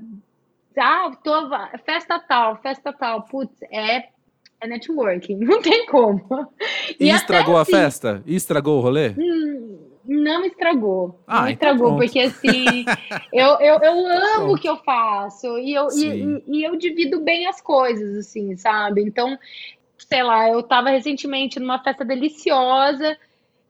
ah, 0.76 1.10
tô, 1.22 1.32
festa 1.84 2.18
tal, 2.18 2.56
festa 2.56 2.92
tal, 2.92 3.22
putz, 3.22 3.54
é, 3.70 4.08
é 4.60 4.66
networking, 4.66 5.36
não 5.44 5.62
tem 5.62 5.86
como. 5.86 6.22
E, 6.98 7.06
e 7.06 7.10
estragou 7.10 7.56
a 7.56 7.62
assim, 7.62 7.72
festa? 7.72 8.22
E 8.26 8.34
estragou 8.34 8.78
o 8.78 8.80
rolê? 8.80 9.10
Hum, 9.10 9.78
não 10.08 10.44
estragou. 10.46 11.20
Ah, 11.26 11.42
não 11.42 11.50
então 11.50 11.72
estragou, 11.72 11.96
porque 11.96 12.18
assim, 12.20 12.86
eu, 13.30 13.60
eu, 13.60 13.78
eu 13.80 14.06
amo 14.40 14.54
o 14.54 14.58
que 14.58 14.68
eu 14.68 14.78
faço 14.78 15.58
e 15.58 15.74
eu, 15.74 15.88
e, 15.94 16.42
e, 16.48 16.64
eu 16.64 16.74
divido 16.76 17.20
bem 17.20 17.46
as 17.46 17.60
coisas, 17.60 18.16
assim, 18.16 18.56
sabe? 18.56 19.02
Então, 19.02 19.38
sei 19.98 20.22
lá, 20.22 20.48
eu 20.48 20.62
tava 20.62 20.88
recentemente 20.88 21.60
numa 21.60 21.82
festa 21.82 22.06
deliciosa, 22.06 23.18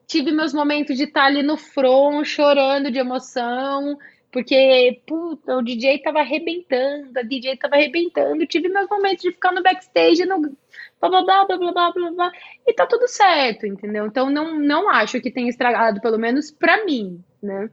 tive 0.07 0.30
meus 0.30 0.55
momentos 0.55 0.97
de 0.97 1.05
estar 1.05 1.24
ali 1.24 1.43
no 1.43 1.57
front, 1.57 2.24
chorando 2.24 2.91
de 2.91 2.99
emoção, 2.99 3.99
porque, 4.31 5.01
puta, 5.07 5.57
o 5.57 5.62
DJ 5.62 5.99
tava 5.99 6.20
arrebentando, 6.20 7.18
a 7.18 7.22
DJ 7.22 7.57
tava 7.57 7.76
arrebentando, 7.76 8.47
tive 8.47 8.68
meus 8.68 8.89
momentos 8.89 9.22
de 9.22 9.33
ficar 9.33 9.53
no 9.53 9.62
backstage, 9.62 10.26
no 10.26 10.41
blá 11.01 11.09
blá 11.09 11.22
blá 11.22 11.45
blá 11.47 11.59
blá 11.59 11.72
blá 11.72 11.93
blá, 11.93 12.11
blá 12.11 12.33
e 12.66 12.72
tá 12.74 12.87
tudo 12.87 13.09
certo, 13.09 13.66
entendeu? 13.66 14.07
Então 14.07 14.29
não, 14.29 14.59
não 14.59 14.91
acho 14.91 15.20
que 15.20 15.31
tenha 15.31 15.49
estragado, 15.49 16.01
pelo 16.01 16.18
menos 16.18 16.51
pra 16.51 16.85
mim, 16.85 17.22
né? 17.43 17.70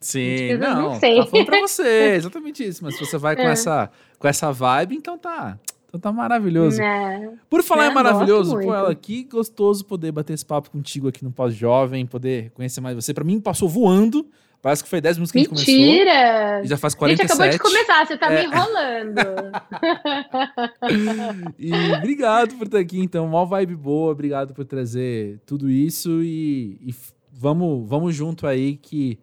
Sim, 0.00 0.56
não, 0.56 0.82
não 0.82 1.00
sei. 1.00 1.16
tá 1.16 1.26
falando 1.26 1.46
pra 1.46 1.60
você, 1.60 2.14
exatamente 2.16 2.64
isso, 2.64 2.82
mas 2.82 2.94
se 2.96 3.04
você 3.04 3.18
vai 3.18 3.36
com, 3.36 3.42
é. 3.42 3.52
essa, 3.52 3.90
com 4.18 4.28
essa 4.28 4.50
vibe, 4.52 4.96
então 4.96 5.18
tá, 5.18 5.58
então 5.88 6.00
tá 6.00 6.10
maravilhoso. 6.10 6.80
É. 6.80 7.32
Por 7.50 7.62
falar 7.62 7.86
é, 7.86 7.90
em 7.90 7.94
maravilhoso, 7.94 8.58
pô, 8.58 8.72
ela, 8.72 8.94
que 8.94 9.24
gostoso 9.24 9.84
poder 9.84 10.12
bater 10.12 10.32
esse 10.32 10.44
papo 10.44 10.70
contigo 10.70 11.08
aqui 11.08 11.22
no 11.22 11.30
Pós-Jovem, 11.30 12.06
poder 12.06 12.50
conhecer 12.52 12.80
mais 12.80 12.94
você. 12.94 13.12
Pra 13.12 13.24
mim, 13.24 13.40
passou 13.40 13.68
voando. 13.68 14.26
Parece 14.66 14.82
que 14.82 14.90
foi 14.90 15.00
10 15.00 15.18
minutos 15.18 15.30
que 15.30 15.38
Mentira. 15.38 15.52
a 15.52 15.54
gente 15.54 15.64
começou. 15.64 15.86
Mentira! 15.86 16.64
Já 16.64 16.76
faz 16.76 16.92
47. 16.96 17.22
Gente, 17.22 17.32
acabou 17.32 17.52
de 17.52 17.58
começar, 17.60 18.04
você 18.04 18.18
tá 18.18 18.32
é. 18.32 18.40
me 18.40 18.46
enrolando. 18.48 19.20
e 21.56 21.72
obrigado 21.94 22.56
por 22.56 22.66
estar 22.66 22.80
aqui, 22.80 22.98
então. 22.98 23.28
Mó 23.28 23.44
vibe 23.44 23.76
boa, 23.76 24.10
obrigado 24.10 24.52
por 24.54 24.64
trazer 24.64 25.38
tudo 25.46 25.70
isso 25.70 26.20
e, 26.20 26.80
e 26.84 26.92
vamos, 27.30 27.88
vamos 27.88 28.12
junto 28.12 28.44
aí 28.44 28.76
que 28.76 29.20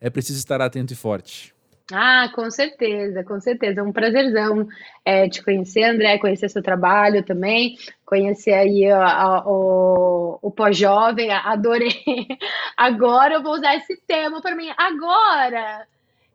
é 0.00 0.08
preciso 0.08 0.38
estar 0.38 0.60
atento 0.60 0.92
e 0.92 0.96
forte. 0.96 1.52
Ah, 1.92 2.28
com 2.34 2.50
certeza, 2.50 3.22
com 3.22 3.40
certeza. 3.40 3.80
É 3.80 3.82
um 3.82 3.92
prazerzão 3.92 4.66
é, 5.04 5.28
te 5.28 5.42
conhecer, 5.42 5.84
André, 5.84 6.18
conhecer 6.18 6.48
seu 6.48 6.62
trabalho 6.62 7.24
também, 7.24 7.76
conhecer 8.04 8.54
aí 8.54 8.90
a, 8.90 9.06
a, 9.06 9.44
o, 9.46 10.38
o 10.42 10.50
pós-jovem, 10.50 11.30
adorei. 11.30 11.94
Agora 12.76 13.34
eu 13.34 13.42
vou 13.42 13.54
usar 13.54 13.76
esse 13.76 13.96
tema 14.06 14.40
para 14.42 14.56
mim. 14.56 14.68
Agora! 14.76 15.86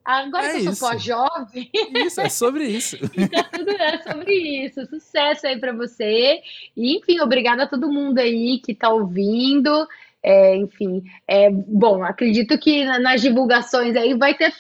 Agora 0.04 0.48
é 0.48 0.60
que 0.60 0.66
eu 0.66 0.74
sou 0.74 0.90
pós-jovem. 0.90 1.70
Isso, 1.96 2.22
é 2.22 2.30
sobre 2.30 2.66
isso. 2.66 2.98
então, 3.16 3.44
tudo 3.52 3.70
é 3.72 4.02
sobre 4.02 4.34
isso. 4.66 4.86
Sucesso 4.88 5.46
aí 5.46 5.60
para 5.60 5.74
você. 5.74 6.42
E, 6.76 6.98
enfim, 6.98 7.20
obrigada 7.20 7.64
a 7.64 7.68
todo 7.68 7.92
mundo 7.92 8.18
aí 8.20 8.60
que 8.60 8.72
está 8.72 8.90
ouvindo. 8.90 9.88
É, 10.24 10.56
enfim, 10.56 11.04
é, 11.28 11.50
bom, 11.50 12.04
acredito 12.04 12.58
que 12.58 12.86
nas 13.00 13.22
divulgações 13.22 13.96
aí 13.96 14.14
vai 14.14 14.36
ter 14.36 14.54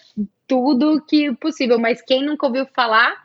tudo 0.52 1.02
que 1.08 1.34
possível, 1.36 1.80
mas 1.80 2.02
quem 2.02 2.26
nunca 2.26 2.46
ouviu 2.46 2.66
falar 2.76 3.16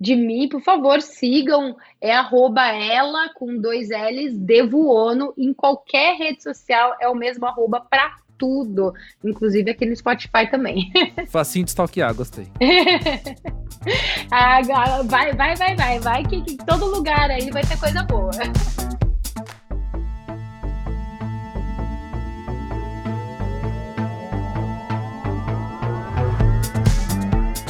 de 0.00 0.14
mim, 0.14 0.48
por 0.48 0.62
favor, 0.62 1.02
sigam, 1.02 1.76
é 2.00 2.14
arroba 2.14 2.64
ela 2.68 3.28
com 3.34 3.58
dois 3.58 3.88
L's, 3.88 4.38
Devuono, 4.38 5.34
em 5.36 5.52
qualquer 5.52 6.16
rede 6.16 6.44
social 6.44 6.96
é 7.00 7.08
o 7.08 7.14
mesmo 7.16 7.44
arroba 7.44 7.80
para 7.80 8.14
tudo, 8.38 8.94
inclusive 9.24 9.72
aqui 9.72 9.84
no 9.84 9.96
Spotify 9.96 10.48
também. 10.48 10.92
Facinho 11.28 11.64
de 11.64 11.72
stalkear, 11.72 12.14
gostei. 12.14 12.46
ah, 14.30 14.62
vai, 14.62 15.32
vai, 15.32 15.56
vai, 15.56 15.74
vai, 15.74 15.98
vai, 15.98 16.22
que, 16.24 16.40
que 16.40 16.56
todo 16.58 16.86
lugar 16.86 17.32
aí 17.32 17.50
vai 17.50 17.62
ter 17.62 17.78
coisa 17.80 18.04
boa. 18.04 18.30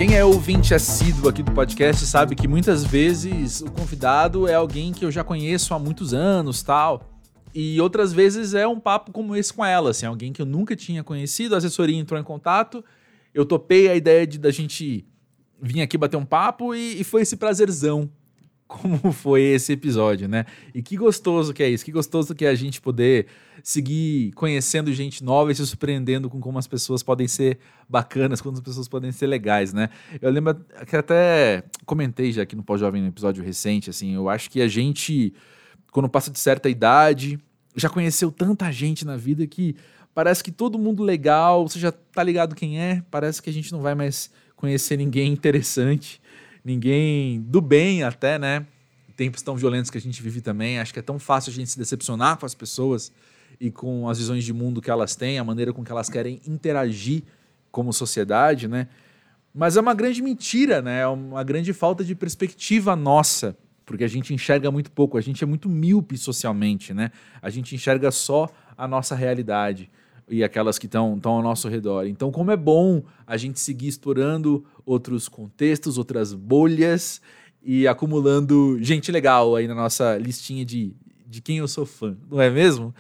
Quem 0.01 0.16
é 0.16 0.24
ouvinte 0.24 0.72
assíduo 0.72 1.28
aqui 1.28 1.42
do 1.42 1.53
podcast 1.53 2.07
sabe 2.07 2.34
que 2.34 2.48
muitas 2.48 2.82
vezes 2.82 3.61
o 3.61 3.70
convidado 3.70 4.48
é 4.48 4.55
alguém 4.55 4.94
que 4.94 5.05
eu 5.05 5.11
já 5.11 5.22
conheço 5.22 5.74
há 5.74 5.78
muitos 5.78 6.14
anos, 6.14 6.62
tal. 6.62 7.20
E 7.55 7.78
outras 7.78 8.11
vezes 8.11 8.55
é 8.55 8.66
um 8.66 8.80
papo 8.80 9.12
como 9.12 9.36
esse 9.36 9.53
com 9.53 9.62
ela, 9.62 9.90
assim, 9.90 10.07
alguém 10.07 10.32
que 10.32 10.40
eu 10.40 10.46
nunca 10.46 10.74
tinha 10.74 11.05
conhecido, 11.05 11.55
a 11.55 11.59
assessoria 11.59 11.98
entrou 11.98 12.18
em 12.18 12.24
contato, 12.24 12.82
eu 13.34 13.44
topei 13.44 13.90
a 13.90 13.94
ideia 13.94 14.26
de 14.26 14.38
da 14.38 14.51
gente 14.51 15.07
vir 15.61 15.82
aqui 15.82 15.98
bater 15.98 16.16
um 16.16 16.24
papo 16.24 16.74
e, 16.74 16.98
e 16.98 17.05
foi 17.05 17.20
esse 17.20 17.36
prazerzão 17.36 18.11
como 18.71 19.11
foi 19.12 19.43
esse 19.43 19.73
episódio, 19.73 20.29
né? 20.29 20.47
E 20.73 20.81
que 20.81 20.97
gostoso 20.97 21.53
que 21.53 21.61
é 21.61 21.68
isso, 21.68 21.85
que 21.85 21.91
gostoso 21.91 22.35
que 22.35 22.45
é 22.45 22.49
a 22.49 22.55
gente 22.55 22.81
poder 22.81 23.27
seguir 23.64 24.31
conhecendo 24.33 24.93
gente 24.93 25.25
nova 25.25 25.51
e 25.51 25.55
se 25.55 25.66
surpreendendo 25.66 26.31
com 26.31 26.41
como 26.41 26.57
as 26.57 26.68
pessoas 26.68 27.03
podem 27.03 27.27
ser 27.27 27.59
bacanas, 27.89 28.41
como 28.41 28.55
as 28.57 28.62
pessoas 28.62 28.87
podem 28.87 29.11
ser 29.11 29.27
legais, 29.27 29.73
né? 29.73 29.91
Eu 30.23 30.31
lembro 30.31 30.55
que 30.87 30.97
até 30.97 31.64
comentei 31.85 32.31
já 32.31 32.43
aqui 32.43 32.55
no 32.55 32.62
Pós-Jovem, 32.62 33.03
no 33.03 33.09
episódio 33.09 33.43
recente, 33.43 33.91
assim, 33.91 34.14
eu 34.14 34.29
acho 34.29 34.49
que 34.49 34.62
a 34.62 34.68
gente, 34.68 35.35
quando 35.91 36.09
passa 36.09 36.31
de 36.31 36.39
certa 36.39 36.71
idade, 36.71 37.39
já 37.75 37.89
conheceu 37.89 38.31
tanta 38.31 38.71
gente 38.71 39.05
na 39.05 39.16
vida 39.16 39.45
que 39.49 39.75
parece 40.14 40.45
que 40.45 40.53
todo 40.53 40.79
mundo 40.79 41.03
legal, 41.03 41.68
você 41.68 41.79
já 41.79 41.91
tá 41.91 42.23
ligado 42.23 42.55
quem 42.55 42.81
é, 42.81 43.03
parece 43.11 43.43
que 43.43 43.51
a 43.51 43.53
gente 43.53 43.73
não 43.73 43.81
vai 43.81 43.97
mais 43.97 44.31
conhecer 44.55 44.97
ninguém 44.97 45.33
interessante 45.35 46.21
ninguém 46.64 47.40
do 47.40 47.61
bem 47.61 48.02
até, 48.02 48.38
né? 48.38 48.66
Tempos 49.16 49.42
tão 49.42 49.56
violentos 49.56 49.90
que 49.90 49.98
a 49.98 50.00
gente 50.00 50.22
vive 50.22 50.40
também. 50.40 50.78
Acho 50.78 50.92
que 50.92 50.98
é 50.98 51.02
tão 51.02 51.18
fácil 51.18 51.50
a 51.50 51.54
gente 51.54 51.70
se 51.70 51.78
decepcionar 51.78 52.38
com 52.38 52.46
as 52.46 52.54
pessoas 52.54 53.12
e 53.61 53.70
com 53.70 54.08
as 54.08 54.18
visões 54.18 54.44
de 54.44 54.52
mundo 54.52 54.80
que 54.80 54.90
elas 54.90 55.14
têm, 55.14 55.38
a 55.38 55.44
maneira 55.44 55.72
com 55.72 55.84
que 55.84 55.92
elas 55.92 56.08
querem 56.08 56.40
interagir 56.46 57.22
como 57.70 57.92
sociedade, 57.92 58.66
né? 58.66 58.88
Mas 59.54 59.76
é 59.76 59.80
uma 59.80 59.94
grande 59.94 60.22
mentira, 60.22 60.80
né? 60.80 61.00
É 61.00 61.06
uma 61.06 61.42
grande 61.42 61.72
falta 61.72 62.04
de 62.04 62.14
perspectiva 62.14 62.94
nossa, 62.96 63.56
porque 63.84 64.04
a 64.04 64.08
gente 64.08 64.32
enxerga 64.32 64.70
muito 64.70 64.90
pouco, 64.90 65.18
a 65.18 65.20
gente 65.20 65.42
é 65.42 65.46
muito 65.46 65.68
míope 65.68 66.16
socialmente, 66.16 66.94
né? 66.94 67.11
A 67.42 67.50
gente 67.50 67.74
enxerga 67.74 68.11
só 68.11 68.48
a 68.76 68.88
nossa 68.88 69.14
realidade 69.14 69.90
e 70.31 70.45
aquelas 70.45 70.78
que 70.78 70.87
estão 70.87 71.18
ao 71.22 71.43
nosso 71.43 71.68
redor. 71.68 72.07
Então, 72.07 72.31
como 72.31 72.51
é 72.51 72.57
bom 72.57 73.03
a 73.26 73.37
gente 73.37 73.59
seguir 73.59 73.89
explorando 73.89 74.64
outros 74.87 75.28
contextos, 75.28 75.99
outras 75.99 76.33
bolhas 76.33 77.20
e 77.62 77.87
acumulando 77.87 78.78
gente 78.81 79.11
legal 79.11 79.57
aí 79.57 79.66
na 79.66 79.74
nossa 79.74 80.16
listinha 80.16 80.64
de, 80.64 80.95
de 81.26 81.43
quem 81.43 81.59
eu 81.59 81.68
sou 81.68 81.85
fã, 81.85 82.16
não 82.31 82.41
é 82.41 82.49
mesmo? 82.49 82.95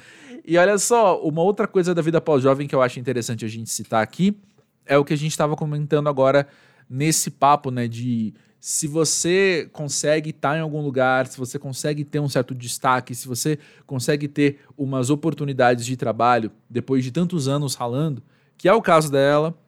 E 0.44 0.58
olha 0.58 0.76
só, 0.78 1.20
uma 1.22 1.42
outra 1.42 1.66
coisa 1.66 1.94
da 1.94 2.02
vida 2.02 2.20
pós-jovem 2.20 2.66
que 2.66 2.74
eu 2.74 2.82
acho 2.82 2.98
interessante 2.98 3.44
a 3.44 3.48
gente 3.48 3.70
citar 3.70 4.02
aqui 4.02 4.36
é 4.84 4.98
o 4.98 5.04
que 5.04 5.14
a 5.14 5.16
gente 5.16 5.30
estava 5.30 5.54
comentando 5.54 6.08
agora 6.08 6.46
nesse 6.88 7.30
papo, 7.30 7.70
né, 7.70 7.86
de 7.86 8.34
se 8.60 8.86
você 8.86 9.70
consegue 9.72 10.30
estar 10.30 10.58
em 10.58 10.60
algum 10.60 10.82
lugar, 10.82 11.26
se 11.26 11.38
você 11.38 11.58
consegue 11.58 12.04
ter 12.04 12.20
um 12.20 12.28
certo 12.28 12.54
destaque, 12.54 13.14
se 13.14 13.26
você 13.26 13.58
consegue 13.86 14.28
ter 14.28 14.58
umas 14.76 15.08
oportunidades 15.08 15.86
de 15.86 15.96
trabalho 15.96 16.52
depois 16.68 17.02
de 17.02 17.10
tantos 17.10 17.48
anos 17.48 17.74
ralando, 17.74 18.22
que 18.58 18.68
é 18.68 18.72
o 18.74 18.82
caso 18.82 19.10
dela, 19.10 19.58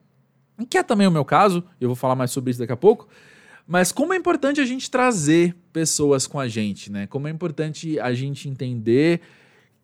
que 0.69 0.77
é 0.77 0.83
também 0.83 1.07
o 1.07 1.11
meu 1.11 1.25
caso, 1.25 1.63
eu 1.81 1.89
vou 1.89 1.95
falar 1.95 2.15
mais 2.15 2.29
sobre 2.29 2.51
isso 2.51 2.59
daqui 2.59 2.71
a 2.71 2.77
pouco. 2.77 3.07
Mas 3.65 3.91
como 3.91 4.13
é 4.13 4.17
importante 4.17 4.61
a 4.61 4.65
gente 4.65 4.91
trazer 4.91 5.55
pessoas 5.71 6.27
com 6.27 6.39
a 6.39 6.47
gente, 6.47 6.91
né? 6.91 7.07
Como 7.07 7.27
é 7.27 7.31
importante 7.31 7.99
a 7.99 8.13
gente 8.13 8.47
entender 8.47 9.21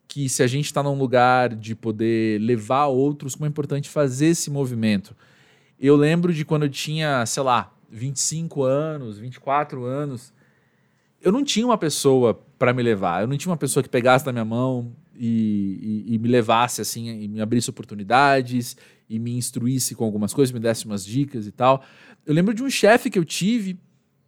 que 0.06 0.28
se 0.28 0.42
a 0.42 0.46
gente 0.46 0.66
está 0.66 0.82
num 0.82 0.96
lugar 0.96 1.54
de 1.54 1.74
poder 1.74 2.40
levar 2.40 2.86
outros, 2.86 3.34
como 3.34 3.46
é 3.46 3.48
importante 3.48 3.88
fazer 3.88 4.26
esse 4.26 4.50
movimento. 4.50 5.16
Eu 5.80 5.96
lembro 5.96 6.32
de 6.32 6.44
quando 6.44 6.64
eu 6.64 6.68
tinha, 6.68 7.24
sei 7.26 7.42
lá, 7.42 7.72
25 7.90 8.62
anos, 8.62 9.18
24 9.18 9.84
anos, 9.84 10.32
eu 11.20 11.32
não 11.32 11.44
tinha 11.44 11.66
uma 11.66 11.76
pessoa 11.76 12.34
para 12.58 12.72
me 12.72 12.82
levar. 12.82 13.22
Eu 13.22 13.26
não 13.26 13.36
tinha 13.36 13.50
uma 13.50 13.56
pessoa 13.56 13.82
que 13.82 13.88
pegasse 13.88 14.24
na 14.24 14.32
minha 14.32 14.44
mão 14.44 14.94
e, 15.14 16.04
e, 16.06 16.14
e, 16.14 16.18
me 16.18 16.28
levasse 16.28 16.80
assim, 16.80 17.08
e 17.08 17.28
me 17.28 17.40
abrisse 17.40 17.68
oportunidades 17.68 18.76
e 19.08 19.18
me 19.18 19.36
instruísse 19.36 19.94
com 19.94 20.04
algumas 20.04 20.32
coisas, 20.32 20.52
me 20.52 20.60
desse 20.60 20.86
umas 20.86 21.04
dicas 21.04 21.46
e 21.46 21.52
tal. 21.52 21.82
Eu 22.24 22.32
lembro 22.32 22.54
de 22.54 22.62
um 22.62 22.70
chefe 22.70 23.10
que 23.10 23.18
eu 23.18 23.24
tive, 23.24 23.78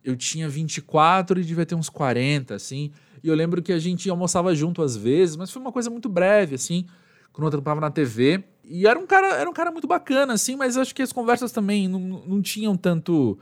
eu 0.04 0.16
tinha 0.16 0.48
24 0.48 1.40
e 1.40 1.44
devia 1.44 1.64
ter 1.64 1.74
uns 1.74 1.88
40, 1.88 2.54
assim. 2.54 2.90
E 3.22 3.28
eu 3.28 3.34
lembro 3.34 3.62
que 3.62 3.72
a 3.72 3.78
gente 3.78 4.10
almoçava 4.10 4.54
junto 4.54 4.82
às 4.82 4.96
vezes, 4.96 5.36
mas 5.36 5.50
foi 5.50 5.62
uma 5.62 5.72
coisa 5.72 5.88
muito 5.88 6.08
breve, 6.08 6.56
assim, 6.56 6.84
quando 7.32 7.46
eu 7.46 7.50
trabalhava 7.50 7.80
na 7.80 7.90
TV. 7.90 8.44
E 8.64 8.86
era 8.86 8.98
um 8.98 9.06
cara, 9.06 9.34
era 9.34 9.48
um 9.48 9.52
cara 9.52 9.70
muito 9.70 9.86
bacana, 9.86 10.34
assim, 10.34 10.56
mas 10.56 10.76
acho 10.76 10.94
que 10.94 11.02
as 11.02 11.12
conversas 11.12 11.52
também 11.52 11.88
não, 11.88 12.00
não 12.00 12.42
tinham 12.42 12.76
tanto 12.76 13.38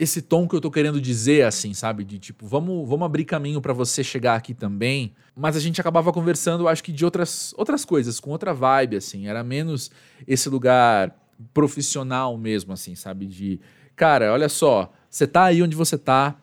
esse 0.00 0.22
tom 0.22 0.48
que 0.48 0.56
eu 0.56 0.60
tô 0.62 0.70
querendo 0.70 0.98
dizer, 0.98 1.44
assim, 1.44 1.74
sabe? 1.74 2.04
De 2.04 2.18
tipo, 2.18 2.46
vamos, 2.46 2.88
vamos 2.88 3.04
abrir 3.04 3.26
caminho 3.26 3.60
para 3.60 3.74
você 3.74 4.02
chegar 4.02 4.34
aqui 4.34 4.54
também. 4.54 5.12
Mas 5.36 5.56
a 5.56 5.60
gente 5.60 5.78
acabava 5.78 6.10
conversando, 6.10 6.66
acho 6.68 6.82
que 6.82 6.90
de 6.90 7.04
outras, 7.04 7.52
outras 7.56 7.84
coisas, 7.84 8.18
com 8.18 8.30
outra 8.30 8.54
vibe, 8.54 8.96
assim. 8.96 9.26
Era 9.26 9.44
menos 9.44 9.90
esse 10.26 10.48
lugar 10.48 11.14
profissional 11.52 12.36
mesmo, 12.38 12.72
assim, 12.72 12.94
sabe? 12.94 13.26
De, 13.26 13.60
cara, 13.94 14.32
olha 14.32 14.48
só, 14.48 14.90
você 15.08 15.26
tá 15.26 15.44
aí 15.44 15.62
onde 15.62 15.76
você 15.76 15.98
tá, 15.98 16.34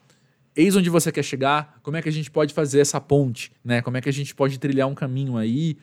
eis 0.55 0.76
onde 0.76 0.89
você 0.89 1.11
quer 1.11 1.24
chegar, 1.24 1.80
como 1.82 1.97
é 1.97 2.01
que 2.01 2.09
a 2.09 2.11
gente 2.11 2.30
pode 2.30 2.53
fazer 2.53 2.80
essa 2.80 3.01
ponte, 3.01 3.51
né? 3.65 3.82
Como 3.82 3.97
é 3.97 4.01
que 4.01 4.09
a 4.09 4.13
gente 4.13 4.36
pode 4.36 4.59
trilhar 4.59 4.88
um 4.88 4.93
caminho 4.95 5.36
aí, 5.36 5.78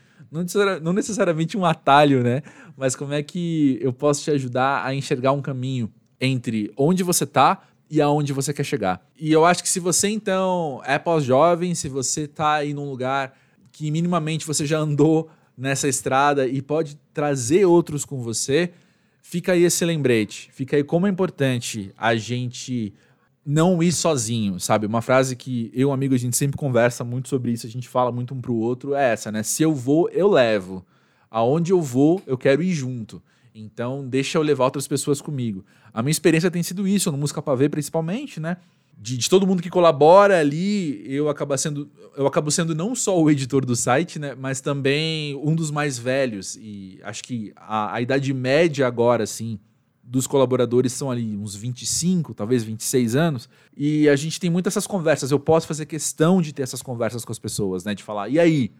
não, 0.82 0.92
necessariamente 0.92 1.56
um 1.56 1.64
atalho, 1.64 2.22
né? 2.22 2.42
Mas 2.76 2.96
como 2.96 3.12
é 3.12 3.22
que 3.22 3.78
eu 3.80 3.92
posso 3.92 4.24
te 4.24 4.30
ajudar 4.32 4.84
a 4.84 4.94
enxergar 4.94 5.32
um 5.32 5.40
caminho 5.40 5.92
entre 6.20 6.72
onde 6.76 7.02
você 7.02 7.24
está 7.24 7.62
e 7.90 8.00
aonde 8.00 8.32
você 8.32 8.52
quer 8.52 8.64
chegar. 8.64 9.06
E 9.18 9.30
eu 9.30 9.44
acho 9.44 9.62
que 9.62 9.68
se 9.68 9.78
você 9.78 10.08
então 10.08 10.80
é 10.84 10.98
pós-jovem, 10.98 11.74
se 11.74 11.88
você 11.88 12.22
está 12.22 12.54
aí 12.54 12.74
num 12.74 12.88
lugar 12.88 13.36
que 13.70 13.90
minimamente 13.90 14.46
você 14.46 14.66
já 14.66 14.78
andou 14.78 15.30
nessa 15.56 15.86
estrada 15.86 16.46
e 16.46 16.60
pode 16.60 16.96
trazer 17.12 17.64
outros 17.64 18.04
com 18.04 18.20
você, 18.20 18.72
fica 19.22 19.52
aí 19.52 19.64
esse 19.64 19.84
lembrete, 19.84 20.50
fica 20.52 20.76
aí 20.76 20.82
como 20.82 21.06
é 21.06 21.10
importante 21.10 21.92
a 21.96 22.16
gente 22.16 22.92
não 23.44 23.82
ir 23.82 23.92
sozinho, 23.92 24.58
sabe? 24.58 24.86
Uma 24.86 25.02
frase 25.02 25.36
que 25.36 25.70
eu 25.74 25.92
amigo 25.92 26.14
a 26.14 26.18
gente 26.18 26.36
sempre 26.36 26.56
conversa 26.56 27.04
muito 27.04 27.28
sobre 27.28 27.52
isso, 27.52 27.66
a 27.66 27.70
gente 27.70 27.88
fala 27.88 28.10
muito 28.10 28.34
um 28.34 28.40
pro 28.40 28.54
outro, 28.54 28.94
é 28.94 29.12
essa, 29.12 29.30
né? 29.30 29.42
Se 29.42 29.62
eu 29.62 29.74
vou, 29.74 30.08
eu 30.10 30.28
levo. 30.28 30.84
Aonde 31.30 31.72
eu 31.72 31.82
vou, 31.82 32.22
eu 32.26 32.38
quero 32.38 32.62
ir 32.62 32.72
junto. 32.72 33.22
Então, 33.54 34.06
deixa 34.06 34.38
eu 34.38 34.42
levar 34.42 34.64
outras 34.64 34.88
pessoas 34.88 35.20
comigo. 35.20 35.64
A 35.92 36.02
minha 36.02 36.10
experiência 36.10 36.50
tem 36.50 36.62
sido 36.62 36.88
isso, 36.88 37.10
no 37.12 37.18
Música 37.18 37.42
Pra 37.42 37.54
Ver, 37.54 37.68
principalmente, 37.68 38.40
né? 38.40 38.56
De, 38.96 39.16
de, 39.18 39.28
todo 39.28 39.46
mundo 39.46 39.62
que 39.62 39.68
colabora 39.68 40.38
ali, 40.38 41.04
eu 41.12 41.28
acabo 41.28 41.56
sendo 41.58 41.90
eu 42.16 42.28
acabo 42.28 42.48
sendo 42.50 42.76
não 42.76 42.94
só 42.94 43.20
o 43.20 43.28
editor 43.28 43.66
do 43.66 43.74
site, 43.74 44.20
né, 44.20 44.36
mas 44.38 44.60
também 44.60 45.34
um 45.42 45.52
dos 45.52 45.68
mais 45.68 45.98
velhos 45.98 46.54
e 46.54 47.00
acho 47.02 47.24
que 47.24 47.52
a, 47.56 47.94
a 47.96 48.00
idade 48.00 48.32
média 48.32 48.86
agora 48.86 49.24
assim 49.24 49.58
dos 50.06 50.26
colaboradores 50.26 50.92
são 50.92 51.10
ali 51.10 51.36
uns 51.36 51.54
25, 51.54 52.34
talvez 52.34 52.62
26 52.62 53.16
anos, 53.16 53.48
e 53.76 54.08
a 54.08 54.16
gente 54.16 54.38
tem 54.38 54.50
muitas 54.50 54.72
essas 54.74 54.86
conversas. 54.86 55.30
Eu 55.30 55.40
posso 55.40 55.66
fazer 55.66 55.86
questão 55.86 56.42
de 56.42 56.52
ter 56.52 56.62
essas 56.62 56.82
conversas 56.82 57.24
com 57.24 57.32
as 57.32 57.38
pessoas, 57.38 57.84
né, 57.84 57.94
de 57.94 58.02
falar: 58.02 58.28
"E 58.28 58.38
aí, 58.38 58.70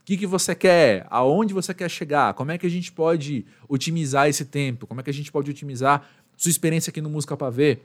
o 0.00 0.04
que, 0.04 0.16
que 0.16 0.26
você 0.26 0.54
quer? 0.54 1.06
Aonde 1.10 1.52
você 1.52 1.74
quer 1.74 1.90
chegar? 1.90 2.34
Como 2.34 2.50
é 2.50 2.58
que 2.58 2.66
a 2.66 2.70
gente 2.70 2.90
pode 2.90 3.44
otimizar 3.68 4.28
esse 4.28 4.44
tempo? 4.44 4.86
Como 4.86 5.00
é 5.00 5.04
que 5.04 5.10
a 5.10 5.14
gente 5.14 5.30
pode 5.30 5.50
otimizar 5.50 6.08
sua 6.36 6.50
experiência 6.50 6.90
aqui 6.90 7.00
no 7.00 7.10
Música 7.10 7.36
para 7.36 7.50
Ver?" 7.50 7.84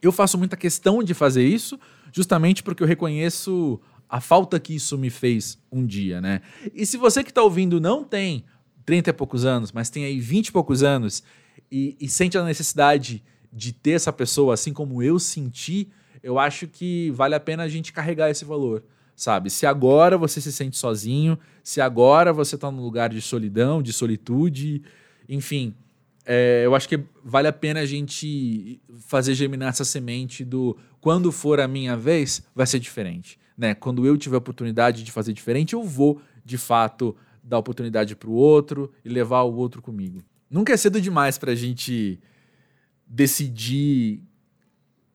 Eu 0.00 0.12
faço 0.12 0.36
muita 0.36 0.56
questão 0.56 1.02
de 1.02 1.14
fazer 1.14 1.46
isso, 1.46 1.78
justamente 2.12 2.62
porque 2.62 2.82
eu 2.82 2.86
reconheço 2.86 3.80
a 4.08 4.20
falta 4.20 4.60
que 4.60 4.74
isso 4.74 4.98
me 4.98 5.10
fez 5.10 5.58
um 5.72 5.84
dia, 5.86 6.20
né? 6.20 6.40
E 6.74 6.84
se 6.84 6.96
você 6.96 7.22
que 7.24 7.30
está 7.30 7.42
ouvindo 7.42 7.80
não 7.80 8.04
tem 8.04 8.44
30 8.84 9.10
e 9.10 9.12
poucos 9.12 9.44
anos, 9.44 9.72
mas 9.72 9.88
tem 9.88 10.04
aí 10.04 10.20
20 10.20 10.48
e 10.48 10.52
poucos 10.52 10.82
anos 10.82 11.22
e, 11.70 11.96
e 12.00 12.08
sente 12.08 12.36
a 12.38 12.44
necessidade 12.44 13.22
de 13.52 13.72
ter 13.72 13.92
essa 13.92 14.12
pessoa, 14.12 14.54
assim 14.54 14.72
como 14.72 15.02
eu 15.02 15.18
senti, 15.18 15.88
eu 16.22 16.38
acho 16.38 16.66
que 16.66 17.10
vale 17.10 17.34
a 17.34 17.40
pena 17.40 17.62
a 17.62 17.68
gente 17.68 17.92
carregar 17.92 18.30
esse 18.30 18.44
valor, 18.44 18.82
sabe? 19.14 19.50
Se 19.50 19.66
agora 19.66 20.16
você 20.18 20.40
se 20.40 20.52
sente 20.52 20.76
sozinho, 20.76 21.38
se 21.62 21.80
agora 21.80 22.32
você 22.32 22.54
está 22.54 22.70
num 22.70 22.82
lugar 22.82 23.10
de 23.10 23.20
solidão, 23.20 23.82
de 23.82 23.92
solitude, 23.92 24.82
enfim, 25.28 25.74
é, 26.24 26.62
eu 26.64 26.74
acho 26.74 26.88
que 26.88 26.98
vale 27.22 27.46
a 27.46 27.52
pena 27.52 27.80
a 27.80 27.86
gente 27.86 28.80
fazer 29.00 29.34
germinar 29.34 29.68
essa 29.68 29.84
semente 29.84 30.44
do 30.44 30.76
quando 31.00 31.30
for 31.30 31.60
a 31.60 31.68
minha 31.68 31.96
vez, 31.96 32.42
vai 32.54 32.66
ser 32.66 32.78
diferente. 32.78 33.38
Né? 33.56 33.74
Quando 33.74 34.06
eu 34.06 34.16
tiver 34.16 34.36
a 34.36 34.38
oportunidade 34.38 35.04
de 35.04 35.12
fazer 35.12 35.32
diferente, 35.32 35.74
eu 35.74 35.82
vou, 35.82 36.20
de 36.44 36.56
fato, 36.56 37.14
dar 37.42 37.58
oportunidade 37.58 38.16
para 38.16 38.30
o 38.30 38.32
outro 38.32 38.90
e 39.04 39.08
levar 39.08 39.42
o 39.42 39.54
outro 39.54 39.82
comigo. 39.82 40.22
Nunca 40.54 40.72
é 40.72 40.76
cedo 40.76 41.00
demais 41.00 41.36
para 41.36 41.50
a 41.50 41.54
gente 41.56 42.20
decidir 43.04 44.22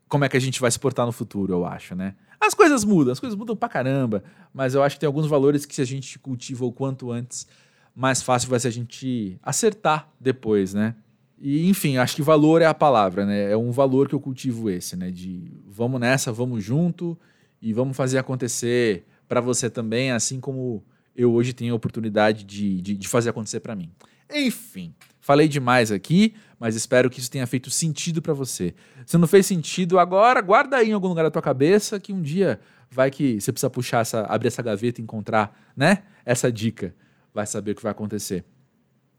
como 0.10 0.26
é 0.26 0.28
que 0.28 0.36
a 0.36 0.40
gente 0.40 0.60
vai 0.60 0.70
se 0.70 0.78
portar 0.78 1.06
no 1.06 1.14
futuro, 1.14 1.54
eu 1.54 1.66
acho, 1.66 1.96
né? 1.96 2.14
As 2.42 2.54
coisas 2.54 2.84
mudam, 2.84 3.14
as 3.14 3.22
coisas 3.22 3.40
mudam 3.40 3.56
pra 3.56 3.70
caramba, 3.70 4.22
mas 4.54 4.76
eu 4.76 4.84
acho 4.84 4.98
que 4.98 5.00
tem 5.00 5.08
alguns 5.08 5.28
valores 5.28 5.66
que 5.66 5.74
se 5.74 5.82
a 5.82 5.86
gente 5.86 6.20
cultiva 6.20 6.66
o 6.66 6.74
quanto 6.74 7.10
antes, 7.10 7.48
mais 7.96 8.22
fácil 8.22 8.50
vai 8.50 8.60
ser 8.60 8.68
a 8.68 8.72
gente 8.72 9.40
acertar 9.42 10.10
depois, 10.20 10.74
né? 10.74 10.94
E, 11.40 11.70
enfim, 11.70 11.96
acho 11.96 12.18
que 12.18 12.22
valor 12.22 12.62
é 12.62 12.66
a 12.66 12.74
palavra, 12.74 13.26
né? 13.26 13.50
É 13.50 13.56
um 13.56 13.72
valor 13.72 14.10
que 14.10 14.16
eu 14.16 14.20
cultivo 14.20 14.70
esse, 14.70 14.98
né? 14.98 15.10
De 15.10 15.54
vamos 15.66 16.02
nessa, 16.02 16.34
vamos 16.34 16.62
junto 16.62 17.18
e 17.62 17.72
vamos 17.72 17.96
fazer 17.96 18.18
acontecer 18.18 19.06
para 19.26 19.40
você 19.40 19.70
também, 19.70 20.12
assim 20.12 20.42
como 20.42 20.84
eu 21.16 21.32
hoje 21.32 21.54
tenho 21.54 21.72
a 21.72 21.78
oportunidade 21.78 22.44
de, 22.44 22.82
de, 22.82 22.98
de 22.98 23.08
fazer 23.08 23.30
acontecer 23.30 23.62
para 23.62 23.74
mim. 23.74 23.90
Enfim, 24.30 24.94
falei 25.30 25.48
demais 25.48 25.92
aqui, 25.92 26.34
mas 26.60 26.76
espero 26.76 27.08
que 27.08 27.20
isso 27.20 27.30
tenha 27.30 27.46
feito 27.46 27.70
sentido 27.70 28.20
para 28.20 28.34
você. 28.34 28.74
Se 29.06 29.16
não 29.16 29.28
fez 29.28 29.46
sentido 29.46 30.00
agora, 30.00 30.42
guarda 30.42 30.78
aí 30.78 30.90
em 30.90 30.94
algum 30.94 31.08
lugar 31.08 31.22
da 31.22 31.30
tua 31.30 31.40
cabeça 31.40 32.00
que 32.00 32.12
um 32.12 32.20
dia 32.20 32.60
vai 32.90 33.12
que 33.12 33.40
você 33.40 33.52
precisa 33.52 33.70
puxar 33.70 34.00
essa, 34.00 34.22
abrir 34.22 34.48
essa 34.48 34.64
gaveta 34.64 35.00
e 35.00 35.04
encontrar, 35.04 35.56
né? 35.78 36.00
Essa 36.26 36.52
dica 36.52 36.96
vai 37.32 37.46
saber 37.46 37.74
o 37.74 37.76
que 37.76 37.84
vai 37.84 37.92
acontecer. 37.92 38.44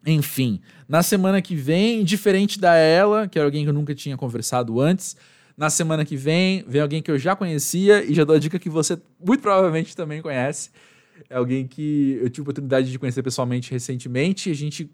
Enfim, 0.04 0.60
na 0.88 1.00
semana 1.00 1.40
que 1.40 1.54
vem, 1.54 2.02
diferente 2.02 2.58
da 2.58 2.74
ela, 2.74 3.28
que 3.28 3.38
era 3.38 3.46
alguém 3.46 3.62
que 3.62 3.68
eu 3.68 3.74
nunca 3.74 3.94
tinha 3.94 4.16
conversado 4.16 4.80
antes, 4.80 5.16
na 5.56 5.70
semana 5.70 6.04
que 6.04 6.16
vem, 6.16 6.64
vem 6.66 6.82
alguém 6.82 7.00
que 7.00 7.10
eu 7.12 7.20
já 7.20 7.36
conhecia 7.36 8.02
e 8.04 8.12
já 8.12 8.24
dou 8.24 8.34
a 8.34 8.38
dica 8.40 8.58
que 8.58 8.68
você 8.68 9.00
muito 9.24 9.42
provavelmente 9.42 9.94
também 9.94 10.20
conhece. 10.20 10.70
É 11.28 11.36
alguém 11.36 11.68
que 11.68 12.18
eu 12.20 12.28
tive 12.28 12.40
a 12.40 12.44
oportunidade 12.46 12.90
de 12.90 12.98
conhecer 12.98 13.22
pessoalmente 13.22 13.70
recentemente. 13.70 14.50
A 14.50 14.54
gente 14.54 14.90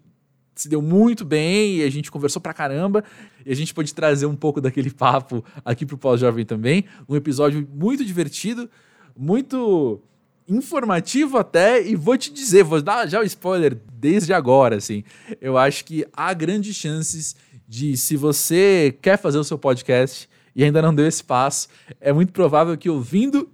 se 0.61 0.69
deu 0.69 0.81
muito 0.81 1.23
bem 1.23 1.77
e 1.77 1.83
a 1.83 1.89
gente 1.89 2.11
conversou 2.11 2.41
pra 2.41 2.53
caramba. 2.53 3.03
E 3.45 3.51
a 3.51 3.55
gente 3.55 3.73
pôde 3.73 3.93
trazer 3.93 4.25
um 4.25 4.35
pouco 4.35 4.59
daquele 4.59 4.89
papo 4.89 5.43
aqui 5.63 5.85
pro 5.85 5.97
Pós-Jovem 5.97 6.45
também. 6.45 6.85
Um 7.07 7.15
episódio 7.15 7.67
muito 7.73 8.03
divertido, 8.03 8.69
muito 9.15 10.01
informativo 10.47 11.37
até, 11.37 11.85
e 11.85 11.95
vou 11.95 12.17
te 12.17 12.31
dizer, 12.31 12.63
vou 12.63 12.81
dar 12.81 13.07
já 13.07 13.19
o 13.19 13.23
spoiler 13.23 13.77
desde 13.93 14.33
agora, 14.33 14.77
assim. 14.77 15.03
Eu 15.41 15.57
acho 15.57 15.83
que 15.83 16.05
há 16.13 16.33
grandes 16.33 16.75
chances 16.75 17.35
de, 17.67 17.97
se 17.97 18.15
você 18.15 18.97
quer 19.01 19.17
fazer 19.17 19.37
o 19.37 19.43
seu 19.43 19.57
podcast 19.57 20.29
e 20.55 20.63
ainda 20.63 20.81
não 20.81 20.95
deu 20.95 21.05
esse 21.05 21.23
passo, 21.23 21.67
é 21.99 22.13
muito 22.13 22.31
provável 22.31 22.77
que 22.77 22.89
ouvindo 22.89 23.49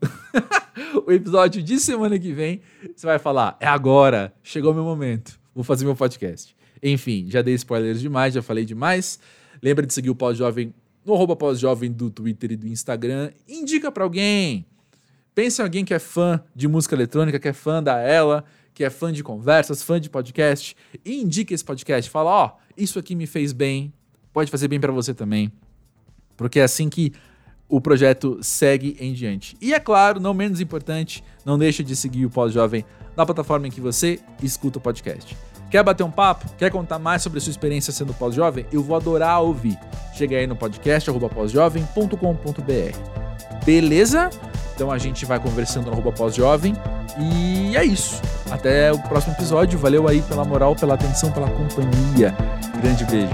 o 1.06 1.12
episódio 1.12 1.64
de 1.64 1.80
semana 1.80 2.18
que 2.20 2.32
vem, 2.32 2.62
você 2.96 3.08
vai 3.08 3.18
falar: 3.18 3.58
é 3.60 3.68
agora, 3.68 4.34
chegou 4.44 4.72
o 4.72 4.76
meu 4.76 4.84
momento, 4.84 5.40
vou 5.54 5.64
fazer 5.64 5.86
meu 5.86 5.96
podcast. 5.96 6.56
Enfim, 6.84 7.26
já 7.30 7.42
dei 7.42 7.54
spoilers 7.56 8.02
demais, 8.02 8.34
já 8.34 8.42
falei 8.42 8.66
demais. 8.66 9.18
Lembra 9.62 9.88
de 9.88 9.94
seguir 9.94 10.10
o 10.10 10.16
Pós-Jovem 10.16 10.74
no 11.06 11.14
arroba 11.14 11.36
Pós-Jovem 11.36 11.92
do 11.92 12.12
Twitter 12.12 12.52
e 12.52 12.56
do 12.58 12.68
Instagram. 12.68 13.32
Indica 13.48 13.92
para 13.92 14.04
alguém 14.04 14.66
Pense 15.36 15.62
em 15.62 15.64
alguém 15.64 15.84
que 15.84 15.94
é 15.94 16.00
fã 16.00 16.42
de 16.56 16.68
música 16.68 16.94
eletrônica, 16.96 17.40
que 17.40 17.48
é 17.48 17.54
fã 17.54 17.82
da 17.82 17.98
Ela, 17.98 18.46
que 18.74 18.84
é 18.84 18.90
fã 18.90 19.12
de 19.12 19.24
conversas, 19.24 19.82
fã 19.82 20.00
de 20.00 20.10
podcast, 20.10 20.76
e 21.04 21.22
indique 21.22 21.54
esse 21.54 21.64
podcast. 21.64 22.10
Fala, 22.10 22.30
ó, 22.30 22.48
oh, 22.48 22.74
isso 22.78 23.00
aqui 23.00 23.16
me 23.16 23.26
fez 23.26 23.52
bem, 23.52 23.92
pode 24.32 24.52
fazer 24.52 24.68
bem 24.68 24.80
para 24.80 24.92
você 24.92 25.14
também. 25.14 25.52
Porque 26.38 26.60
é 26.60 26.64
assim 26.64 26.88
que 26.88 27.14
o 27.68 27.82
projeto 27.82 28.38
segue 28.42 28.96
em 29.00 29.14
diante. 29.14 29.58
E 29.60 29.74
é 29.74 29.80
claro, 29.80 30.20
não 30.20 30.34
menos 30.34 30.62
importante, 30.62 31.24
não 31.44 31.58
deixe 31.58 31.84
de 31.84 31.96
seguir 31.96 32.26
o 32.26 32.30
Pós-Jovem 32.30 32.86
na 33.18 33.26
plataforma 33.26 33.68
em 33.68 33.72
que 33.72 33.82
você 33.82 34.20
escuta 34.42 34.78
o 34.78 34.82
podcast. 34.82 35.36
Quer 35.74 35.82
bater 35.82 36.04
um 36.04 36.12
papo? 36.12 36.46
Quer 36.56 36.70
contar 36.70 37.00
mais 37.00 37.24
sobre 37.24 37.40
a 37.40 37.42
sua 37.42 37.50
experiência 37.50 37.92
sendo 37.92 38.14
pós-jovem? 38.14 38.64
Eu 38.72 38.84
vou 38.84 38.96
adorar 38.96 39.42
ouvir. 39.42 39.76
Chega 40.14 40.38
aí 40.38 40.46
no 40.46 40.56
podcast 40.56 41.10
pós-jovem.com.br. 41.34 43.66
Beleza? 43.66 44.30
Então 44.76 44.92
a 44.92 45.00
gente 45.00 45.26
vai 45.26 45.40
conversando 45.40 45.90
no 45.90 46.14
pós-jovem. 46.14 46.76
E 47.18 47.76
é 47.76 47.84
isso. 47.84 48.22
Até 48.52 48.92
o 48.92 49.00
próximo 49.00 49.34
episódio. 49.34 49.80
Valeu 49.80 50.08
aí 50.08 50.22
pela 50.22 50.46
moral, 50.46 50.76
pela 50.76 50.94
atenção, 50.94 51.32
pela 51.32 51.50
companhia. 51.50 52.38
Grande 52.80 53.04
beijo. 53.06 53.34